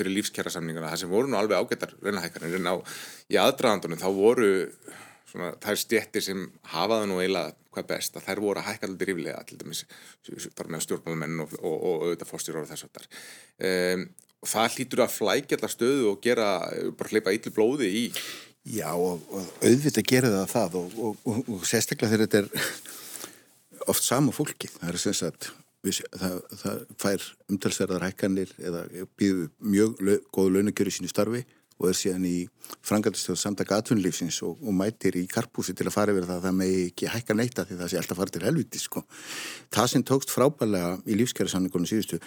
fyrir 0.01 0.17
lífskjærasamninguna 0.17 0.95
það 0.95 1.03
sem 1.03 1.13
voru 1.13 1.29
nú 1.29 1.39
alveg 1.43 1.61
ágættar 1.61 1.93
reynahækkanir 2.01 2.57
en 2.57 2.73
á 2.73 2.75
í 3.29 3.37
aðdraðandunum 3.41 4.01
þá 4.01 4.09
voru 4.17 4.51
svona, 5.31 5.53
þær 5.62 5.81
stjettir 5.81 6.26
sem 6.26 6.45
hafaða 6.72 7.09
nú 7.11 7.20
eiginlega 7.22 7.55
hvað 7.70 7.89
best 7.93 8.18
að 8.18 8.26
þær 8.26 8.43
voru 8.45 8.62
að 8.62 8.68
hækka 8.68 8.89
alltaf 8.89 9.09
ríflega 9.11 9.45
til 9.47 9.61
dæmis 9.61 9.85
þar 10.59 10.70
með 10.74 10.85
stjórnbáðumenn 10.87 11.45
og, 11.45 11.57
og, 11.61 11.76
og 11.76 12.05
auðvitað 12.09 12.33
fórstjórar 12.33 12.66
og 12.66 12.70
þess 12.72 12.89
að 12.89 12.95
þar 12.99 13.09
um, 13.70 14.07
og 14.41 14.51
það 14.51 14.76
hlýtur 14.76 15.05
að 15.05 15.16
flækja 15.16 15.59
alltaf 15.59 15.74
stöðu 15.74 16.07
og 16.11 16.22
gera, 16.24 16.49
bara 16.99 17.12
hleypa 17.12 17.35
ítlu 17.37 17.55
blóði 17.55 17.91
í 17.91 18.05
Já 18.68 18.91
og, 18.93 19.22
og 19.33 19.47
auðvitað 19.64 20.05
gera 20.05 20.31
það 20.35 20.51
það 20.53 20.74
og 21.01 21.62
sérstaklega 21.64 22.12
þegar 22.12 22.26
þetta 22.26 22.41
er 22.43 23.89
oft 23.89 24.05
sama 24.05 24.35
fólki. 24.35 24.68
Það 24.74 24.91
er 24.91 24.99
sem 25.01 25.16
sagt 25.16 25.49
við, 25.87 26.03
það, 26.12 26.35
það 26.61 26.83
fær 27.01 27.24
umtalsverðar 27.55 28.05
hækkanir 28.09 28.53
eða 28.61 28.83
býður 29.18 29.49
mjög 29.64 30.05
góð 30.35 30.53
launagjöru 30.57 30.93
sínu 30.93 31.11
starfi 31.12 31.43
og 31.81 31.89
er 31.89 31.97
síðan 31.97 32.26
í 32.28 32.37
frangatistöðu 32.87 33.41
samtaka 33.41 33.78
atvinnlífsins 33.81 34.41
og, 34.47 34.59
og 34.61 34.76
mætir 34.76 35.16
í 35.16 35.24
karpúsi 35.31 35.74
til 35.76 35.89
að 35.89 35.95
fara 35.97 36.14
yfir 36.14 36.28
það 36.28 36.37
að 36.37 36.47
það 36.47 36.59
megi 36.61 36.83
ekki 36.91 37.12
hækka 37.14 37.37
neyta 37.39 37.64
því 37.66 37.78
það 37.81 37.93
sé 37.93 38.01
alltaf 38.01 38.20
farið 38.20 38.37
til 38.37 38.47
helviti 38.47 38.83
sko. 38.83 39.05
Það 39.72 39.93
sem 39.95 40.05
tókst 40.11 40.35
frábælega 40.35 40.93
í 41.09 41.16
lífskjærasamningunum 41.20 41.89
síðustu, 41.89 42.20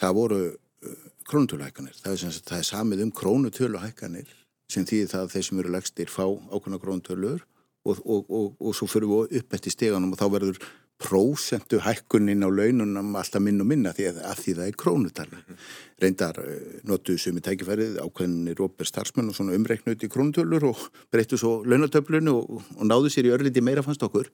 það 0.00 0.16
voru 0.18 0.40
uh, 0.48 0.94
krónutöluhækkanir. 1.28 1.98
Það 2.00 2.16
er, 2.16 2.38
það 2.48 2.62
er 2.62 2.68
samið 2.70 3.04
um 3.04 3.12
krónutöluhækkanir 3.20 4.32
sem 4.72 4.88
þýðir 4.88 5.12
það 5.12 5.26
að 5.26 5.34
þeir 5.34 5.48
sem 5.48 5.60
eru 5.60 5.74
legstir 5.74 6.12
fá 6.12 6.24
ákveðna 6.24 6.80
krónutölur 6.80 7.44
og, 7.84 8.00
og, 8.08 8.56
og 8.56 8.72
svo 8.76 8.88
fyrir 8.88 9.10
við 9.10 9.38
upp 9.42 9.56
eftir 9.58 9.74
steganum 9.74 10.16
og 10.16 10.20
þá 10.20 10.26
verður 10.32 10.60
prósentu 11.00 11.80
hækkunin 11.82 12.44
á 12.46 12.48
laununum 12.48 13.16
alltaf 13.18 13.42
minn 13.42 13.60
og 13.60 13.66
minna 13.66 13.92
því 13.94 14.06
að, 14.12 14.18
að 14.30 14.42
því 14.42 14.54
það 14.58 14.68
er 14.68 14.76
krónutala. 14.82 15.38
Mm 15.38 15.44
-hmm. 15.46 15.64
Reyndar 16.02 16.38
eh, 16.38 16.80
notuðu 16.84 17.18
sem 17.18 17.36
í 17.36 17.42
tækifærið 17.44 17.98
ákveðinni 18.04 18.54
Róper 18.58 18.86
starfsmenn 18.86 19.28
og 19.28 19.34
svona 19.34 19.56
umreiknut 19.58 20.04
í 20.04 20.08
krónutölur 20.08 20.64
og 20.70 20.78
breyttu 21.10 21.36
svo 21.36 21.64
launatöflunu 21.64 22.34
og, 22.34 22.62
og 22.78 22.84
náðu 22.86 23.10
sér 23.10 23.26
í 23.26 23.34
örliti 23.34 23.60
meira 23.60 23.82
fannst 23.82 24.02
okkur 24.02 24.30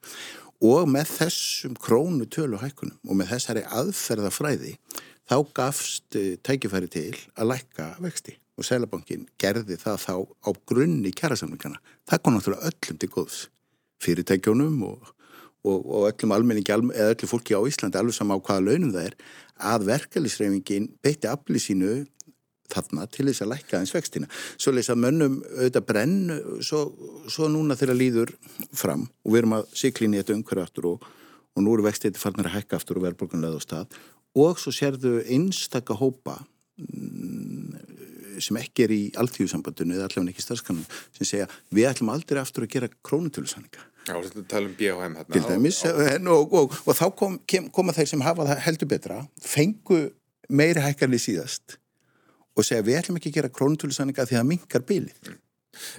og 0.61 0.89
með 0.89 1.07
þessum 1.19 1.75
krónutölu 1.75 2.61
hækkunum 2.61 2.99
og 3.09 3.17
með 3.17 3.33
þessari 3.33 3.65
aðferðafræði 3.65 4.77
þá 5.31 5.37
gafst 5.55 6.17
eh, 6.17 6.37
tækifæri 6.43 6.89
til 6.89 7.17
að 7.37 7.55
lækka 7.55 7.97
vexti 8.05 8.37
og 8.61 8.67
Sælabankin 8.67 9.25
gerði 9.41 9.79
það 9.81 10.03
þá 10.05 10.15
á 10.45 10.51
grunni 10.69 11.13
kjærasamlingana. 11.17 11.81
Það 12.05 12.23
kom 12.23 12.37
náttúrulega 12.37 12.69
öllum 12.69 12.99
til 13.01 13.09
góðs 13.09 13.39
fyrirtækjónum 14.05 14.83
og 14.85 15.15
og, 15.65 15.85
og 15.85 16.09
öllum 16.11 16.35
almenningi 16.35 16.73
eða 16.73 17.13
öllu 17.15 17.29
fólki 17.29 17.57
á 17.57 17.61
Íslandi 17.61 18.01
alveg 18.01 18.17
sama 18.17 18.39
á 18.39 18.41
hvaða 18.41 18.67
launum 18.67 18.95
það 18.95 19.11
er 19.11 19.17
að 19.71 19.87
verkefliðsreifingin 19.91 20.89
beitti 21.05 21.29
afli 21.29 21.61
sínu 21.61 21.93
þarna 22.71 23.07
til 23.11 23.27
þess 23.29 23.45
að 23.45 23.51
lækka 23.51 23.81
eins 23.81 23.95
vextina. 23.95 24.29
Svo 24.55 24.73
leys 24.75 24.91
að 24.93 25.01
mönnum 25.05 25.41
auðvitað 25.57 25.87
brenn 25.89 26.19
svo, 26.65 26.85
svo 27.27 27.49
núna 27.51 27.77
þeirra 27.79 27.97
líður 27.99 28.35
fram 28.71 29.09
og 29.25 29.33
við 29.33 29.43
erum 29.43 29.57
að 29.59 29.75
syklinni 29.83 30.21
þetta 30.21 30.37
umhverju 30.39 30.67
aftur 30.67 30.89
og, 30.93 31.09
og 31.57 31.67
nú 31.67 31.75
eru 31.75 31.87
vextið 31.89 32.21
farnir 32.21 32.51
að 32.51 32.61
hækka 32.61 32.79
aftur 32.79 33.01
og 33.01 33.09
verðbólgunlega 33.09 33.59
á 33.59 33.67
stað. 33.67 34.01
Og 34.39 34.63
svo 34.63 34.73
sérðu 34.75 35.19
einstakka 35.27 35.97
hópa 35.99 36.39
mm, 36.79 37.75
sem 38.41 38.61
ekki 38.63 38.87
er 38.87 38.95
í 38.95 39.03
alltíðusambandinu 39.21 39.97
eða 39.97 40.07
allavega 40.07 40.33
ekki 40.33 40.47
starfskanum 40.47 40.87
sem 41.19 41.27
segja 41.27 41.51
við 41.75 41.91
ætlum 41.91 42.13
aldrei 42.15 42.39
aftur 42.41 42.69
að 42.69 42.77
gera 42.77 42.93
krónutölusanninga 43.03 43.89
Já, 44.11 44.17
þetta 44.27 44.47
tala 44.51 44.67
um 44.67 44.73
BHM 44.79 45.19
hérna. 45.21 45.35
Til 45.37 45.45
dæmis, 45.47 45.83
á, 45.87 45.91
á. 45.95 46.17
Og, 46.35 46.57
og, 46.61 46.79
og 46.85 46.97
þá 46.99 47.05
kom, 47.19 47.37
koma 47.75 47.95
þeir 47.95 48.09
sem 48.11 48.25
hafa 48.27 48.47
það 48.49 48.65
heldur 48.67 48.91
betra, 48.91 49.21
fengu 49.45 50.01
meiri 50.51 50.83
hækkarni 50.83 51.21
síðast 51.23 51.77
og 52.59 52.67
segja 52.67 52.83
við 52.85 52.99
ætlum 52.99 53.21
ekki 53.21 53.31
að 53.31 53.37
gera 53.39 53.53
krónutölusanninga 53.55 54.27
því 54.27 54.37
að 54.37 54.41
það 54.41 54.49
mingar 54.51 54.85
bylið. 54.89 55.21
Mm. 55.31 55.39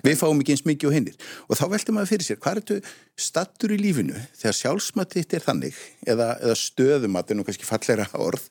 Við 0.03 0.17
fáum 0.19 0.41
ekki 0.43 0.53
eins 0.53 0.65
mikið 0.67 0.89
og 0.89 0.95
hinnir. 0.97 1.29
Og 1.47 1.57
þá 1.57 1.63
veltum 1.71 1.95
maður 1.97 2.11
fyrir 2.11 2.27
sér, 2.27 2.39
hvað 2.43 2.57
er 2.57 2.61
þetta 2.61 2.95
stattur 3.25 3.71
í 3.71 3.77
lífinu 3.79 4.23
þegar 4.41 4.57
sjálfsmattitt 4.57 5.35
er 5.37 5.45
þannig, 5.45 5.77
eða, 6.03 6.33
eða 6.43 6.57
stöðumatt, 6.59 7.31
en 7.31 7.39
nú 7.39 7.47
kannski 7.47 7.67
falleira 7.69 8.09
orð, 8.19 8.43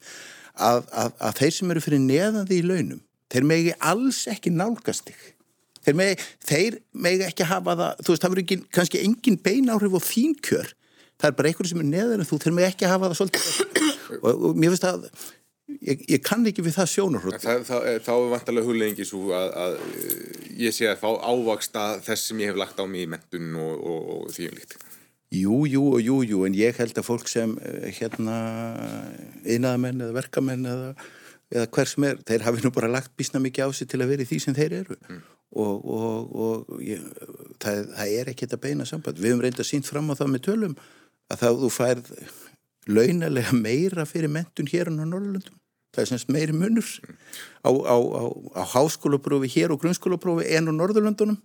að, 0.56 0.88
að, 0.88 1.12
að 1.28 1.36
þeir 1.42 1.54
sem 1.58 1.74
eru 1.74 1.84
fyrir 1.84 2.02
neðan 2.06 2.48
því 2.48 2.62
í 2.62 2.66
launum, 2.70 3.04
þeir 3.30 3.48
megi 3.52 3.76
alls 3.92 4.24
ekki 4.32 4.54
nálgast 4.54 5.12
þig 5.12 5.28
þeir 5.86 5.98
megi, 6.00 6.28
þeir 6.50 6.78
megi 7.06 7.26
ekki 7.28 7.48
hafa 7.48 7.76
það 7.80 8.04
þú 8.04 8.14
veist, 8.14 8.24
það 8.24 8.36
verður 8.36 8.64
kannski 8.78 9.02
engin 9.06 9.40
bein 9.44 9.72
áhrif 9.72 9.96
á 9.96 10.00
þín 10.04 10.36
kjör, 10.44 10.72
það 11.20 11.28
er 11.30 11.36
bara 11.38 11.52
einhverju 11.52 11.72
sem 11.72 11.84
er 11.84 11.90
neðar 11.90 12.22
en 12.22 12.28
þú, 12.28 12.40
þeir 12.44 12.56
megi 12.58 12.70
ekki 12.70 12.90
hafa 12.90 13.12
það 13.12 13.20
svolítið. 13.20 13.52
Og, 14.10 14.26
og 14.26 14.56
mér 14.58 14.72
finnst 14.72 14.84
að 14.88 15.04
ég, 15.78 16.00
ég 16.10 16.22
kann 16.24 16.46
ekki 16.48 16.64
við 16.66 16.76
það 16.80 16.88
sjónur 16.90 17.26
þá 17.38 17.74
er 17.78 18.30
vantarlega 18.32 18.66
huglegingi 18.66 19.06
svo 19.06 19.30
að, 19.36 19.52
að 19.54 19.76
ég 20.58 20.74
sé 20.74 20.88
að 20.90 21.02
fá 21.02 21.10
ávaksta 21.14 21.84
þess 22.04 22.30
sem 22.30 22.42
ég 22.42 22.50
hef 22.50 22.58
lagt 22.58 22.80
á 22.82 22.84
mig 22.90 23.06
í 23.06 23.10
mentun 23.10 23.54
og, 23.54 23.76
og, 23.78 24.10
og 24.16 24.34
því 24.34 24.50
um 24.50 24.58
líkt. 24.58 24.76
Jú, 25.30 25.56
jú 25.70 25.84
og 25.94 26.02
jú, 26.02 26.16
jú, 26.26 26.42
en 26.48 26.58
ég 26.58 26.78
held 26.82 26.98
að 26.98 27.06
fólk 27.06 27.30
sem 27.30 27.52
eh, 27.62 27.90
hérna 28.00 28.36
einaðamenn 29.46 30.02
eða 30.02 30.16
verkamenn 30.16 30.66
eða, 30.66 30.88
eða 31.54 31.68
hver 31.76 31.90
sem 31.92 32.06
er, 32.08 32.18
þeir 32.26 32.46
hafi 32.48 32.64
nú 32.64 32.72
bara 32.74 32.90
lagt 32.90 33.14
bísna 33.14 33.42
mikið 33.42 33.70
á 33.70 33.78
sig 33.78 33.92
til 33.92 34.02
að 34.02 34.16
vera 34.16 34.26
í 34.26 34.30
því 34.32 34.40
sem 34.42 34.56
þeir 34.58 34.80
eru. 34.82 34.98
Mm 35.06 35.20
og, 35.50 35.84
og, 35.84 36.36
og 36.44 36.82
ég, 36.84 37.02
það, 37.62 37.88
það 37.96 38.14
er 38.20 38.32
ekki 38.32 38.46
þetta 38.46 38.60
beina 38.62 38.86
samband. 38.88 39.18
Við 39.18 39.32
höfum 39.32 39.44
reynda 39.46 39.66
sínt 39.66 39.88
fram 39.88 40.12
á 40.12 40.18
það 40.18 40.34
með 40.34 40.44
tölum 40.46 40.76
að 41.30 41.42
þá 41.42 41.48
þú 41.62 41.72
færð 41.74 42.12
launalega 42.90 43.56
meira 43.56 44.06
fyrir 44.08 44.32
mentun 44.32 44.70
hér 44.70 44.90
en 44.92 45.02
á 45.02 45.06
Norrlundum 45.06 45.58
það 45.90 46.02
er 46.04 46.10
semst 46.12 46.30
meiri 46.30 46.54
munur 46.54 46.86
á, 47.66 47.70
á, 47.70 47.96
á, 47.98 48.22
á 48.54 48.62
háskólaprófi 48.74 49.50
hér 49.50 49.74
og 49.74 49.80
grunnskólaprófi 49.82 50.46
en 50.54 50.70
á 50.70 50.72
Norðurlundunum 50.74 51.38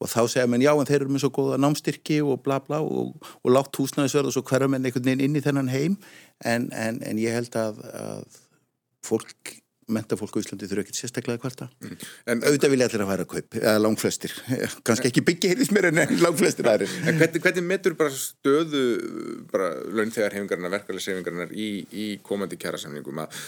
og 0.00 0.08
þá 0.08 0.20
segja 0.32 0.48
mér 0.48 0.64
já 0.64 0.72
en 0.72 0.88
þeir 0.88 1.02
eru 1.02 1.12
með 1.12 1.24
svo 1.24 1.32
góða 1.36 1.58
námstyrki 1.60 2.20
og 2.24 2.40
bla 2.44 2.60
bla 2.64 2.80
og, 2.80 3.16
og 3.20 3.52
látt 3.52 3.76
húsnæðisverð 3.76 4.30
og 4.30 4.36
svo 4.36 4.44
hverjum 4.48 4.76
en 4.76 4.88
einhvern 4.88 5.08
veginn 5.10 5.24
inn 5.26 5.36
í 5.36 5.42
þennan 5.44 5.68
heim. 5.68 5.98
En, 6.40 6.70
en, 6.72 7.02
en 7.04 7.20
ég 7.20 7.36
held 7.36 7.56
að, 7.60 7.82
að 7.92 8.38
fólk 9.04 9.49
mentafólk 9.92 10.36
á 10.36 10.42
Íslandi 10.42 10.68
þurfa 10.70 10.86
ekkert 10.86 11.00
sérstaklega 11.00 11.42
hvarta 11.42 11.70
mm. 11.82 11.96
en 12.32 12.44
auðvitað 12.46 12.74
vilja 12.74 12.90
allir 12.90 13.04
að 13.04 13.10
færa 13.12 13.28
kaup 13.34 13.58
eða 13.60 13.76
langflestir, 13.84 14.36
kannski 14.86 15.10
ekki 15.10 15.24
byggja 15.30 15.54
heilist 15.54 15.74
mér 15.76 15.90
en 15.90 16.02
langflestir 16.22 16.70
aðri 16.70 16.90
En 17.04 17.18
hvernig, 17.18 17.42
hvernig 17.42 17.66
metur 17.66 17.96
bara 17.98 18.12
stöðu 18.14 18.84
bara 19.50 19.72
launþegar 19.90 20.36
hefingarna, 20.36 20.70
verkefæli 20.72 21.02
sefingarna 21.04 21.48
í, 21.50 21.72
í 21.90 22.06
komandi 22.26 22.58
kjærasamningum 22.60 23.24
að 23.24 23.42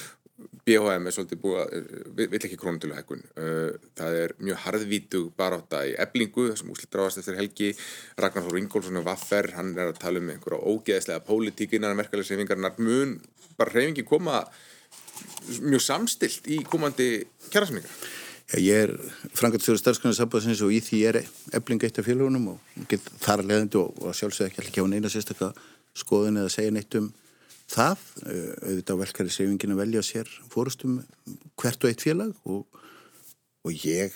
BHM 0.66 1.06
er 1.06 1.14
svolítið 1.14 1.40
búið 1.42 1.60
að 1.60 2.26
vill 2.32 2.38
ekki 2.38 2.58
krónutölu 2.58 2.94
hækkun. 2.96 3.22
Uh, 3.34 3.74
það 3.98 4.18
er 4.20 4.34
mjög 4.38 4.60
harðvítug 4.62 5.30
baráta 5.38 5.82
í 5.88 5.94
eblingu 6.02 6.48
þessum 6.50 6.72
úslitt 6.74 6.98
ráðast 6.98 7.22
eftir 7.22 7.38
helgi. 7.38 7.70
Ragnar 8.22 8.46
Þór 8.46 8.60
Ingólfsson 8.60 9.00
og 9.00 9.06
Vaffer 9.08 9.50
hann 9.56 9.72
er 9.74 9.90
að 9.90 10.00
tala 10.02 10.22
um 10.22 10.30
einhverja 10.32 10.62
ógeðslega 10.62 11.24
pólitík 11.26 11.74
innan 11.78 11.98
verkefæli 11.98 12.28
sefingarna 12.28 12.72
mun 12.78 13.16
bara 13.58 13.74
reyfingi 13.74 14.06
koma 14.06 14.44
mjög 15.60 15.84
samstilt 15.84 16.48
í 16.50 16.60
komandi 16.68 17.08
kjærasamningar? 17.50 17.94
Já, 18.52 18.58
ég 18.60 18.82
er 18.84 18.92
frangat 19.38 19.64
fyrir 19.64 19.80
starfsgrunarsambansins 19.80 20.60
og 20.66 20.74
í 20.74 20.82
því 20.84 20.98
er 21.08 21.20
ebling 21.56 21.82
eitt 21.86 22.00
af 22.00 22.08
félagunum 22.08 22.50
og 22.52 22.88
get 22.90 23.06
þar 23.22 23.44
leðandi 23.46 23.80
og, 23.80 23.96
og 24.02 24.16
sjálfsög 24.18 24.50
ekki 24.50 24.66
ekki 24.66 24.84
á 24.84 24.86
neina 24.92 25.10
sérstaklega 25.12 25.54
skoðun 25.96 26.40
eða 26.42 26.52
segja 26.52 26.74
neitt 26.74 26.96
um 26.98 27.08
það 27.72 28.02
auðvitað 28.26 29.00
velkari 29.04 29.32
sefingin 29.32 29.74
að 29.74 29.82
velja 29.84 30.02
sér 30.04 30.28
fórustum 30.52 31.00
hvert 31.60 31.84
og 31.84 31.92
eitt 31.92 32.04
félag 32.04 32.34
og, 32.44 32.66
og 33.64 33.86
ég 33.86 34.12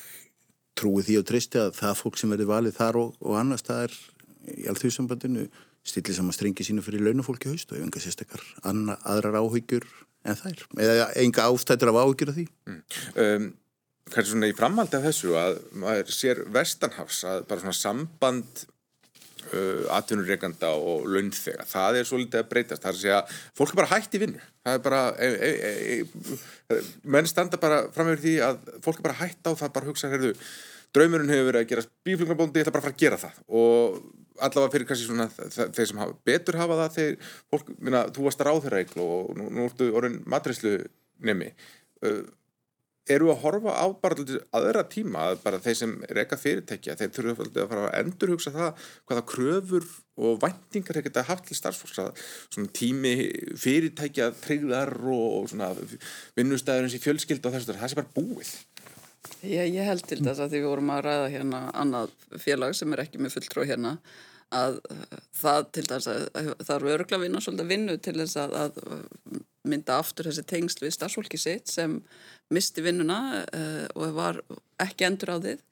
trúi 0.77 1.05
því 1.07 1.21
og 1.23 1.29
tristi 1.31 1.61
að 1.63 1.73
það 1.79 2.01
fólk 2.03 2.21
sem 2.21 2.33
verður 2.33 2.53
valið 2.53 2.77
þar 2.77 3.01
og, 3.01 3.17
og 3.25 3.39
annars 3.41 3.65
það 3.65 3.87
er 3.87 3.97
í 4.53 4.69
allþjóðsambandinu 4.71 5.47
stillir 5.87 6.17
saman 6.17 6.35
strengi 6.35 6.67
sínu 6.67 6.85
fyrir 6.85 7.05
launafólki 7.07 7.51
haust 7.53 7.73
og 7.73 7.79
ef 7.79 7.87
enga 7.87 8.03
sérstakar 8.03 8.43
aðrar 8.67 9.41
áhyggjur 9.41 9.87
en 10.27 10.41
þær, 10.41 10.65
eða 10.87 11.07
enga 11.23 11.47
ástættur 11.51 11.93
af 11.93 12.01
ágjur 12.03 12.33
af 12.33 12.39
því. 12.41 12.49
Mm. 12.67 12.83
um, 13.25 13.55
Hvernig 14.07 14.31
svona 14.31 14.47
í 14.47 14.55
framhaldi 14.55 14.95
af 14.95 15.07
þessu 15.09 15.33
að 15.35 15.57
maður 15.83 16.11
sér 16.15 16.41
vestanhafs 16.55 17.25
að 17.27 17.41
bara 17.49 17.63
svona 17.65 17.75
samband 17.75 18.61
uh, 19.51 19.87
atvinnureikanda 19.97 20.71
og 20.79 21.09
launþega, 21.11 21.67
það 21.67 21.99
er 21.99 22.07
svo 22.07 22.21
litið 22.21 22.43
að 22.43 22.53
breytast, 22.53 22.85
það 22.85 22.93
er 22.93 22.97
að 22.97 23.03
segja 23.03 23.19
fólk 23.59 23.75
er 23.75 23.81
bara 23.81 23.91
hægt 23.91 24.15
í 24.15 24.21
vinnu, 24.23 24.45
það 24.63 24.79
er 24.79 24.85
bara 24.85 25.01
e, 25.19 25.31
e, 25.49 25.51
e, 25.97 26.79
menn 27.17 27.27
standa 27.31 27.59
bara 27.63 27.83
framöver 27.97 28.23
því 28.23 28.37
að 28.47 28.71
fólk 28.85 29.03
er 29.03 29.09
bara 29.09 29.19
hægt 29.25 29.51
á 29.51 29.53
það 29.59 29.75
bara 29.81 29.91
hugsa, 29.91 30.13
heyrðu, 30.15 30.33
draumurinn 30.95 31.35
hefur 31.35 31.51
verið 31.51 31.65
að 31.65 31.73
gera 31.73 31.87
bíflugnarbóndi, 32.07 32.63
ég 32.63 32.67
ætla 32.67 32.77
bara 32.77 32.85
að 32.85 32.89
fara 32.89 32.97
að 32.97 33.03
gera 33.03 33.21
það. 33.27 33.43
Og 33.59 33.99
allavega 34.39 34.73
fyrir 34.75 34.89
kannski 34.89 35.09
svona 35.09 35.29
þeir 35.31 35.91
sem 35.91 36.01
hafa, 36.01 36.17
betur 36.27 36.59
hafa 36.61 36.81
það 36.83 36.97
þeir, 36.97 37.29
fólk, 37.53 37.71
minna, 37.79 38.07
þú 38.15 38.27
varst 38.29 38.47
ráðherrækl 38.47 39.05
og 39.05 39.37
nú, 39.39 39.51
nú 39.53 39.69
ertu 39.69 39.91
orðin 39.97 40.21
matrislu 40.29 40.79
nemi 41.25 41.53
uh, 42.05 42.25
eru 43.07 43.31
að 43.31 43.43
horfa 43.45 43.75
á 43.79 43.87
bara 44.03 44.25
aðra 44.59 44.83
tíma 44.91 45.29
bara 45.45 45.61
þeir 45.63 45.79
sem 45.79 45.93
reyka 46.11 46.39
fyrirtækja 46.41 46.97
þeir 46.99 47.13
þurfu 47.15 47.47
að 47.47 47.69
fara 47.71 47.85
að 47.87 47.99
endurhugsa 48.01 48.53
það 48.55 48.89
hvaða 49.07 49.25
kröfur 49.33 49.87
og 50.17 50.41
væntingar 50.43 50.99
þeir 50.99 51.07
geta 51.07 51.27
haft 51.29 51.47
til 51.47 51.59
starfsfólks 51.59 52.01
svona 52.51 52.73
tími 52.75 53.15
fyrirtækja 53.63 54.33
tryggðar 54.43 54.97
og 55.15 55.47
svona 55.53 55.71
vinnustæðurins 56.39 56.99
í 56.99 57.03
fjölskyld 57.05 57.47
og 57.47 57.55
þess 57.55 57.71
að 57.71 57.81
það 57.85 57.93
sé 57.95 58.01
bara 58.01 58.17
búið 58.17 58.53
Ég, 59.47 59.75
ég 59.75 59.85
held 59.87 60.07
til 60.09 60.23
þess 60.23 60.43
að 60.43 60.55
því 60.55 60.63
við 60.63 60.71
vorum 60.71 60.95
að 60.95 61.05
ræða 61.07 61.27
hérna 61.35 61.61
annað 61.77 62.15
félag 62.43 62.75
sem 62.77 62.95
er 62.95 63.05
ekki 63.05 63.21
með 63.23 63.37
fulltróð 63.37 63.71
hérna 63.73 63.97
að 64.55 64.79
uh, 64.93 65.21
það 65.35 65.69
til 65.75 65.85
þess 65.91 66.11
að 66.11 66.51
það 66.63 66.75
eru 66.77 66.93
öruglega 66.95 67.23
vinna 67.25 67.43
svolítið 67.43 67.71
vinnu 67.73 67.97
til 68.03 68.15
þess 68.21 68.39
að, 68.43 68.57
að 68.63 68.81
mynda 69.67 69.99
aftur 69.99 70.29
þessi 70.31 70.47
tengsl 70.47 70.85
við 70.85 70.95
starfsfólki 70.95 71.41
sitt 71.41 71.71
sem 71.71 71.99
misti 72.55 72.85
vinnuna 72.85 73.21
uh, 73.43 73.87
og 73.99 74.15
var 74.17 74.43
ekki 74.83 75.09
endur 75.09 75.35
á 75.35 75.39
þið. 75.43 75.65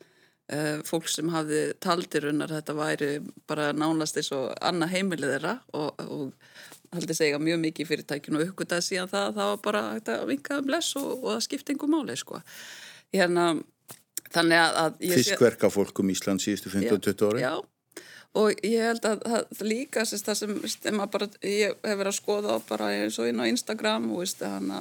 Uh, 0.44 0.80
fólk 0.84 1.06
sem 1.08 1.30
hafði 1.32 1.60
taldir 1.80 2.26
unnar 2.28 2.50
þetta 2.52 2.74
væri 2.76 3.12
bara 3.48 3.70
nánast 3.72 4.18
eins 4.20 4.28
og 4.36 4.50
annað 4.60 4.98
heimilið 4.98 5.30
þeirra 5.38 5.54
og, 5.72 6.02
og 6.04 6.34
haldið 6.92 7.16
segja 7.16 7.38
mjög 7.40 7.62
mikið 7.62 7.84
í 7.84 7.88
fyrirtækinu 7.88 8.40
og 8.40 8.50
uppgötaði 8.50 8.84
síðan 8.90 9.08
það 9.08 9.28
að 9.30 9.38
það 9.38 9.48
var 9.52 9.62
bara 9.64 9.84
að 9.96 10.26
vinkaða 10.28 10.60
um 10.60 10.68
bless 10.68 10.98
og, 11.00 11.08
og 11.14 11.30
það 11.30 11.46
skipti 11.46 11.74
einhver 11.74 11.92
máli 11.94 12.18
sko 12.20 12.42
hérna, 13.14 13.52
þannig 14.34 14.60
að, 14.60 14.80
að 14.82 15.14
Fiskverka 15.14 15.70
fólkum 15.72 16.10
Ísland 16.12 16.42
síðustu 16.42 16.72
15-20 16.72 17.30
ári 17.30 17.44
Já, 17.44 17.54
og 18.34 18.64
ég 18.66 18.82
held 18.82 19.04
að 19.06 19.20
það 19.22 19.60
líka 19.68 20.02
sérst, 20.08 20.26
það 20.26 20.38
sem, 20.40 20.54
sem 20.72 21.02
bara, 21.12 21.28
ég 21.46 21.76
hef 21.86 21.98
verið 22.00 22.10
að 22.10 22.16
skoða 22.16 22.56
bara 22.66 22.88
eins 22.96 23.18
og 23.22 23.30
inn 23.30 23.42
á 23.42 23.46
Instagram 23.46 24.08
og 24.10 24.24
veist, 24.24 24.42
hana, 24.42 24.80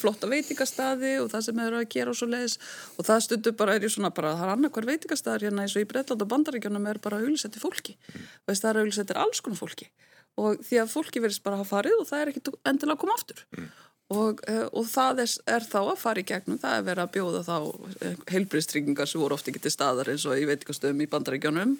flotta 0.00 0.30
veitingastadi 0.30 1.18
og 1.20 1.28
það 1.34 1.44
sem 1.48 1.60
hefur 1.62 1.78
að 1.82 1.90
gera 1.92 2.14
og 2.14 2.18
svo 2.18 2.30
leiðis 2.32 2.56
og 2.96 3.08
það 3.10 3.26
stundur 3.26 3.58
bara 3.60 3.76
er 3.76 3.84
ég 3.84 3.92
svona 3.92 4.12
bara 4.16 4.32
það 4.38 4.46
er 4.46 4.54
annarkvar 4.54 4.88
veitingastadar 4.88 5.44
hérna 5.44 5.66
eins 5.66 5.76
og 5.76 5.84
í 5.84 5.90
Breitland 5.92 6.24
og 6.24 6.32
Bandaríkjónum 6.32 6.88
er 6.88 7.02
bara 7.04 7.20
auðlisetti 7.20 7.60
fólki. 7.60 7.98
Mm. 8.08 8.26
veist, 8.48 8.64
það 8.64 8.72
er 8.72 8.82
auðlisettir 8.82 9.20
alls 9.20 9.44
konar 9.44 9.60
fólki. 9.60 9.92
Og 10.40 10.62
því 10.64 10.78
að 10.80 10.92
fólki 10.94 11.20
verðist 11.20 11.44
bara 11.44 11.58
að 11.58 11.66
hafa 11.66 11.76
farið 11.76 11.98
og 12.00 12.06
það 12.08 12.22
er 12.22 12.30
ekki 12.32 12.42
endilega 12.70 12.96
að 12.96 13.02
koma 13.02 13.16
aftur. 13.18 13.44
Mm. 13.52 13.72
Og, 14.12 14.40
eh, 14.50 14.66
og 14.76 14.84
það 14.90 15.22
er, 15.22 15.34
er 15.54 15.64
þá 15.64 15.78
að 15.80 16.00
fara 16.00 16.20
í 16.20 16.26
gegnum, 16.28 16.58
það 16.60 16.74
er 16.76 16.86
verið 16.88 17.04
að 17.04 17.12
bjóða 17.14 17.42
þá 17.46 17.56
eh, 18.04 18.16
heilbriðstryggingar 18.34 19.08
sem 19.08 19.22
voru 19.22 19.36
ofti 19.38 19.52
ekki 19.52 19.62
til 19.64 19.72
staðar 19.72 20.10
eins 20.12 20.26
og 20.28 20.36
ég 20.36 20.50
veit 20.50 20.58
ekki 20.58 20.76
stöðum 20.76 21.00
í 21.04 21.08
bandarækjónum, 21.12 21.74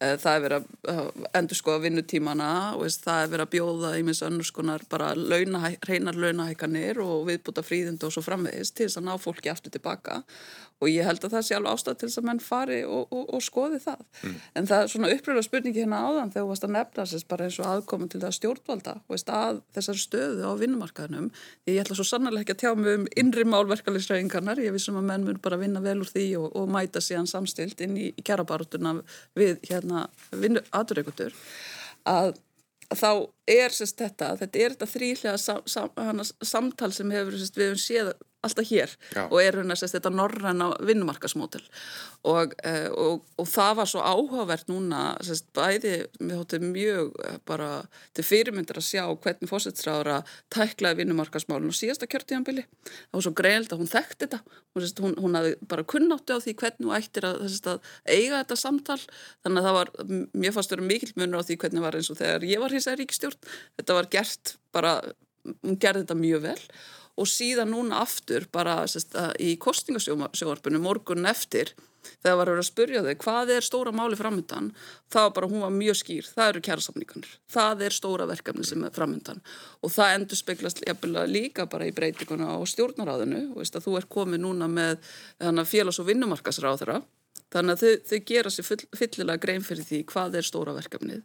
eh, 0.00 0.14
það 0.22 0.38
er 0.38 0.44
verið 0.46 0.70
að 0.90 1.28
endur 1.40 1.60
skoða 1.60 1.84
vinnutímana 1.84 2.50
og 2.74 2.90
það 2.90 3.22
er 3.22 3.32
verið 3.34 3.46
að 3.46 3.52
bjóða 3.54 3.92
í 4.00 4.04
minns 4.08 4.24
önnur 4.26 4.48
skonar 4.48 4.86
bara 4.90 5.12
launa, 5.14 5.70
reynar 5.86 6.18
launahækanir 6.24 7.02
og 7.04 7.28
viðbúta 7.30 7.62
fríðind 7.66 8.06
og 8.08 8.14
svo 8.16 8.24
framvegist 8.26 8.74
til 8.78 8.88
þess 8.88 9.02
að 9.02 9.08
ná 9.10 9.14
fólki 9.22 9.52
aftur 9.52 9.76
tilbaka 9.76 10.22
og 10.82 10.90
ég 10.92 11.06
held 11.08 11.24
að 11.24 11.32
það 11.36 11.44
sé 11.46 11.56
alveg 11.56 11.72
ástæð 11.72 11.98
til 12.00 12.08
þess 12.08 12.20
að 12.20 12.26
menn 12.28 12.40
fari 12.44 12.78
og, 12.84 13.12
og, 13.14 13.22
og 13.36 13.44
skoði 13.44 13.80
það. 13.80 14.02
Mm. 14.22 14.34
en 14.60 14.68
það 14.70 14.82
er 14.82 14.92
svona 14.92 15.10
uppröða 15.14 15.44
spurningi 15.46 15.82
hérna 15.82 16.00
áðan 16.04 16.32
þegar 16.34 16.44
þú 16.44 16.50
varst 16.50 16.66
að 16.66 16.74
nefna 16.76 17.06
þess 17.12 17.28
bara 17.30 17.46
eins 17.46 17.58
og 17.60 17.70
aðkominn 17.70 18.12
til 18.12 18.22
það 18.24 18.36
stjórnvalda 18.36 18.96
veist, 19.12 19.32
að 19.32 19.60
þessar 19.76 20.00
stöðu 20.02 20.44
á 20.44 20.52
vinnumarkaðnum. 20.60 21.30
Ég 21.70 21.80
ætla 21.82 21.96
svo 21.96 22.06
sannarlega 22.08 22.44
ekki 22.44 22.56
að 22.56 22.62
tjá 22.64 22.80
mig 22.80 22.98
um 23.00 23.06
innri 23.22 23.46
málverkalisræðingarnar, 23.48 24.60
ég 24.64 24.76
vissum 24.76 25.00
að 25.00 25.08
menn 25.12 25.26
mun 25.28 25.40
bara 25.42 25.60
vinna 25.60 25.80
vel 25.84 25.98
úr 26.04 26.12
því 26.12 26.26
og, 26.42 26.50
og 26.60 26.68
mæta 26.72 27.00
síðan 27.04 27.30
samstilt 27.30 27.80
inn 27.86 27.96
í, 27.96 28.10
í 28.12 28.26
kjærabarutuna 28.26 28.98
við 29.38 29.56
hérna 29.70 30.06
vinnu 30.36 30.64
aðurreikutur 30.76 31.32
að 32.06 32.36
þá 32.94 33.10
er 33.50 33.74
sérst 33.74 33.98
þetta, 33.98 34.34
þetta 34.40 34.62
er 34.62 34.74
þetta 34.74 34.88
þrýhlega 34.90 35.38
sam, 35.40 35.62
sam, 35.66 36.22
samtal 36.44 36.92
sem 36.94 37.10
hefur 37.14 37.38
sérst, 37.38 37.58
við 37.58 37.72
hefum 37.72 37.82
séð 37.82 38.12
alltaf 38.44 38.68
hér 38.68 38.92
Já. 39.14 39.24
og 39.26 39.38
er 39.40 39.56
hérna 39.60 39.76
sérst 39.78 39.96
þetta 39.96 40.12
norræna 40.12 40.68
vinnumarkasmótel 40.84 41.62
og, 42.26 42.54
eh, 42.66 42.88
og, 42.90 43.24
og 43.38 43.48
það 43.48 43.72
var 43.80 43.90
svo 43.90 44.02
áhugavert 44.04 44.68
núna 44.70 45.02
sérst 45.24 45.48
bæði, 45.56 45.94
við 46.20 46.34
hóttum 46.36 46.68
mjög 46.74 47.16
eh, 47.24 47.38
bara 47.48 47.70
til 48.16 48.26
fyrirmyndir 48.26 48.80
að 48.80 48.88
sjá 48.88 49.04
hvernig 49.08 49.50
fósittsráður 49.50 50.12
að 50.18 50.34
tæklaði 50.52 51.02
vinnumarkasmálun 51.02 51.72
og 51.72 51.78
síðasta 51.78 52.08
kjörtíðanbili 52.10 52.66
það 52.66 53.18
var 53.18 53.26
svo 53.26 53.34
greild 53.40 53.72
að 53.72 53.82
hún 53.82 53.92
þekkti 53.92 54.26
þetta. 54.26 54.40
Hún, 54.46 54.84
sérst, 54.84 55.02
hún, 55.02 55.16
hún 55.22 55.38
hafði 55.38 55.54
bara 55.70 55.86
kunnátti 55.88 56.36
á 56.36 56.38
því 56.42 56.56
hvernig 56.60 56.88
hún 56.88 56.96
ættir 56.96 57.28
að, 57.28 57.42
sérst, 57.46 57.70
að 57.70 57.92
eiga 58.04 58.42
þetta 58.42 58.58
samtal. 58.60 58.98
Þannig 59.46 59.62
að 59.62 59.68
það 59.68 59.78
var, 59.78 59.92
mér 60.36 60.56
fannst 60.56 60.74
verið 60.74 60.90
mikil 60.90 61.12
munur 61.16 61.42
á 61.42 61.46
því 61.46 61.58
hvernig 61.62 61.86
var 61.86 61.98
eins 61.98 62.10
og 62.12 62.20
þegar 62.20 62.46
ég 62.48 62.62
var 62.62 62.76
hins 62.76 62.88
að 62.90 63.00
ríkstjórn 63.02 63.50
þetta 63.80 63.96
var 63.96 64.10
gert 64.12 64.56
bara 64.74 64.94
hún 65.46 65.78
gerði 65.80 66.04
þetta 66.04 66.18
mjög 66.18 66.46
vel 66.48 66.60
og 67.16 67.28
síðan 67.30 67.72
núna 67.72 68.02
aftur 68.04 68.46
bara 68.52 68.82
sest, 68.90 69.16
í 69.40 69.56
kostingasjóarpunum 69.60 70.84
morgun 70.84 71.28
eftir 71.28 71.74
þegar 72.22 72.38
var 72.38 72.50
að 72.52 72.66
spyrja 72.68 73.02
þau 73.02 73.14
hvað 73.24 73.52
er 73.56 73.66
stóra 73.66 73.92
máli 73.94 74.18
framöndan 74.18 74.70
þá 75.12 75.20
bara 75.34 75.48
hún 75.50 75.64
var 75.64 75.74
mjög 75.74 75.98
skýr, 76.00 76.28
það 76.28 76.50
eru 76.52 76.62
kjærasamningarnir 76.68 77.34
það 77.52 77.84
er 77.86 77.96
stóra 77.96 78.28
verkefni 78.30 78.66
sem 78.66 78.84
er 78.86 78.94
framöndan 78.94 79.42
og 79.82 79.92
það 79.94 80.14
endur 80.18 80.40
speglast 80.40 80.84
líka 81.26 81.66
bara 81.66 81.88
í 81.88 81.94
breytinguna 81.96 82.54
á 82.54 82.58
stjórnaráðinu 82.62 83.56
og 83.56 83.66
þú 83.66 83.96
er 83.98 84.08
komið 84.10 84.44
núna 84.44 84.70
með 84.70 85.02
félags- 85.66 86.00
og 86.00 86.10
vinnumarkasráðara 86.10 87.02
Þannig 87.54 87.76
að 87.76 87.82
þau, 87.82 88.06
þau 88.10 88.18
gera 88.26 88.50
sér 88.50 88.66
full, 88.66 88.78
fyllilega 88.98 89.42
grein 89.44 89.62
fyrir 89.62 89.86
því 89.86 90.00
hvað 90.10 90.34
er 90.40 90.46
stóra 90.46 90.72
verkefnið. 90.74 91.20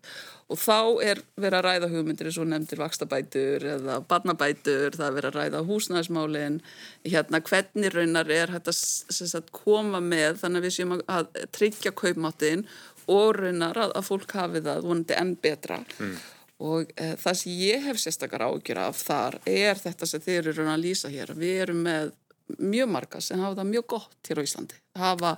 Og 0.54 0.60
þá 0.62 0.78
er 1.08 1.22
verið 1.42 1.58
að 1.58 1.66
ræða 1.66 1.90
hugmyndir 1.90 2.30
eins 2.30 2.38
og 2.38 2.50
nefndir 2.52 2.82
vakstabætur 2.84 3.66
eða 3.72 3.96
barnabætur, 4.12 4.94
það 5.00 5.08
er 5.08 5.16
verið 5.18 5.32
að 5.32 5.40
ræða 5.40 5.64
húsnæðismálin, 5.70 6.60
hérna 7.08 7.42
hvernig 7.50 7.96
raunar 7.96 8.30
er 8.38 8.54
hægt 8.54 8.70
að 8.70 9.50
koma 9.56 10.04
með 10.04 10.44
þannig 10.44 10.62
að 10.62 10.68
við 10.68 10.78
séum 10.78 10.96
að 11.02 11.34
tryggja 11.58 11.96
kaupmáttin 11.98 12.68
og 13.10 13.34
raunar 13.40 13.82
að, 13.82 13.98
að 13.98 14.08
fólk 14.12 14.38
hafi 14.38 14.62
það 14.62 14.86
vonandi 14.86 15.18
enn 15.18 15.36
betra. 15.42 15.82
Mm. 15.98 16.16
og 16.62 16.92
e, 16.94 17.16
það 17.18 17.38
sem 17.40 17.54
ég 17.58 17.86
hef 17.88 17.98
sérstakar 17.98 18.44
ágjur 18.46 18.78
af 18.78 19.00
þar 19.02 19.40
er 19.50 19.80
þetta 19.82 20.06
sem 20.06 20.22
þeir 20.22 20.52
eru 20.52 20.68
að 20.70 20.84
lýsa 20.84 21.10
hér, 21.10 21.32
við 21.34 21.64
erum 21.64 21.80
með 21.88 22.12
mjög 22.60 22.90
marga 22.92 23.22
sem 23.24 23.40
hafa 23.42 23.60
það 23.62 23.72
mjög 23.76 23.88
gott 23.96 24.30
hér 24.30 24.42
á 24.42 24.48
Íslandi. 24.48 24.82
Hafa 25.00 25.36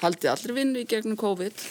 haldið 0.00 0.32
allir 0.34 0.56
vinnu 0.58 0.82
í 0.82 0.88
gegnum 0.90 1.18
COVID, 1.20 1.64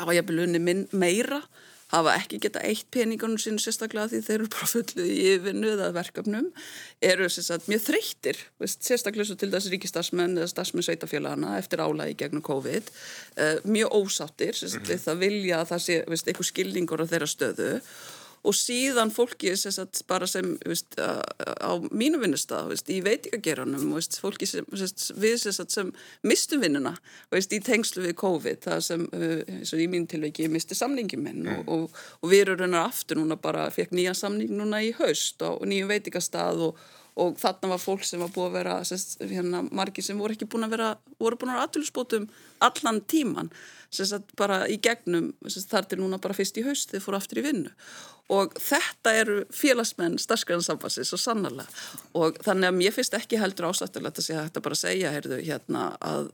hafa 0.00 0.16
jafnvel 0.16 0.44
unni 0.46 0.76
meira, 0.92 1.40
hafa 1.88 2.18
ekki 2.18 2.36
geta 2.42 2.60
eitt 2.68 2.84
peningunum 2.92 3.40
sínu 3.40 3.62
sérstaklega 3.62 4.10
því 4.12 4.20
þeir 4.26 4.34
eru 4.34 4.50
bara 4.52 4.68
fullið 4.68 5.08
í 5.08 5.30
vinnu 5.46 5.70
eða 5.72 5.88
verkefnum, 5.96 6.50
eru 7.00 7.28
sagt, 7.32 7.68
mjög 7.70 7.84
þreyttir, 7.86 8.42
veist, 8.60 8.82
sérstaklega 8.84 9.30
svo 9.30 9.38
til 9.40 9.48
þess 9.54 9.70
ríkistarsmenn 9.72 10.36
eða 10.36 10.50
starsmenn 10.52 10.84
sveitafélagana 10.84 11.56
eftir 11.56 11.80
álægi 11.80 12.18
gegnum 12.20 12.44
COVID, 12.44 12.92
uh, 13.40 13.56
mjög 13.64 13.96
ósáttir, 14.02 14.60
það 14.60 15.24
vilja 15.24 15.62
að 15.62 15.72
það 15.72 15.84
sé 15.86 15.98
eitthvað 16.04 16.50
skilningur 16.52 17.04
á 17.04 17.10
þeirra 17.14 17.30
stöðu 17.32 17.72
og 18.46 18.54
síðan 18.56 19.10
fólki 19.14 19.54
sagt, 19.58 20.02
bara 20.10 20.26
sem 20.30 20.54
veist, 20.66 20.94
á 20.98 21.72
mínu 21.90 22.20
vinnustaf 22.22 22.70
í 22.90 23.00
veitingageranum 23.04 23.94
fólki 24.20 24.46
sem, 24.48 24.66
við 25.18 25.36
sem 25.42 25.92
mistu 26.22 26.60
vinnuna 26.62 26.94
veist, 27.32 27.52
í 27.52 27.60
tengslu 27.64 28.06
við 28.06 28.16
COVID 28.22 28.62
það 28.68 28.84
sem 28.86 29.08
uh, 29.12 29.80
í 29.82 29.88
mín 29.90 30.06
tilveiki 30.10 30.48
misti 30.52 30.78
samningin 30.78 31.24
minn 31.24 31.42
mm. 31.46 31.64
og, 31.66 31.74
og, 31.74 32.04
og 32.22 32.32
við 32.32 32.46
erum 32.46 32.62
raunar 32.62 32.88
aftur 32.88 33.20
núna 33.20 33.38
bara 33.40 33.68
fekk 33.74 33.94
nýja 33.96 34.14
samning 34.16 34.54
núna 34.54 34.82
í 34.84 34.94
haust 34.98 35.42
og 35.46 35.66
nýju 35.68 35.90
veitingastað 35.90 36.68
og 36.70 36.86
og 37.18 37.38
þarna 37.40 37.72
var 37.72 37.82
fólk 37.82 38.04
sem 38.06 38.22
var 38.22 38.30
búið 38.34 38.46
að 38.48 38.56
vera 38.58 38.76
sest, 38.86 39.16
hérna, 39.22 39.64
margi 39.74 40.04
sem 40.04 40.18
voru 40.20 40.36
ekki 40.36 40.48
búin 40.50 40.66
að 40.66 40.76
vera 40.76 40.92
voru 41.18 41.38
búin 41.38 41.52
að 41.52 41.58
vera 41.58 41.66
aðtölusbótum 41.66 42.28
allan 42.64 43.00
tíman 43.10 43.50
sest, 43.90 44.34
bara 44.38 44.62
í 44.70 44.78
gegnum 44.82 45.32
sest, 45.46 45.70
þar 45.72 45.88
til 45.90 46.00
núna 46.02 46.20
bara 46.22 46.36
fyrst 46.36 46.60
í 46.60 46.64
haust 46.66 46.94
þið 46.94 47.04
fóru 47.04 47.18
aftur 47.18 47.42
í 47.42 47.46
vinnu. 47.48 47.74
Og 48.34 48.52
þetta 48.60 49.14
eru 49.16 49.38
félagsmenn 49.56 50.18
starfskræðansambassins 50.20 51.14
og 51.16 51.22
sannarlega. 51.22 51.86
Og 52.20 52.36
þannig 52.44 52.68
að 52.68 52.76
mér 52.76 52.96
finnst 52.96 53.16
ekki 53.16 53.40
heldur 53.40 53.70
ásættilegt 53.70 54.20
að 54.20 54.26
segja 54.26 54.44
þetta 54.44 54.64
bara 54.66 54.78
segja 54.78 55.14
heyrðu, 55.14 55.40
hérna, 55.46 55.86
að 56.04 56.28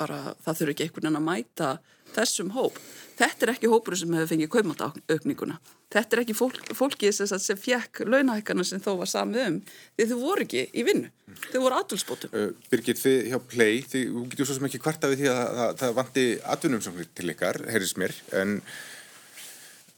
bara, 0.00 0.20
það 0.44 0.60
þurfi 0.60 0.76
ekki 0.76 0.86
einhvern 0.86 1.08
veginn 1.08 1.20
að 1.20 1.26
mæta 1.26 1.70
þessum 2.16 2.54
hóp. 2.56 2.80
Þetta 3.20 3.46
er 3.46 3.54
ekki 3.56 3.70
hópur 3.72 3.98
sem 3.98 4.16
hefur 4.16 4.32
fengið 4.32 4.52
kaumandaukninguna 4.54 5.60
þetta 5.90 6.16
er 6.16 6.22
ekki 6.22 6.36
fólk, 6.38 6.60
fólkið 6.76 7.14
sem, 7.14 7.30
sem 7.42 7.58
fjekk 7.58 8.04
launahækana 8.06 8.64
sem 8.66 8.82
þó 8.82 8.92
var 9.00 9.10
samið 9.10 9.46
um. 9.46 9.58
Því 9.98 10.06
þau 10.10 10.16
voru 10.22 10.46
ekki 10.46 10.62
í 10.70 10.84
vinnu. 10.86 11.10
Þau 11.48 11.58
voru 11.64 11.78
atvilsbótum 11.80 12.34
uh, 12.36 12.48
Birgit, 12.70 13.00
þið 13.00 13.30
hjá 13.32 13.38
Play, 13.50 13.82
þið 13.90 14.16
getur 14.32 14.48
svo 14.48 14.58
sem 14.58 14.68
ekki 14.70 14.82
hvarta 14.84 15.10
við 15.10 15.24
því 15.24 15.30
að 15.34 15.62
það 15.82 15.96
vandi 15.98 16.26
atvinnum 16.54 17.02
til 17.18 17.30
ykkar, 17.34 17.62
heyrðis 17.70 17.96
mér. 18.00 18.16
En, 18.38 18.58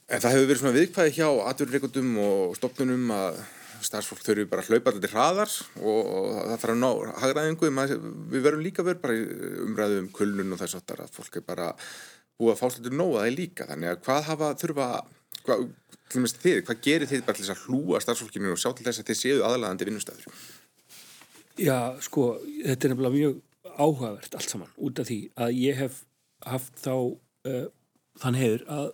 en 0.09 0.23
það 0.23 0.37
hefur 0.37 0.49
verið 0.49 0.63
svona 0.63 0.77
viðkvæði 0.79 1.17
hjá 1.19 1.27
atvinnreikundum 1.51 2.15
og 2.23 2.57
stofnunum 2.57 3.13
að 3.13 3.43
starfsfólk 3.87 4.23
þurfi 4.25 4.47
bara 4.49 4.63
að 4.63 4.71
hlaupa 4.71 4.93
allir 4.93 5.13
hraðar 5.13 5.55
og, 5.81 6.01
og 6.01 6.27
það 6.37 6.55
þarf 6.63 6.73
að 6.73 6.81
ná 6.81 6.89
hagraðingu 7.23 7.71
við 8.33 8.45
verum 8.47 8.63
líka 8.63 8.85
verið 8.85 9.03
bara 9.03 9.17
umræðu 9.67 9.99
um 10.03 10.11
kulnun 10.15 10.55
og 10.55 10.61
þess 10.61 10.79
að 10.79 11.03
fólk 11.13 11.39
er 11.39 11.45
bara 11.47 11.73
búið 12.39 12.55
að 12.55 12.61
fá 12.61 12.67
slutur 12.73 12.95
nóga 12.97 13.25
það 13.25 13.35
líka. 13.37 13.67
Þannig 13.69 13.91
að 13.91 13.99
hvað 14.07 14.23
hafa 14.29 14.53
þurfa 14.61 14.87
hvað, 15.43 15.63
þið, 16.13 16.59
hvað 16.67 16.81
gerir 16.85 17.09
þið 17.09 17.23
bara 17.27 17.37
til 17.37 17.45
þess 17.45 17.55
að 17.55 17.63
hlúa 17.67 18.01
starfsfólkinu 18.03 18.53
og 18.53 18.61
sjá 18.61 18.69
til 18.71 18.87
þess 18.87 19.01
að 19.01 19.09
þið 19.09 19.19
séu 19.19 19.45
aðlæðandi 19.47 19.87
vinnustæður 19.89 20.27
Já, 21.61 21.77
sko, 22.01 22.27
þetta 22.63 22.87
er 22.87 22.93
nefnilega 22.93 23.17
mjög 23.17 23.39
áhugavert 23.73 24.35
allt 24.37 24.49
saman 24.49 24.73
út 24.77 25.01
af 25.01 25.09
því 25.09 25.19
að 25.45 25.55
ég 25.59 25.79
hef 25.79 26.01
haft 26.47 26.75
þá 26.81 26.93
uh, 26.93 27.65
þann 28.21 28.39
hefur 28.39 28.65
að 28.77 28.87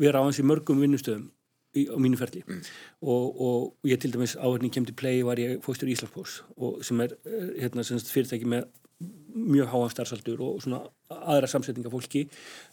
vera 0.00 0.22
á 0.22 0.24
hans 0.26 0.40
í 0.40 0.46
mörgum 0.46 0.82
vinnustöðum 0.82 1.28
á 1.74 1.96
mínu 2.00 2.18
ferli. 2.20 2.44
Mm. 2.46 2.62
og, 3.02 3.40
og 3.46 3.90
ég 3.90 4.00
til 4.00 4.12
dæmis 4.14 4.36
áhörning 4.36 4.72
kemdi 4.72 4.94
play 4.96 5.22
var 5.26 5.40
ég 5.42 5.60
fóstur 5.64 5.90
í 5.90 5.96
Íslandspós 5.96 6.40
sem 6.86 7.00
er 7.04 7.16
uh, 7.26 7.50
hérna, 7.60 7.84
fyrirtæki 7.84 8.48
með 8.48 8.68
mjög 9.34 9.72
háan 9.72 9.90
starfsaldur 9.90 10.40
og 10.46 10.62
svona 10.62 10.84
aðra 11.10 11.50
samsetninga 11.50 11.90
fólki. 11.90 12.28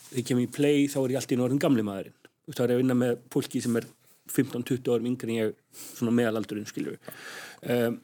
Þegar 0.10 0.22
ég 0.22 0.28
kem 0.28 0.44
í 0.44 0.50
play 0.52 0.86
þá 0.92 1.00
er 1.02 1.16
ég 1.16 1.22
alltaf 1.22 1.36
í 1.36 1.40
norðin 1.42 1.62
gamli 1.64 1.86
maðurinn. 1.86 2.18
Þá 2.52 2.62
er 2.64 2.74
ég 2.74 2.78
að 2.78 2.82
vinna 2.84 2.98
með 2.98 3.18
fólki 3.34 3.62
sem 3.64 3.80
er 3.80 3.88
15-20 4.32 4.94
árum 4.94 5.10
yngre 5.12 5.30
en 5.30 5.38
ég 5.38 5.54
svona 5.74 6.14
meðalaldurinn 6.16 6.70
skilju 6.70 6.96
um, 6.96 7.98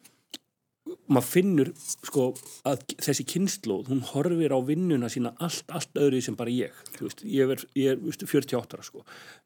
maður 1.08 1.28
finnur 1.28 1.70
sko 1.80 2.28
að 2.68 2.84
þessi 3.04 3.26
kynnslóð, 3.32 3.90
hún 3.92 4.04
horfir 4.10 4.54
á 4.56 4.60
vinnuna 4.68 5.10
sína 5.12 5.32
allt, 5.44 5.68
allt 5.72 6.00
öðru 6.00 6.20
sem 6.24 6.36
bara 6.38 6.52
ég. 6.52 6.76
Veist, 7.00 7.24
ég 7.24 7.54
er, 7.54 7.64
ég 7.80 7.94
er 7.94 8.02
veist, 8.02 8.26
48 8.28 8.78
ára 8.78 8.86
sko. 8.86 9.04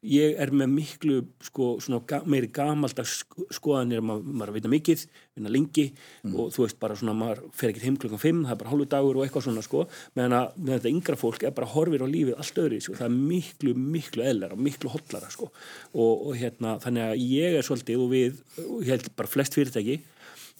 Ég 0.08 0.38
er 0.42 0.52
með 0.54 0.72
miklu 0.74 1.18
sko 1.46 1.74
ga, 2.08 2.22
meiri 2.26 2.50
gamaldags 2.54 3.20
skoðanir 3.54 4.02
maður, 4.04 4.36
maður 4.42 4.54
veit 4.56 4.68
mikið, 4.72 5.04
vinna 5.38 5.52
lengi 5.52 5.88
mm. 5.92 6.34
og 6.34 6.52
þú 6.54 6.66
veist 6.66 6.80
bara 6.82 6.98
svona 6.98 7.16
maður 7.16 7.44
fer 7.56 7.72
ekki 7.72 7.84
heim 7.86 7.98
klukkan 8.00 8.22
5, 8.22 8.44
það 8.46 8.54
er 8.54 8.62
bara 8.62 8.72
hálfu 8.72 8.88
dagur 8.96 9.20
og 9.20 9.26
eitthvað 9.26 9.48
svona 9.48 9.66
sko. 9.66 9.84
Meðan 10.18 10.38
með 10.58 10.74
þetta 10.78 10.92
yngra 10.94 11.20
fólk 11.20 11.46
er 11.46 11.56
bara 11.56 11.70
horfir 11.72 12.04
á 12.04 12.08
lífið 12.10 12.38
allt 12.42 12.62
öðru 12.64 12.80
sko, 12.82 12.98
það 12.98 13.08
er 13.08 13.20
miklu, 13.32 13.76
miklu 13.96 14.26
eðlara, 14.26 14.58
miklu 14.58 14.92
hotlara 14.92 15.30
sko. 15.32 15.52
Og, 15.94 16.26
og 16.28 16.40
hérna 16.40 16.78
þannig 16.82 17.12
að 17.12 17.26
ég 17.28 17.60
er 17.60 17.66
svolítið 17.66 18.02
og 18.02 18.10
við, 18.12 18.42
og 18.66 18.82
ég 18.82 18.96
held 18.96 19.12
bara 19.18 19.30
flest 19.30 19.56
fyrirtæki 19.58 20.00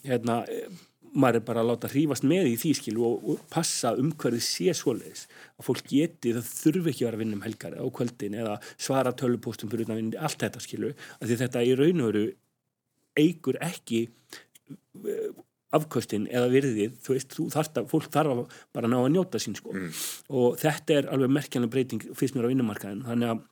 hérna 0.06 0.42
maður 1.12 1.38
er 1.38 1.44
bara 1.46 1.62
að 1.62 1.70
láta 1.70 1.90
hrýfast 1.92 2.24
með 2.28 2.48
í 2.52 2.54
því 2.60 2.72
skilu 2.78 3.04
og, 3.06 3.26
og 3.32 3.44
passa 3.52 3.92
umhverfið 4.00 4.44
sé 4.46 4.74
svoleiðis. 4.76 5.26
Að 5.60 5.68
fólk 5.68 5.84
geti, 5.90 6.32
það 6.32 6.48
þurfi 6.48 6.92
ekki 6.92 7.04
að 7.04 7.08
vera 7.08 7.18
að 7.18 7.24
vinna 7.24 7.38
um 7.38 7.44
helgar 7.46 7.76
á 7.76 7.84
kvöldin 7.98 8.38
eða 8.40 8.56
svara 8.72 9.14
tölupóstum 9.20 9.72
fyrir 9.72 9.86
utan 9.86 10.00
vinni, 10.00 10.18
allt 10.18 10.40
þetta 10.40 10.64
skilu 10.64 10.92
að 11.18 11.28
því 11.28 11.38
þetta 11.44 11.64
í 11.68 11.76
raun 11.78 12.02
og 12.02 12.12
veru 12.12 12.24
eigur 13.20 13.60
ekki 13.60 14.02
eh, 14.08 15.30
afkvöstin 15.76 16.28
eða 16.32 16.50
virðið. 16.52 16.98
Þú 17.04 17.16
veist, 17.16 17.36
þú 17.36 17.48
þarft 17.52 17.80
að, 17.80 17.88
fólk 17.92 18.10
þarf 18.12 18.34
að 18.34 18.58
bara 18.76 18.92
ná 18.92 18.98
að 19.02 19.12
njóta 19.12 19.40
sín 19.42 19.56
sko. 19.58 19.76
Mm. 19.76 19.90
og 20.40 20.60
þetta 20.60 20.98
er 20.98 21.12
alveg 21.12 21.36
merkjanlega 21.36 21.76
breyting 21.76 22.12
fyrst 22.16 22.36
mér 22.36 22.48
á 22.48 22.52
vinnumarkaðin 22.52 23.04
þannig 23.08 23.34
að 23.34 23.48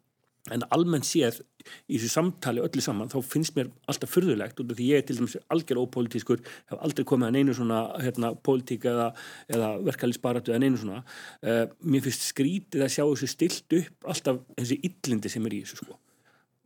en 0.48 0.64
almennt 0.72 1.04
séð 1.04 1.42
í 1.90 1.98
þessu 1.98 2.10
samtali 2.14 2.62
öllu 2.64 2.82
saman 2.82 3.10
þá 3.12 3.18
finnst 3.26 3.56
mér 3.56 3.68
alltaf 3.90 4.12
fyrðulegt 4.14 4.62
af 4.62 4.70
því 4.72 4.86
ég 4.88 5.02
er 5.02 5.06
til 5.06 5.18
dæmis 5.18 5.36
algjör 5.52 5.82
ópolítiskur 5.82 6.40
hef 6.40 6.76
aldrei 6.80 7.04
komið 7.08 7.28
að 7.28 7.34
neinu 7.36 7.56
svona 7.56 7.80
hérna, 8.00 8.32
pólitík 8.46 8.86
eða, 8.88 9.10
eða 9.52 9.72
verkefælisbaratu 9.84 10.54
eða 10.54 10.62
neinu 10.64 10.80
svona. 10.80 11.02
Uh, 11.44 11.66
mér 11.84 12.06
finnst 12.06 12.30
skrítið 12.30 12.86
að 12.86 12.94
sjá 12.96 13.02
þessu 13.04 13.28
stilt 13.30 13.80
upp 13.80 14.12
alltaf 14.14 14.40
þessi 14.56 14.80
yllindi 14.88 15.32
sem 15.32 15.50
er 15.50 15.58
í 15.58 15.64
þessu 15.66 15.82
sko. 15.82 15.98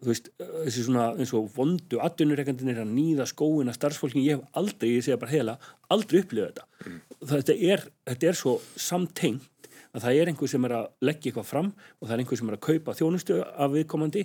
Þú 0.05 0.11
veist, 0.11 0.31
þessi 0.37 0.85
svona 0.85 1.05
eins 1.16 1.33
og 1.37 1.49
vondu 1.55 1.99
atvinnureikandin 2.05 2.75
er 2.75 2.83
að 2.83 2.93
nýða 2.93 3.25
skóin 3.31 3.70
að 3.72 3.79
starfsfólkin, 3.79 4.25
ég 4.27 4.37
hef 4.37 4.59
aldrei, 4.61 4.91
ég 4.99 5.07
segja 5.07 5.18
bara 5.22 5.33
heila 5.33 5.55
aldrei 5.95 6.20
upplifað 6.20 6.51
þetta. 6.51 6.66
Mm. 6.85 6.99
þetta, 7.31 7.57
er, 7.72 7.85
þetta 8.11 8.29
er 8.29 8.39
svo 8.39 8.55
samtengt 8.77 9.70
að 9.95 10.05
það 10.05 10.20
er 10.20 10.30
einhver 10.30 10.51
sem 10.51 10.66
er 10.66 10.74
að 10.74 10.86
leggja 11.07 11.30
eitthvað 11.30 11.49
fram 11.49 11.70
og 11.72 12.07
það 12.07 12.14
er 12.14 12.22
einhver 12.22 12.40
sem 12.40 12.51
er 12.51 12.57
að 12.57 12.64
kaupa 12.66 12.95
þjónustu 12.99 13.40
af 13.45 13.74
viðkomandi. 13.74 14.24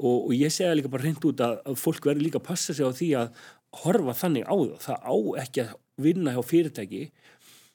Og, 0.00 0.16
og 0.16 0.34
ég 0.36 0.54
segja 0.54 0.76
líka 0.76 0.92
bara 0.92 1.06
reynd 1.06 1.26
út 1.30 1.44
að, 1.44 1.56
að 1.68 1.80
fólk 1.80 2.08
verður 2.08 2.26
líka 2.26 2.40
að 2.40 2.46
passa 2.48 2.76
sig 2.76 2.88
á 2.88 2.92
því 2.96 3.10
að 3.20 3.42
horfa 3.84 4.16
þannig 4.22 4.48
á 4.48 4.54
það. 4.56 4.78
Það 4.86 5.04
á 5.04 5.14
ekki 5.44 5.64
að 5.64 5.74
vinna 6.00 6.34
hjá 6.36 6.40
fyrirtæki. 6.50 7.02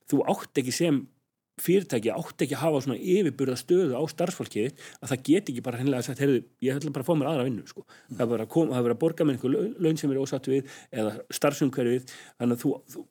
Þú 0.09 0.23
átt 0.33 0.61
ekki 0.61 0.73
sem 0.73 1.03
fyrirtæki 1.61 2.11
átt 2.11 2.43
ekki 2.43 2.55
að 2.57 2.63
hafa 2.65 2.81
svona 2.83 2.97
yfirburða 2.99 3.55
stöðu 3.59 3.95
á 3.95 4.03
starfsfólkið 4.11 4.73
að 4.99 5.11
það 5.11 5.21
get 5.29 5.51
ekki 5.51 5.63
bara 5.63 5.79
hennilega 5.79 6.03
að 6.03 6.09
sagt, 6.09 6.23
heyrðu, 6.23 6.41
ég 6.65 6.79
ætla 6.79 6.91
bara 6.95 7.05
að 7.05 7.07
fá 7.07 7.15
mér 7.15 7.29
aðra 7.29 7.45
vinnu 7.47 7.63
sko. 7.69 7.85
mm. 7.85 8.17
það 8.19 8.33
verður 8.33 8.43
að, 8.65 8.89
að 8.91 8.99
borga 9.05 9.27
með 9.27 9.37
einhver 9.37 9.55
laun 9.85 10.01
sem 10.01 10.11
er 10.11 10.19
ósatt 10.19 10.49
við 10.51 10.75
eða 10.91 11.13
starfsumhverfið 11.39 12.11
þannig 12.11 12.57
að 12.57 12.65
þú, 12.65 12.73
þú, 12.91 13.05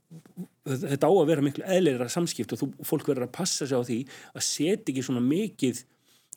þetta 0.84 1.08
á 1.08 1.12
að 1.14 1.32
vera 1.32 1.46
miklu 1.48 1.66
eðleira 1.78 2.10
samskipt 2.12 2.52
og 2.52 2.60
þú, 2.60 2.70
fólk 2.92 3.10
verður 3.14 3.28
að 3.30 3.34
passa 3.40 3.64
sig 3.64 3.80
á 3.80 3.82
því 3.88 3.98
að 4.34 4.46
setja 4.50 4.92
ekki 4.92 5.08
svona 5.08 5.24
mikið 5.24 5.82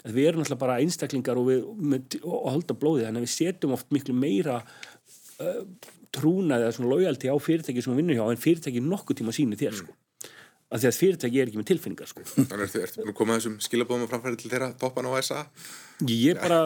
við 0.08 0.32
erum 0.32 0.45
alltaf 0.45 0.64
bara 0.64 0.80
einstaklingar 0.80 1.39
og, 1.41 1.51
við, 1.51 1.68
með, 1.91 2.20
og 2.24 2.49
halda 2.53 2.80
blóðið 2.80 3.10
þannig 3.10 3.24
að 3.24 3.28
við 3.28 3.36
setjum 3.36 3.76
oft 3.76 3.91
miklu 3.91 4.16
meira 4.16 4.62
uh, 5.43 5.64
trúnaði 6.16 6.70
eða 6.70 6.76
svona 6.78 6.91
lojalti 6.93 7.28
á 7.28 7.36
fyrirtæki 7.36 7.84
sem 7.84 7.91
við 7.91 8.05
vinnum 8.05 8.20
hjá 8.22 8.28
en 8.32 8.45
fyrirtæki 8.45 8.84
nokkuð 8.86 9.20
tíma 9.20 9.36
síni 9.36 9.60
þér 9.60 9.82
sko 9.82 9.95
af 10.68 10.82
því 10.82 10.89
að 10.89 10.97
fyrirtæki 10.99 11.41
er 11.41 11.49
ekki 11.49 11.59
með 11.61 11.68
tilfinningar 11.72 12.09
sko. 12.11 12.24
Þannig 12.49 12.63
að 12.65 12.72
þú 12.74 12.82
ert 12.84 12.97
búin 12.99 13.11
að 13.11 13.18
koma 13.20 13.38
þessum 13.38 13.59
skilabóðum 13.63 14.07
og 14.07 14.11
framfæri 14.11 14.39
til 14.41 14.51
þeirra 14.51 14.72
toppan 14.82 15.07
á 15.07 15.11
SA 15.24 15.43
Ég 16.05 16.38
bara 16.38 16.59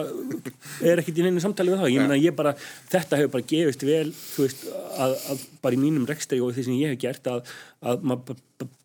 er 0.84 1.00
ekkit 1.00 1.22
í 1.22 1.24
neinu 1.24 1.40
samtali 1.40 1.72
við 1.72 1.80
það, 1.80 1.92
ég 1.94 2.02
meina 2.04 2.18
ég 2.20 2.34
bara 2.36 2.52
þetta 2.92 3.16
hefur 3.16 3.30
bara 3.38 3.46
gefist 3.48 3.84
vel 3.88 4.10
veist, 4.12 4.66
að, 5.00 5.14
að 5.32 5.44
bara 5.64 5.78
í 5.78 5.80
mínum 5.80 6.04
rekstægi 6.08 6.42
og 6.44 6.52
því 6.52 6.64
sem 6.66 6.76
ég 6.76 6.92
hef 6.92 7.00
gert 7.00 7.30
að, 7.32 7.54
að 7.80 8.04
maður 8.10 8.42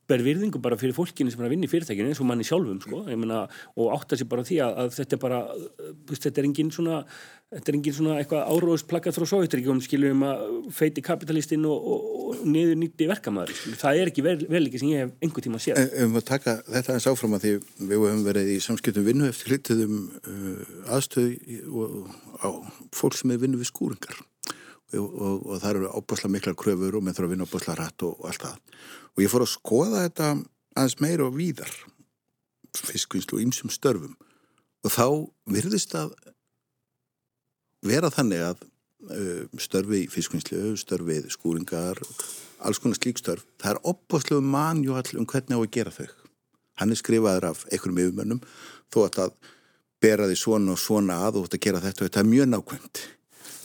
ber 0.07 0.23
virðingu 0.23 0.61
bara 0.63 0.77
fyrir 0.79 0.95
fólkinu 0.95 1.31
sem 1.31 1.41
er 1.41 1.49
að 1.49 1.53
vinna 1.55 1.67
í 1.67 1.71
fyrirtækinu 1.71 2.11
eins 2.11 2.21
og 2.23 2.27
manni 2.29 2.45
sjálfum 2.47 2.79
sko, 2.83 3.01
meina, 3.09 3.41
og 3.75 3.89
átta 3.95 4.19
sér 4.19 4.29
bara 4.31 4.45
því 4.47 4.61
að, 4.63 4.77
að 4.83 4.93
þetta 4.97 5.17
er 5.17 5.21
bara 5.23 5.41
þetta 6.13 6.31
er 6.41 6.47
engin 6.47 6.71
svona 6.71 7.01
þetta 7.51 7.71
er 7.71 7.77
engin 7.77 7.95
svona 7.95 8.15
eitthvað 8.19 8.53
áróðsplakað 8.53 9.17
frá 9.17 9.25
sovjetríkjum 9.31 9.81
skiljum 9.83 10.23
að 10.27 10.45
feiti 10.75 11.03
kapitalistinn 11.03 11.67
og, 11.67 11.89
og, 11.91 12.07
og 12.27 12.45
niður 12.47 12.79
nýtti 12.79 13.07
verkamæður 13.11 13.61
það 13.81 14.01
er 14.01 14.11
ekki 14.11 14.25
vel, 14.25 14.37
vel 14.51 14.63
ekki 14.67 14.81
sem 14.81 14.93
ég 14.93 15.03
hef 15.05 15.13
einhver 15.23 15.47
tíma 15.47 15.61
séð. 15.63 15.79
Ef 15.87 16.15
við 16.15 16.27
taka 16.27 16.57
þetta 16.67 16.95
eins 16.95 17.09
áfram 17.11 17.37
að 17.37 17.45
því 17.45 17.53
við 17.91 18.05
hefum 18.07 18.25
verið 18.27 18.53
í 18.53 18.57
samskiptum 18.63 19.07
vinnu 19.07 19.31
eftir 19.31 19.53
hlituðum 19.53 19.99
uh, 20.19 20.93
aðstöð 20.97 21.35
og 21.71 22.11
á 22.43 22.49
fólk 22.95 23.19
sem 23.19 23.35
er 23.35 23.43
vinnu 23.43 23.59
við 23.59 23.71
skúringar. 23.71 24.23
Og, 24.95 25.07
og, 25.19 25.57
það 25.59 25.71
eru 25.73 25.87
opasla 25.99 26.29
mikla 26.31 26.53
kröfur 26.55 26.95
og 26.95 27.03
með 27.03 27.17
þurfa 27.17 27.27
að 27.27 27.31
vinna 27.33 27.45
opasla 27.47 27.73
rætt 27.75 28.05
og 28.07 28.21
allt 28.29 28.45
það 28.45 28.77
og 29.17 29.23
ég 29.25 29.31
fór 29.33 29.43
að 29.43 29.55
skoða 29.55 30.05
þetta 30.05 30.31
aðeins 30.77 30.99
meira 31.01 31.25
og 31.25 31.37
víðar 31.37 31.73
fiskvinnslu 32.77 33.39
og 33.39 33.45
ýmsum 33.47 33.71
störfum. 33.73 34.13
Og 34.85 34.93
þá 34.93 35.07
virðist 35.49 35.95
að 35.97 36.13
vera 37.85 38.11
þannig 38.13 38.43
að 38.45 38.61
uh, 39.09 39.43
störfi 39.61 40.05
fiskvinnslu, 40.13 40.75
störfið 40.77 41.31
skúringar, 41.33 41.99
alls 42.61 42.81
konar 42.81 42.99
slíkstörf 42.99 43.45
það 43.61 43.73
er 43.73 43.83
opaslu 43.89 44.39
manjúall 44.41 45.17
um 45.17 45.27
hvernig 45.29 45.57
á 45.57 45.61
að 45.61 45.73
gera 45.73 45.93
þau. 45.97 46.07
Hann 46.77 46.93
er 46.93 47.01
skrifaður 47.01 47.51
af 47.51 47.65
einhverjum 47.71 48.01
yfirmönnum 48.03 48.41
þó 48.93 49.03
að 49.07 49.13
það 49.17 49.37
bera 50.01 50.29
því 50.29 50.37
svona 50.37 50.75
og 50.75 50.81
svona 50.81 51.21
að 51.25 51.39
og 51.39 51.47
þetta 51.47 51.63
gera 51.65 51.81
þetta 51.81 52.03
og 52.03 52.09
þetta 52.09 52.21
er 52.21 52.33
mjög 52.33 52.49
nákvæmt. 52.53 53.05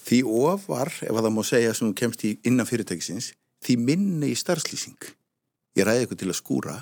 Því 0.02 0.18
ofar, 0.48 0.90
ef 1.04 1.18
það 1.18 1.34
má 1.36 1.42
segja 1.46 1.74
sem 1.76 1.92
kemst 1.96 2.24
í 2.24 2.38
innan 2.48 2.68
fyrirtækisins 2.68 3.34
því 3.62 3.76
minni 3.84 4.32
í 4.32 4.38
starfslýsing 4.38 5.12
ég 5.78 5.86
ræði 5.86 6.04
eitthvað 6.04 6.22
til 6.22 6.30
að 6.30 6.38
skúra 6.38 6.76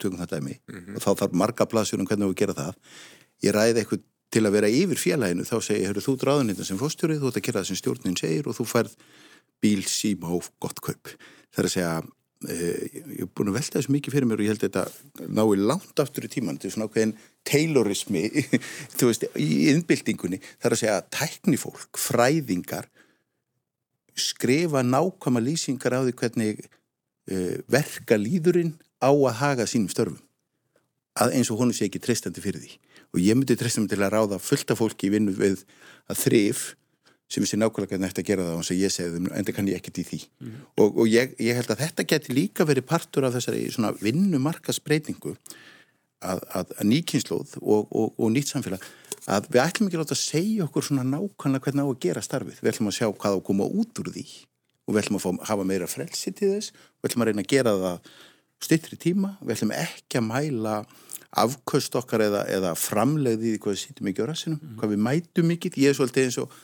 tökum 0.00 0.18
það 0.18 0.32
dæmi 0.34 0.56
mm 0.56 0.74
-hmm. 0.74 0.96
og 0.96 1.02
þá 1.02 1.10
þarf 1.20 1.38
marga 1.42 1.66
plasur 1.66 2.00
um 2.00 2.06
hvernig 2.06 2.28
við 2.28 2.40
gera 2.42 2.54
það. 2.54 2.74
Ég 3.42 3.54
ræði 3.54 3.80
eitthvað 3.80 4.02
til 4.30 4.46
að 4.46 4.52
vera 4.56 4.68
yfir 4.68 4.98
félaginu 4.98 5.44
þá 5.44 5.56
segir 5.62 5.96
ég, 5.96 6.02
þú 6.02 6.16
dráðin 6.18 6.50
þetta 6.50 6.64
sem 6.64 6.78
fórstjórið 6.78 7.20
þú 7.20 7.28
ætti 7.28 7.40
að 7.40 7.46
gera 7.46 7.60
það 7.60 7.66
sem 7.66 7.76
stjórnin 7.76 8.16
segir 8.18 8.48
og 8.48 8.56
þú 8.56 8.64
færð 8.66 8.92
bíl, 9.62 9.82
síma 9.82 10.28
og 10.28 10.44
gott 10.60 10.80
kaup. 10.80 11.06
Það 11.54 11.58
er 11.58 11.64
að 11.64 11.74
segja 11.76 12.02
Eh, 12.44 12.88
ég 12.92 13.20
hef 13.22 13.30
búin 13.32 13.48
að 13.48 13.56
velta 13.56 13.78
þessu 13.78 13.92
mikið 13.94 14.12
fyrir 14.12 14.26
mér 14.28 14.40
og 14.40 14.44
ég 14.44 14.52
held 14.52 14.64
þetta 14.66 14.82
nái 15.32 15.60
langt 15.64 16.00
aftur 16.02 16.26
í 16.26 16.28
tíman 16.28 16.58
þetta 16.58 16.66
er 16.68 16.72
svona 16.74 16.88
ákveðin 16.90 17.12
taylorismi 17.48 18.24
þú 18.98 19.08
veist, 19.08 19.24
í 19.40 19.48
innbyltingunni 19.70 20.40
það 20.42 20.66
er 20.68 20.76
að 20.76 20.80
segja 20.82 20.98
tæknifólk, 21.14 22.00
fræðingar 22.00 22.90
skrifa 24.18 24.82
nákvæma 24.84 25.40
lýsingar 25.46 25.96
á 25.96 26.04
því 26.04 26.16
hvernig 26.20 26.60
verka 27.70 28.18
líðurinn 28.20 28.74
á 29.00 29.10
að 29.10 29.36
haga 29.40 29.66
sínum 29.68 29.90
störfum. 29.92 30.20
Að 31.14 31.36
eins 31.38 31.50
og 31.52 31.60
honu 31.60 31.74
sé 31.76 31.86
ekki 31.86 32.02
treystandi 32.02 32.42
fyrir 32.42 32.62
því. 32.62 32.72
Og 33.14 33.20
ég 33.22 33.36
myndi 33.38 33.56
treystandi 33.58 33.94
til 33.94 34.02
að 34.02 34.16
ráða 34.16 34.40
fullta 34.42 34.74
fólki 34.78 35.08
í 35.08 35.12
vinnu 35.14 35.34
við 35.36 35.62
að 36.10 36.24
þrif 36.24 36.64
sem 37.30 37.42
vissi 37.42 37.58
nákvæmlega 37.58 37.94
hvernig 37.94 38.10
þetta 38.10 38.22
að 38.22 38.28
gera 38.28 38.46
það 38.48 38.58
og 38.58 38.78
ég 38.78 38.92
segði 38.92 39.14
þeim, 39.14 39.28
en 39.32 39.46
það 39.46 39.56
kann 39.56 39.68
ég 39.70 39.78
ekkert 39.80 40.00
í 40.00 40.04
því. 40.08 40.18
Mm. 40.42 40.58
og, 40.82 40.98
og 41.00 41.08
ég, 41.08 41.32
ég 41.40 41.58
held 41.58 41.70
að 41.72 41.80
þetta 41.84 42.06
geti 42.12 42.36
líka 42.36 42.66
verið 42.68 42.86
partur 42.90 43.26
af 43.26 43.36
þessari 43.38 43.62
svona 43.72 43.94
vinnumarkasbreytingu 44.02 45.32
að, 45.32 46.42
að, 46.44 46.74
að 46.76 46.90
nýkynnslóð 46.90 47.56
og, 47.62 47.88
og, 47.88 48.12
og 48.18 48.34
nýtt 48.34 48.52
samfélag 48.52 48.84
að 49.24 49.48
við 49.54 49.62
ætlum 49.64 49.88
ekki 49.88 50.00
rátt 50.02 50.12
að 50.12 50.20
segja 50.20 50.66
okkur 50.66 50.84
svona 50.84 51.06
nákvæmlega 51.08 51.64
hvernig 51.64 51.88
á 51.88 51.88
að 51.88 52.02
gera 52.04 52.24
starfið. 52.24 52.60
Við 52.60 52.74
ætlum 52.74 52.90
að 52.90 52.98
sjá 52.98 53.08
hvað 53.08 53.32
á 53.32 53.38
að 53.38 53.46
koma 53.48 53.70
út 53.72 54.02
úr 54.02 54.12
því 54.12 54.26
og 54.84 54.94
við 54.94 55.02
ætlum 55.02 55.18
að 55.18 55.24
fá, 55.24 55.30
hafa 55.50 55.66
meira 55.68 55.88
frelsi 55.90 56.32
til 56.36 56.52
þess. 56.56 56.74
Við 57.00 57.10
ætlum 57.10 57.24
að 57.24 57.30
reyna 57.30 57.44
að 57.44 57.50
gera 57.54 57.74
það 57.80 58.12
styttri 58.64 59.00
tíma, 59.00 59.34
við 59.42 59.56
ætlum 59.56 59.74
ekki 59.76 60.20
að 60.20 60.28
mæla 60.28 60.76
afköst 61.44 61.96
okkar 61.98 62.22
eða, 62.28 62.44
eða 62.52 62.76
framlegði 62.78 63.56
hvað 63.58 63.74
við 63.74 63.80
sýtum 63.80 64.10
ekki 64.10 64.22
á 64.22 64.30
rassinu, 64.30 64.60
mm. 64.60 64.76
hvað 64.78 64.92
við 64.94 65.02
mætum 65.08 65.50
mikið, 65.50 65.80
ég 65.82 65.90
er 65.90 65.98
svolítið 65.98 66.28
eins 66.28 66.38
og 66.44 66.54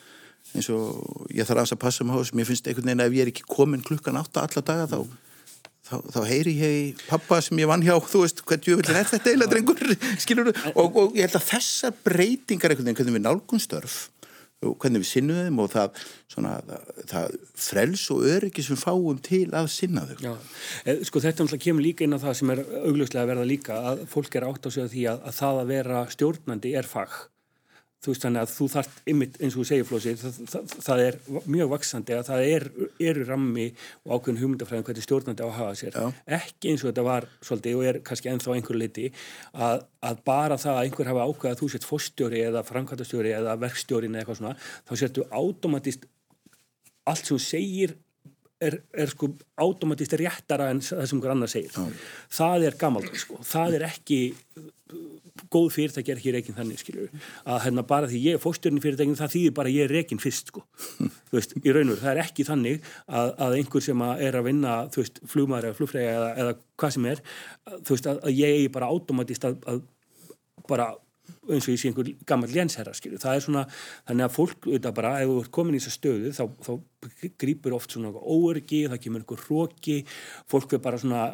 eins 0.54 0.68
og 0.72 1.26
ég 1.34 1.46
þarf 1.46 1.74
að 1.74 1.80
passa 1.82 2.06
mig 2.06 2.16
á 2.16 2.20
þess 2.20 2.34
mér 2.34 2.48
finnst 2.48 2.68
einhvern 2.68 2.88
veginn 2.88 3.02
að 3.04 3.10
ef 3.10 3.16
ég 3.16 3.24
er 3.26 3.32
ekki 3.32 3.44
komin 3.50 3.84
klukkan 3.86 4.18
átta 4.18 4.44
alla 4.46 4.62
daga 4.66 4.86
þá, 4.90 4.98
þá, 5.86 5.94
þá 6.14 6.20
heyri 6.30 6.54
ég 6.58 6.78
í 6.78 6.86
pappa 7.06 7.40
sem 7.44 7.60
ég 7.60 7.70
vann 7.70 7.84
hjá. 7.84 7.94
Þú 8.02 8.24
veist, 8.24 8.42
hvernig 8.46 8.72
jöfnvillin 8.72 9.00
er 9.00 9.10
þetta 9.10 9.30
eiginlega 9.30 9.52
drengur? 9.54 9.78
Og, 10.80 10.98
og 11.02 11.18
ég 11.18 11.28
held 11.28 11.38
að 11.38 11.46
þessar 11.52 11.94
breytingar 12.06 12.74
einhvern 12.74 12.90
veginn, 12.90 13.30
hvernig 14.60 15.00
við 15.00 15.00
við 15.00 15.08
sinnuðum 15.08 15.60
og 15.64 15.70
það, 15.72 16.00
svona, 16.28 16.52
það, 16.68 16.90
það 17.12 17.36
frels 17.64 18.04
og 18.12 18.26
öryggi 18.28 18.64
sem 18.66 18.80
fáum 18.80 19.20
til 19.24 19.46
að 19.56 19.70
sinna 19.72 20.04
þau 20.10 20.16
Já, 20.26 20.32
eh, 20.84 21.02
sko 21.08 21.22
þetta 21.24 21.46
náttúrulega 21.46 21.64
kemur 21.64 21.86
líka 21.86 22.04
inn 22.04 22.16
á 22.16 22.20
það 22.20 22.38
sem 22.40 22.54
er 22.54 22.62
augljóslega 22.82 23.24
að 23.24 23.32
verða 23.32 23.48
líka 23.48 23.80
að 23.92 24.04
fólk 24.12 24.36
er 24.36 24.48
átt 24.50 24.68
á 24.68 24.70
sig 24.70 24.84
að 24.84 24.94
því 24.94 25.06
að, 25.14 25.22
að 25.30 25.38
það 25.40 25.60
að 25.62 25.72
vera 25.74 26.02
stjórnandi 26.16 26.74
er 26.76 26.90
fag 26.90 27.16
þú 28.00 28.12
veist 28.12 28.24
þannig 28.24 28.42
að 28.42 28.52
þú 28.54 28.66
þart 28.72 29.00
ymmit 29.12 29.38
eins 29.40 29.54
og 29.54 29.60
þú 29.60 29.66
segir 29.68 29.86
flósi 29.88 30.14
það, 30.16 30.38
það, 30.52 30.74
það 30.86 31.02
er 31.04 31.18
mjög 31.54 31.72
vaksandi 31.74 32.16
að 32.16 32.28
það 32.30 32.44
er, 32.46 32.66
eru 33.10 33.26
rammi 33.28 33.66
og 34.06 34.14
ákveðin 34.14 34.40
hugmyndafræðin 34.40 34.86
hvernig 34.88 35.06
stjórnandi 35.06 35.44
á 35.44 35.48
að 35.48 35.58
hafa 35.58 35.78
sér 35.80 35.98
Já. 35.98 36.06
ekki 36.40 36.72
eins 36.72 36.84
og 36.84 36.90
þetta 36.90 37.06
var 37.10 37.28
svolítið 37.44 37.80
og 37.80 37.88
er 37.90 38.00
kannski 38.06 38.32
ennþá 38.32 38.54
einhver 38.56 38.80
liti 38.80 39.08
að, 39.52 39.84
að 40.10 40.22
bara 40.30 40.60
það 40.60 40.78
að 40.78 40.86
einhver 40.86 41.12
hafa 41.12 41.26
ákveð 41.28 41.52
að 41.52 41.60
þú 41.60 41.72
sett 41.74 41.88
fórstjóri 41.90 42.44
eða 42.48 42.64
framkvæmtastjóri 42.70 43.34
eða 43.36 43.58
verkstjórin 43.66 44.16
eða 44.16 44.24
eitthvað 44.24 44.40
svona 44.40 44.56
þá 44.88 44.94
sertu 45.04 45.26
átomatist 45.28 46.08
allt 47.10 47.28
sem 47.28 47.42
segir 47.42 47.98
er, 48.60 48.80
er 48.92 49.12
sko 49.12 49.30
átomatist 49.60 50.16
réttara 50.20 50.70
en 50.72 50.82
það 50.84 51.06
sem 51.06 51.18
einhver 51.18 51.34
annar 51.34 51.50
segir. 51.52 51.72
Já. 51.74 52.04
það 52.40 52.68
er 52.68 52.78
gammalt 52.80 53.16
sko, 53.22 53.40
það 53.46 53.78
er 53.78 53.88
ekki 53.90 54.20
góð 55.50 55.68
fyrirtæki 55.74 56.12
er 56.12 56.20
ekki 56.20 56.32
reygin 56.34 56.56
þannig 56.56 56.80
skilju 56.80 57.06
að 57.48 57.60
hérna 57.64 57.84
bara 57.86 58.08
því 58.10 58.20
ég 58.24 58.36
er 58.36 58.42
fóstjörn 58.42 58.78
í 58.78 58.82
fyrirtækinu 58.84 59.18
það 59.18 59.34
þýðir 59.34 59.54
bara 59.56 59.72
ég 59.72 59.86
er 59.86 59.94
reygin 59.94 60.20
fyrst 60.22 60.50
sko. 60.52 60.64
Þú 60.98 61.36
veist, 61.38 61.54
í 61.60 61.74
raun 61.74 61.88
og 61.88 61.94
veru, 61.94 62.02
það 62.02 62.12
er 62.12 62.22
ekki 62.24 62.46
þannig 62.48 62.90
að, 63.06 63.32
að 63.46 63.56
einhver 63.60 63.86
sem 63.86 64.04
að 64.06 64.24
er 64.26 64.38
að 64.40 64.48
vinna 64.50 64.74
þú 64.92 65.04
veist, 65.04 65.22
flugmaður 65.32 65.70
eða 65.70 65.78
flugfræði 65.78 66.10
eða, 66.16 66.32
eða 66.44 66.56
hvað 66.82 66.96
sem 66.96 67.08
er, 67.12 67.22
þú 67.70 67.96
veist, 67.96 68.10
að, 68.12 68.20
að 68.26 68.42
ég 68.42 68.58
eigi 68.58 68.72
bara 68.76 68.90
átomatist 68.90 69.48
að, 69.48 69.56
að 69.70 69.80
bara 70.70 70.90
eins 71.50 71.66
og 71.66 71.74
ég 71.74 71.80
sé 71.80 71.90
einhver 71.90 72.10
gammal 72.28 72.50
lénsherra 72.52 72.94
það 72.94 73.32
er 73.34 73.44
svona, 73.44 73.64
þannig 74.08 74.26
að 74.26 74.36
fólk 74.36 74.68
auðvitað 74.68 74.96
bara, 74.98 75.14
ef 75.20 75.30
þú 75.30 75.38
ert 75.42 75.52
komin 75.56 75.76
í 75.76 75.80
þessa 75.80 75.96
stöðu 75.96 76.32
þá, 76.36 76.44
þá 76.66 76.72
grýpur 77.42 77.76
oft 77.76 77.96
svona 77.96 78.12
óörgi 78.14 78.84
það 78.90 79.02
kemur 79.04 79.24
einhver 79.24 79.44
hróki 79.46 79.98
fólk 80.50 80.76
er 80.76 80.84
bara 80.84 81.00
svona, 81.00 81.26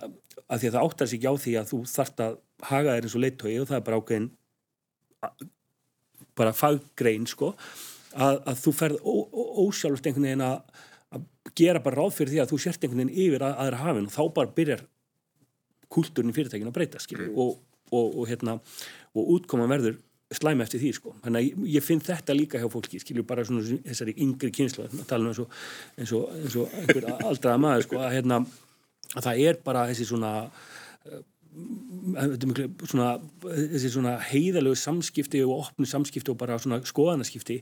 að 0.46 0.62
því 0.62 0.70
að 0.70 0.78
það 0.78 0.88
áttar 0.88 1.10
sig 1.10 1.20
ekki 1.20 1.30
á 1.30 1.34
því 1.44 1.58
að 1.60 1.70
þú 1.72 1.82
þart 1.92 2.24
að 2.26 2.40
haga 2.70 2.96
þér 2.96 3.08
eins 3.08 3.16
og 3.16 3.24
leittói 3.24 3.54
og 3.60 3.68
það 3.70 3.78
er 3.78 3.86
bara 3.86 4.00
ákveðin 4.00 4.30
bara 6.36 6.56
faggrein 6.56 7.28
sko 7.28 7.52
að, 8.16 8.42
að 8.42 8.60
þú 8.62 8.74
ferð 8.80 9.08
ósjálfust 9.66 10.08
einhvern 10.08 10.28
veginn 10.28 10.44
að, 10.46 10.84
að 11.16 11.24
gera 11.58 11.82
bara 11.84 12.00
ráð 12.00 12.18
fyrir 12.18 12.34
því 12.34 12.42
að 12.42 12.52
þú 12.52 12.60
sért 12.64 12.84
einhvern 12.84 13.02
veginn 13.04 13.24
yfir 13.26 13.46
að, 13.46 13.56
aðra 13.64 13.82
hafinn 13.84 14.08
og 14.08 14.14
þá 14.14 14.22
bara 14.36 14.54
byrjar 14.56 14.84
kúltúrin 15.92 16.32
í 16.32 16.36
fyrirtækinu 16.36 16.72
að 16.72 16.78
breyta 16.78 17.02
skilju 17.02 17.30
mm. 17.30 17.40
og, 17.42 17.58
og, 17.92 18.18
og 18.18 18.28
hérna 18.30 18.58
og 19.16 19.32
útkoma 19.36 19.68
verður 19.70 19.96
slæmi 20.34 20.64
eftir 20.64 20.82
því 20.82 20.92
sko. 20.96 21.14
Þannig 21.22 21.38
að 21.38 21.46
ég, 21.46 21.66
ég 21.76 21.84
finn 21.86 22.02
þetta 22.02 22.34
líka 22.34 22.60
hjá 22.60 22.66
fólki 22.70 22.98
skilju 23.00 23.24
bara 23.26 23.44
svona 23.46 23.62
þessari 23.86 24.16
yngri 24.24 24.50
kynslu 24.54 24.86
að 24.88 25.04
tala 25.06 25.22
um 25.22 25.30
eins 25.30 25.42
og, 25.42 25.58
eins 25.96 26.14
og, 26.16 26.32
eins 26.40 26.56
og 26.58 26.78
einhver 26.80 27.10
aldraða 27.30 27.62
maður 27.62 27.86
sko 27.86 28.00
að 28.02 28.16
hérna 28.16 28.40
að 29.14 29.28
það 29.28 29.42
er 29.46 29.60
bara 29.64 29.86
þessi 29.90 30.08
svona 30.08 30.32
svona, 32.86 33.16
þessi 33.42 33.90
svona 33.94 34.16
heiðalögu 34.28 34.76
samskipti 34.78 35.40
og 35.46 35.66
opnu 35.66 35.88
samskipti 35.88 36.32
og 36.32 36.38
bara 36.40 36.58
svona 36.60 36.82
skoðanaskipti 36.86 37.60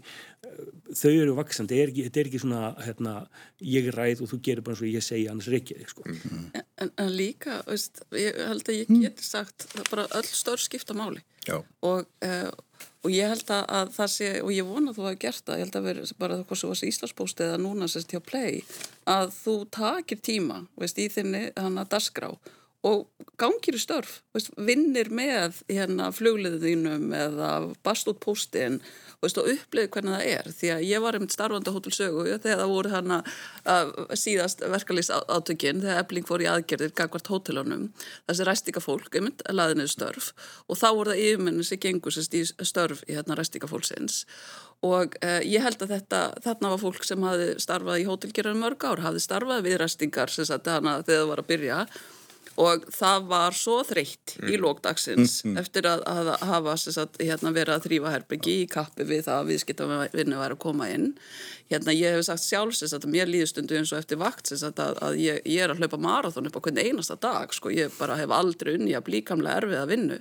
þau 0.95 1.11
eru 1.13 1.37
vaksandi, 1.39 1.79
þetta 1.97 2.21
er 2.21 2.31
ekki 2.31 2.41
svona 2.43 2.73
hérna, 2.85 3.15
ég 3.63 3.89
er 3.91 3.97
ræð 3.99 4.25
og 4.25 4.33
þú 4.33 4.41
gerir 4.47 4.65
bara 4.67 4.75
eins 4.75 4.83
og 4.85 4.91
ég 4.91 5.05
segja 5.05 5.33
annars 5.33 5.51
reykja 5.53 5.79
þig 5.79 5.93
sko. 5.93 6.03
-hmm. 6.07 6.63
en, 6.83 6.91
en 6.99 7.13
líka, 7.17 7.63
veist, 7.67 8.03
ég 8.13 8.37
held 8.49 8.69
að 8.69 8.81
ég 8.81 8.91
mm. 8.91 9.03
geti 9.03 9.25
sagt 9.25 9.67
það 9.75 9.91
bara 9.91 10.07
öll 10.19 10.31
stór 10.31 10.61
skipta 10.61 10.95
máli 10.95 11.23
og, 11.81 12.07
uh, 12.25 12.51
og 13.05 13.11
ég 13.11 13.29
held 13.29 13.51
að 13.51 13.95
það 13.95 14.11
sé, 14.11 14.43
og 14.43 14.53
ég 14.53 14.67
vona 14.67 14.91
að 14.91 14.99
þú 14.99 15.07
hafi 15.07 15.23
gert 15.27 15.45
það, 15.45 15.59
ég 15.59 15.65
held 15.65 15.77
að 15.77 15.87
vera 15.89 16.19
bara 16.19 16.37
það 16.37 16.47
hvað 16.49 16.59
svo 16.59 16.69
var 16.69 16.85
Íslandsbóst 16.85 17.41
eða 17.41 17.63
núna 17.63 17.89
sérst 17.89 18.13
hjá 18.13 18.21
Play 18.21 18.65
að 19.07 19.33
þú 19.45 19.57
takir 19.71 20.19
tíma 20.19 20.67
veist, 20.77 20.99
í 20.99 21.09
þinni 21.09 21.51
hann 21.57 21.79
að 21.79 21.91
dasgrá 21.97 22.31
og 22.85 23.07
gangir 23.41 23.79
í 23.79 23.81
störf, 23.81 24.19
veist, 24.37 24.51
vinnir 24.61 25.09
með 25.15 25.63
hérna, 25.71 26.11
flugliðinum 26.15 27.15
eða 27.17 27.51
bast 27.87 28.09
út 28.11 28.21
postin 28.23 28.81
og 29.25 29.39
upplifið 29.41 29.89
hvernig 29.95 30.13
það 30.13 30.27
er. 30.29 30.51
Því 30.53 30.71
að 30.75 30.83
ég 30.85 31.01
var 31.01 31.17
einmitt 31.17 31.33
starfandi 31.33 31.73
á 31.73 31.77
Hótelsögu 31.77 32.25
þegar 32.29 32.61
það 32.61 32.73
voru 32.75 32.91
hana 32.93 33.21
uh, 33.25 33.93
síðast 34.21 34.61
verkalýs 34.69 35.09
átökinn 35.09 35.81
þegar 35.81 36.03
ebling 36.03 36.29
fór 36.29 36.45
í 36.45 36.51
aðgerðir 36.51 36.93
gangvart 36.99 37.31
hótelunum. 37.33 37.87
Þessi 38.29 38.49
ræstika 38.51 38.85
fólk 38.85 39.17
einmitt 39.17 39.41
laðinnið 39.49 39.95
störf. 39.95 40.35
Og 40.69 40.77
þá 40.77 40.89
voru 40.91 41.15
það 41.15 41.25
yfirmennin 41.25 41.69
sem 41.71 41.81
gengur 41.81 42.13
sérst 42.13 42.37
í 42.37 42.45
störf 42.45 43.01
í 43.09 43.17
hérna 43.17 43.39
ræstika 43.41 43.71
fólksins 43.71 44.27
og 44.85 45.15
uh, 45.25 45.41
ég 45.41 45.63
held 45.65 45.81
að 45.81 45.95
þetta 45.95 46.19
þarna 46.45 46.75
var 46.75 46.81
fólk 46.83 47.07
sem 47.09 47.23
hafi 47.25 47.47
starfað 47.63 48.03
í 48.03 48.05
hótelgerðar 48.09 48.59
mörg 48.59 48.85
ár, 48.85 49.01
hafi 49.07 49.23
starfað 49.23 49.65
við 49.65 49.79
ræstingar 49.81 50.33
sem 50.33 50.45
sagt 50.49 50.69
hana 50.69 50.99
þegar 51.01 51.23
það 51.23 51.31
var 51.31 51.41
að 51.41 51.49
byrja 51.53 51.79
og 52.61 52.85
það 52.95 53.27
var 53.31 53.57
svo 53.57 53.81
þreytt 53.87 54.37
mm. 54.39 54.51
í 54.53 54.59
lókdagsins 54.63 55.41
mm, 55.43 55.51
mm. 55.51 55.61
eftir 55.63 55.89
að, 55.91 56.05
að 56.07 56.31
hafa 56.51 56.77
sagt, 56.81 57.19
hérna, 57.23 57.53
verið 57.55 57.75
að 57.75 57.89
þrýfa 57.89 58.13
herbyggi 58.15 58.55
í 58.63 58.69
kappi 58.71 59.07
við 59.09 59.25
það 59.27 59.41
að 59.41 59.51
viðskiptavinni 59.51 60.39
væri 60.39 60.57
að 60.57 60.63
koma 60.63 60.89
inn 60.93 61.09
hérna 61.73 61.97
ég 61.97 62.15
hef 62.15 62.29
sagt 62.29 62.47
sjálfs 62.47 62.85
að 62.87 63.09
mér 63.11 63.31
líður 63.31 63.51
stundu 63.51 63.79
eins 63.81 63.93
og 63.95 64.03
eftir 64.03 64.21
vakt 64.23 64.53
að, 64.55 64.81
að 65.03 65.19
ég, 65.23 65.43
ég 65.49 65.65
er 65.65 65.75
að 65.75 65.83
hlaupa 65.83 66.01
marathón 66.07 66.51
upp 66.51 66.61
á 66.61 66.65
hvern 66.69 66.83
einasta 66.85 67.19
dag 67.19 67.55
sko, 67.57 67.73
ég 67.75 67.95
bara 67.99 68.21
hef 68.21 68.35
aldrei 68.35 68.77
unni 68.77 68.95
að 68.95 69.09
blíkamlega 69.09 69.65
erfið 69.65 69.83
að 69.83 69.93
vinna 69.95 70.21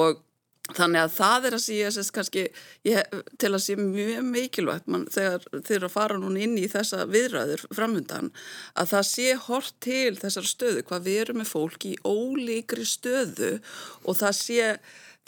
og 0.00 0.24
Þannig 0.70 1.00
að 1.02 1.14
það 1.16 1.46
er 1.48 1.54
að 1.56 1.62
sé 1.64 1.76
að 1.88 2.08
kannski, 2.14 2.42
ég, 2.86 3.14
til 3.42 3.50
að 3.50 3.62
sé 3.64 3.76
mjög 3.80 4.26
mikilvægt 4.28 4.90
man, 4.92 5.06
þegar 5.10 5.46
þeir 5.56 5.76
eru 5.78 5.88
að 5.88 5.94
fara 5.96 6.18
núna 6.20 6.42
inn 6.44 6.56
í 6.60 6.68
þessa 6.70 7.06
viðræður 7.10 7.64
framhundan 7.74 8.30
að 8.78 8.92
það 8.92 9.06
sé 9.08 9.28
hort 9.48 9.74
til 9.82 10.14
þessar 10.20 10.46
stöðu 10.46 10.84
hvað 10.86 11.06
við 11.08 11.20
erum 11.24 11.40
með 11.42 11.50
fólk 11.50 11.86
í 11.90 11.94
ólíkri 12.06 12.86
stöðu 12.86 13.52
og 14.04 14.20
það 14.20 14.36
sé 14.38 14.68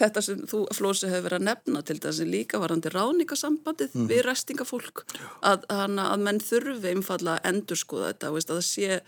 þetta 0.01 0.23
sem 0.25 0.41
þú, 0.49 0.63
Flósi, 0.73 1.09
hefur 1.11 1.27
verið 1.27 1.39
að 1.43 1.47
nefna 1.51 1.83
til 1.85 1.99
þess 2.01 2.23
að 2.25 2.33
líka 2.33 2.61
varandi 2.63 2.91
ráningasambandið 2.93 3.93
mm. 3.93 4.09
við 4.09 4.23
restingafólk 4.27 5.05
að, 5.45 5.67
að 5.69 6.25
menn 6.25 6.41
þurfi 6.43 6.95
einfalla 6.95 7.37
að 7.37 7.49
endur 7.53 7.81
skoða 7.81 8.13
þetta 8.13 8.31
veist, 8.33 8.53
að 8.53 8.61
það 8.61 8.67
sé, 8.69 9.01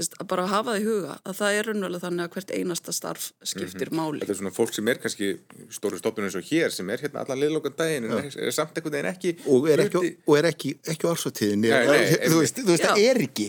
veist, 0.00 0.16
að 0.16 0.30
bara 0.32 0.46
hafa 0.50 0.74
það 0.74 0.80
í 0.80 0.86
huga 0.88 1.16
að 1.20 1.36
það 1.40 1.58
er 1.58 1.68
raunverulega 1.68 2.04
þannig 2.06 2.24
að 2.24 2.36
hvert 2.36 2.54
einasta 2.56 2.94
starf 2.96 3.26
skiptir 3.42 3.90
mm 3.90 3.98
-hmm. 3.98 4.00
máli. 4.00 4.22
Þetta 4.22 4.34
er 4.34 4.40
svona 4.40 4.54
fólk 4.56 4.74
sem 4.74 4.88
er 4.88 5.02
kannski 5.02 5.30
stóru 5.76 6.00
stofnun 6.00 6.28
eins 6.30 6.38
og 6.40 6.48
hér 6.48 6.72
sem 6.72 6.90
er 6.90 7.04
hérna 7.04 7.24
allan 7.24 7.42
liðlokan 7.44 7.76
daginn 7.76 8.08
en 8.08 8.16
er, 8.18 8.38
er 8.48 8.56
samt 8.56 8.80
ekkert 8.80 8.96
en 8.96 9.10
ekki 9.12 9.36
og 9.44 9.68
er 9.68 9.84
ekki, 9.84 10.16
og 10.26 10.38
er 10.38 10.50
ekki, 10.50 10.74
ekki 10.88 11.10
ársóttíðin 11.10 11.68
þú 11.68 12.40
veist, 12.40 12.64
þú 12.64 12.72
veist 12.72 12.88
það 12.88 13.04
er 13.04 13.22
ekki. 13.26 13.48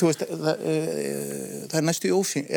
Þú 0.00 0.08
veist, 0.08 0.24
það, 0.24 0.64
uh, 0.72 1.68
það 1.68 1.78
er 1.82 1.86
næstu 1.86 2.08
í 2.08 2.16
ósyn 2.16 2.48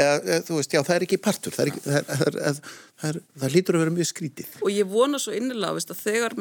þú 0.47 0.59
veist, 0.61 0.73
já, 0.73 0.81
það 0.81 0.95
er 0.95 1.07
ekki 1.09 1.19
partur 1.19 1.53
það, 1.53 1.65
er 1.65 1.73
ekki, 1.73 1.81
það, 1.83 2.27
er, 2.47 2.61
það 3.03 3.53
lítur 3.55 3.77
að 3.77 3.83
vera 3.83 3.95
mjög 3.97 4.09
skrítið. 4.09 4.55
Og 4.63 4.71
ég 4.73 4.89
vona 4.89 5.19
svo 5.21 5.35
innilega 5.35 5.75
veist, 5.77 5.91
að 5.93 6.01
þegar, 6.05 6.37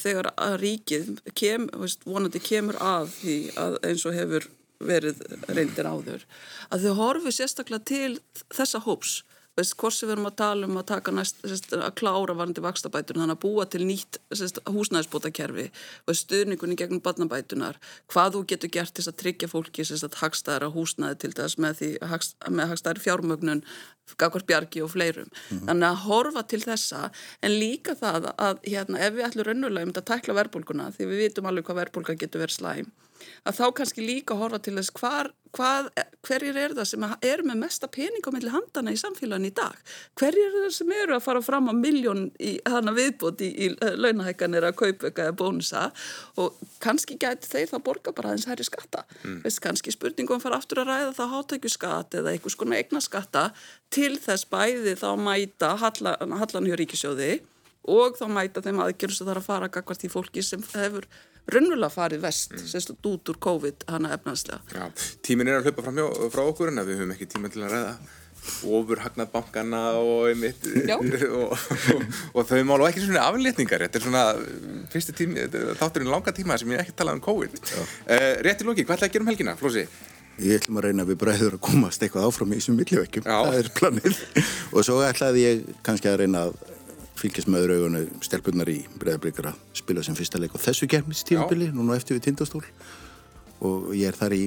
þegar 0.00 0.30
að 0.32 0.56
ríkið 0.62 1.12
kem, 1.38 1.68
veist, 1.84 2.06
vonandi 2.08 2.42
kemur 2.42 2.80
að 2.80 3.12
því 3.18 3.38
að 3.60 3.78
eins 3.90 4.06
og 4.08 4.16
hefur 4.16 4.48
verið 4.82 5.20
reyndir 5.52 5.86
áður 5.86 6.24
að 6.74 6.86
þau 6.86 6.94
horfi 6.98 7.32
sérstaklega 7.36 7.86
til 7.86 8.16
þessa 8.50 8.82
hóps 8.86 9.20
veist, 9.58 9.74
hvort 9.80 9.96
sem 9.96 10.08
við 10.08 10.14
erum 10.16 10.28
að 10.30 10.36
tala 10.40 10.68
um 10.68 10.78
að 10.80 10.86
taka 10.90 11.14
næst, 11.14 11.40
sérst, 11.44 11.72
að 11.76 11.94
klára 12.00 12.36
varandi 12.38 12.64
vakstabætur 12.64 13.20
þannig 13.20 13.36
að 13.36 13.42
búa 13.44 13.66
til 13.68 13.82
nýtt 13.88 14.18
húsnæðisbótakerfi 14.72 15.66
og 16.08 16.18
stuðningunni 16.18 16.78
gegnum 16.80 17.02
barnabætunar, 17.04 17.80
hvað 18.12 18.36
þú 18.36 18.44
getur 18.52 18.72
gert 18.78 18.94
til 18.96 19.06
að 19.06 19.18
tryggja 19.24 19.50
fólki 19.52 19.86
sérst, 19.86 20.20
hagstæðara 20.22 20.72
húsnæði 20.72 21.20
til 21.24 21.32
þess 21.36 21.60
með, 21.60 21.84
með 22.48 22.72
hagstæðari 22.72 23.04
fjármögnun 23.06 23.66
Gagvar 24.18 24.42
Bjarki 24.44 24.82
og 24.82 24.90
fleirum. 24.92 25.28
Mm 25.30 25.58
-hmm. 25.58 25.66
Þannig 25.68 25.88
að 25.88 26.02
horfa 26.06 26.42
til 26.42 26.60
þessa 26.60 27.10
en 27.42 27.50
líka 27.50 27.94
það 27.94 28.32
að 28.36 28.58
hérna, 28.66 28.98
ef 28.98 29.14
við 29.14 29.26
ætlum 29.26 29.46
raunulega 29.46 29.86
um 29.86 29.92
að 29.94 30.08
tækla 30.10 30.34
verbulguna 30.34 30.90
því 30.90 31.06
við 31.06 31.22
vitum 31.22 31.46
alveg 31.46 31.64
hvað 31.64 31.80
verbulga 31.80 32.14
getur 32.14 32.40
verið 32.40 32.56
slæm 32.56 32.92
að 33.46 33.58
þá 33.58 33.66
kannski 33.78 34.04
líka 34.06 34.34
horfa 34.38 34.60
til 34.62 34.76
þess 34.78 34.94
hvar, 34.98 35.32
hvað, 35.56 35.88
hverjir 36.24 36.58
er 36.60 36.74
það 36.76 36.88
sem 36.88 37.04
eru 37.28 37.46
með 37.48 37.58
mesta 37.60 37.88
pening 37.92 38.24
á 38.24 38.30
milli 38.32 38.52
handana 38.52 38.94
í 38.94 38.98
samfélagin 39.00 39.48
í 39.50 39.52
dag? 39.56 39.76
Hverjir 40.18 40.48
er 40.48 40.64
það 40.66 40.74
sem 40.78 40.94
eru 40.96 41.16
að 41.16 41.24
fara 41.26 41.42
fram 41.44 41.68
á 41.68 41.74
miljón 41.76 42.24
í 42.40 42.54
hana 42.68 42.94
viðbót 42.96 43.44
í, 43.44 43.50
í 43.52 43.68
launahækkanir 43.76 44.66
að 44.68 44.78
kaupöka 44.80 45.28
eða 45.28 45.36
bónusa? 45.42 45.84
Og 46.40 46.58
kannski 46.82 47.18
gæti 47.20 47.50
þeir 47.50 47.70
það 47.74 47.84
borga 47.88 48.16
bara 48.16 48.32
aðeins 48.32 48.48
hærri 48.50 48.66
skatta. 48.68 49.04
Mm. 49.22 49.40
Veist, 49.44 49.62
kannski 49.64 49.94
spurningum 49.94 50.42
fara 50.42 50.60
aftur 50.60 50.82
að 50.82 50.92
ræða 50.92 51.14
það 51.20 51.34
hátækjuskatt 51.36 52.18
eða 52.20 52.34
einhvers 52.34 52.58
konar 52.58 52.80
eignaskatta 52.80 53.48
til 53.92 54.14
þess 54.20 54.48
bæði 54.52 54.96
þá 55.00 55.10
mæta 55.20 55.74
hallan, 55.82 56.38
hallan 56.40 56.70
hjá 56.70 56.78
ríkisjóði 56.80 57.32
og 57.92 58.16
þá 58.18 58.26
mæta 58.30 58.62
þeim 58.62 58.80
aðgjörðs 58.84 59.20
að 59.20 59.26
það 59.26 59.34
er 59.34 59.40
að 59.40 59.48
fara 59.48 59.70
gagvart 59.74 60.06
í 60.06 60.10
fólki 60.12 60.44
sem 60.46 60.62
hefur 60.72 61.08
raunverulega 61.50 61.92
farið 61.92 62.24
vest, 62.26 62.54
mm. 62.54 62.66
sérst 62.70 62.92
út 62.94 63.32
úr 63.32 63.38
COVID 63.42 63.86
hana 63.90 64.14
efnaðslega. 64.16 64.88
Tímin 65.26 65.50
er 65.50 65.60
að 65.60 65.70
hlaupa 65.70 65.86
fram 65.86 66.00
hjá, 66.00 66.08
frá 66.34 66.42
okkur 66.44 66.72
en 66.72 66.84
við 66.86 67.00
höfum 67.00 67.14
ekki 67.16 67.30
tíma 67.34 67.50
til 67.52 67.64
að 67.64 67.74
ræða 67.76 67.94
ofurhagnað 68.66 69.28
bankana 69.30 69.80
og, 70.00 70.24
einmitt, 70.32 70.64
og, 70.96 71.52
og, 71.94 72.06
og 72.34 72.48
þau 72.48 72.62
málu 72.66 72.88
ekki 72.88 73.04
svona 73.04 73.26
aflétningar 73.28 73.84
þetta 73.86 74.00
er 74.00 74.06
svona 74.06 74.24
fyrstu 74.90 75.14
tími 75.18 75.46
þátturinn 75.78 76.10
langa 76.10 76.34
tíma 76.34 76.58
sem 76.58 76.72
ég 76.74 76.82
ekki 76.82 76.96
talaði 76.98 77.20
um 77.20 77.24
COVID 77.28 77.60
uh, 77.62 78.26
Rétti 78.42 78.66
lóki, 78.66 78.86
hvað 78.88 78.98
ætlaði 78.98 79.10
að 79.10 79.14
gera 79.14 79.26
um 79.26 79.30
helgina, 79.30 79.56
Flósi? 79.60 79.86
Ég 80.42 80.58
ætlum 80.58 80.80
að 80.80 80.88
reyna 80.88 81.06
við 81.06 81.20
bræður 81.22 81.58
að 81.58 81.64
komast 81.68 82.02
eitthvað 82.02 82.26
áfram 82.30 82.54
í 82.54 82.58
þessum 82.58 82.78
millivekjum, 82.80 83.26
það 83.28 83.58
er 83.60 83.72
planið 83.78 84.22
og 84.74 84.86
svo 84.88 84.98
ætlaði 85.06 85.46
ég 85.46 85.66
kannski 85.86 86.10
að 86.10 86.24
reyna 86.24 86.46
að 86.48 86.71
fylgjast 87.22 87.50
með 87.50 87.64
öðru 87.66 87.78
augunu 87.78 88.02
stelpunar 88.24 88.70
í 88.72 88.80
Breðabrikar 88.98 89.52
að 89.52 89.62
spila 89.78 90.04
sem 90.04 90.18
fyrsta 90.18 90.40
leik 90.42 90.56
á 90.58 90.64
þessu 90.64 90.88
kemmistífabili, 90.90 91.70
núna 91.74 91.96
eftir 91.98 92.18
við 92.18 92.28
tindastól. 92.28 92.62
Og 93.62 93.92
ég 93.94 94.10
er 94.10 94.18
þar 94.18 94.36
í, 94.36 94.44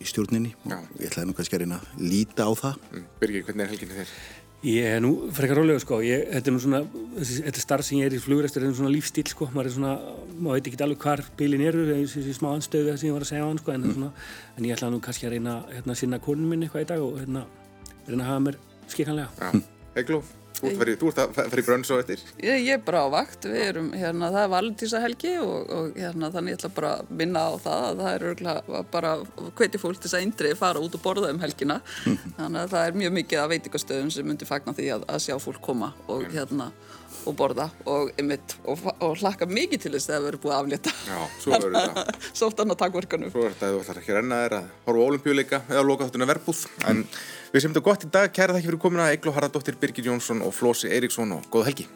í 0.00 0.08
stjórninni. 0.08 0.54
Já. 0.68 0.78
og 0.78 1.00
ég 1.00 1.10
ætlaði 1.10 1.30
nú 1.30 1.36
kannski 1.38 1.58
að 1.58 1.64
reyna 1.64 1.80
að 1.80 2.08
líta 2.12 2.48
á 2.48 2.52
það. 2.60 2.80
Mm. 2.92 3.06
Birgir, 3.22 3.46
hvernig 3.48 3.64
er 3.64 3.72
helginu 3.72 4.00
þér? 4.00 4.16
Ég 4.64 4.94
er 4.96 5.00
nú 5.04 5.10
frekar 5.36 5.58
rólega 5.60 5.80
sko, 5.82 5.98
ég, 6.00 6.22
þetta 6.32 6.48
er 6.48 6.54
nú 6.54 6.60
svona 6.62 6.78
þetta 7.20 7.60
starf 7.60 7.84
sem 7.84 7.98
ég 7.98 8.08
er 8.08 8.14
í 8.16 8.20
flugrestur 8.24 8.64
er 8.64 8.70
svona 8.72 8.92
lífstíl 8.94 9.26
sko, 9.28 9.50
maður 9.52 9.68
er 9.68 9.74
svona, 9.74 9.90
maður 10.38 10.56
veit 10.56 10.70
ekki 10.70 10.78
alveg 10.86 11.04
hvar 11.04 11.22
bílin 11.36 11.64
eru, 11.68 11.82
þessi 11.90 12.32
smá 12.38 12.48
anstöðu 12.54 12.94
sem 12.96 13.10
ég 13.10 13.16
var 13.16 13.26
að 13.26 13.28
segja 13.28 13.44
á 13.44 13.48
hann 13.50 13.60
sko, 13.60 13.74
en, 13.74 13.84
mm. 13.84 13.98
svona, 13.98 14.30
en 14.54 14.70
ég 14.70 14.78
ætlaði 14.78 14.96
nú 14.96 15.02
kannski 15.04 15.28
að 15.28 15.36
reyna 15.36 15.58
hérna, 15.68 15.92
að 15.92 16.00
sinna 16.00 16.20
konun 16.24 16.48
minni 16.48 16.70
eitthvað 16.70 16.86
í 16.86 16.88
dag 16.94 17.04
og 17.04 17.20
hérna, 17.20 17.44
reyna 18.08 18.24
að 18.24 18.32
hafa 18.32 18.46
mér 18.46 18.58
skikanlega 18.94 19.52
Hegló 19.98 20.22
Þú 20.64 21.10
ert 21.10 21.20
að 21.22 21.34
fara 21.36 21.62
í 21.62 21.66
brönns 21.66 21.92
og 21.94 22.02
eftir? 22.02 22.24
Ég, 22.40 22.64
ég 22.64 22.78
er 22.78 22.82
bara 22.86 23.04
á 23.04 23.08
vakt, 23.12 23.48
við 23.50 23.66
erum 23.68 23.90
hérna, 23.94 24.30
það 24.34 24.40
er 24.42 24.52
valentísahelgi 24.54 25.34
og, 25.42 25.70
og 25.76 26.00
hérna, 26.00 26.30
þannig 26.34 26.54
ég 26.54 26.60
ætla 26.60 26.72
bara 26.78 26.92
að 26.98 27.12
minna 27.22 27.44
á 27.44 27.52
það 27.64 27.86
að 27.88 28.02
það 28.02 28.10
er 28.12 28.26
örgulega 28.30 28.82
bara 28.94 29.14
hveti 29.60 29.82
fólk 29.82 30.00
til 30.00 30.08
þess 30.08 30.18
að 30.18 30.26
eindriði 30.26 30.60
fara 30.60 30.84
út 30.84 30.98
og 30.98 31.04
borða 31.04 31.32
um 31.34 31.42
helgina. 31.44 31.80
Þannig 32.40 32.60
að 32.64 32.74
það 32.74 32.88
er 32.88 33.00
mjög 33.02 33.16
mikið 33.20 33.44
að 33.44 33.54
veitikastöðum 33.54 34.12
sem 34.14 34.28
myndir 34.28 34.50
fagna 34.50 34.76
því 34.76 34.90
að, 34.96 35.08
að 35.14 35.24
sjá 35.28 35.38
fólk 35.42 35.62
koma 35.64 35.94
og 36.08 36.28
hérna 36.32 36.72
og 37.24 37.36
borða 37.38 37.68
og, 37.88 38.10
einmitt, 38.18 38.56
og, 38.68 38.82
og 39.02 39.14
hlakka 39.20 39.48
mikið 39.48 39.84
til 39.84 39.92
þess 39.94 40.10
að 40.10 40.14
það 40.14 40.26
verður 40.26 40.42
búið 40.42 40.54
að 40.54 40.62
aflétta. 40.64 40.94
Já, 41.08 41.20
svo 41.40 41.54
verður 41.54 41.78
þetta 41.78 42.18
Sóttan 42.40 42.74
á 42.74 42.76
takverkanum 42.82 43.32
Svo 43.32 43.44
verður 43.44 43.56
þetta 43.56 43.68
að 43.68 43.74
þú 43.74 43.80
ætlar 43.84 44.00
ekki 44.02 44.12
að 44.12 44.18
renna 44.20 44.40
þér 44.42 44.56
að 44.58 44.68
horfa 44.88 45.06
ólimpíuleika 45.08 45.62
eða 45.70 45.86
loka 45.88 46.08
þáttuna 46.08 46.28
verbúð. 46.28 46.62
En 46.90 47.04
við 47.54 47.62
sem 47.62 47.74
þetta 47.74 47.86
gott 47.86 48.06
í 48.06 48.08
dag, 48.10 48.32
kæra 48.34 48.56
þakki 48.56 48.72
fyrir 48.72 48.82
komina 48.82 49.12
Egil 49.14 49.30
og 49.30 49.38
Haraldóttir, 49.38 49.78
Birgir 49.78 50.10
Jónsson 50.10 50.42
og 50.42 50.56
Flósi 50.56 50.90
Eiríksson 50.90 51.36
og 51.36 51.46
góða 51.52 51.70
helgi 51.70 51.86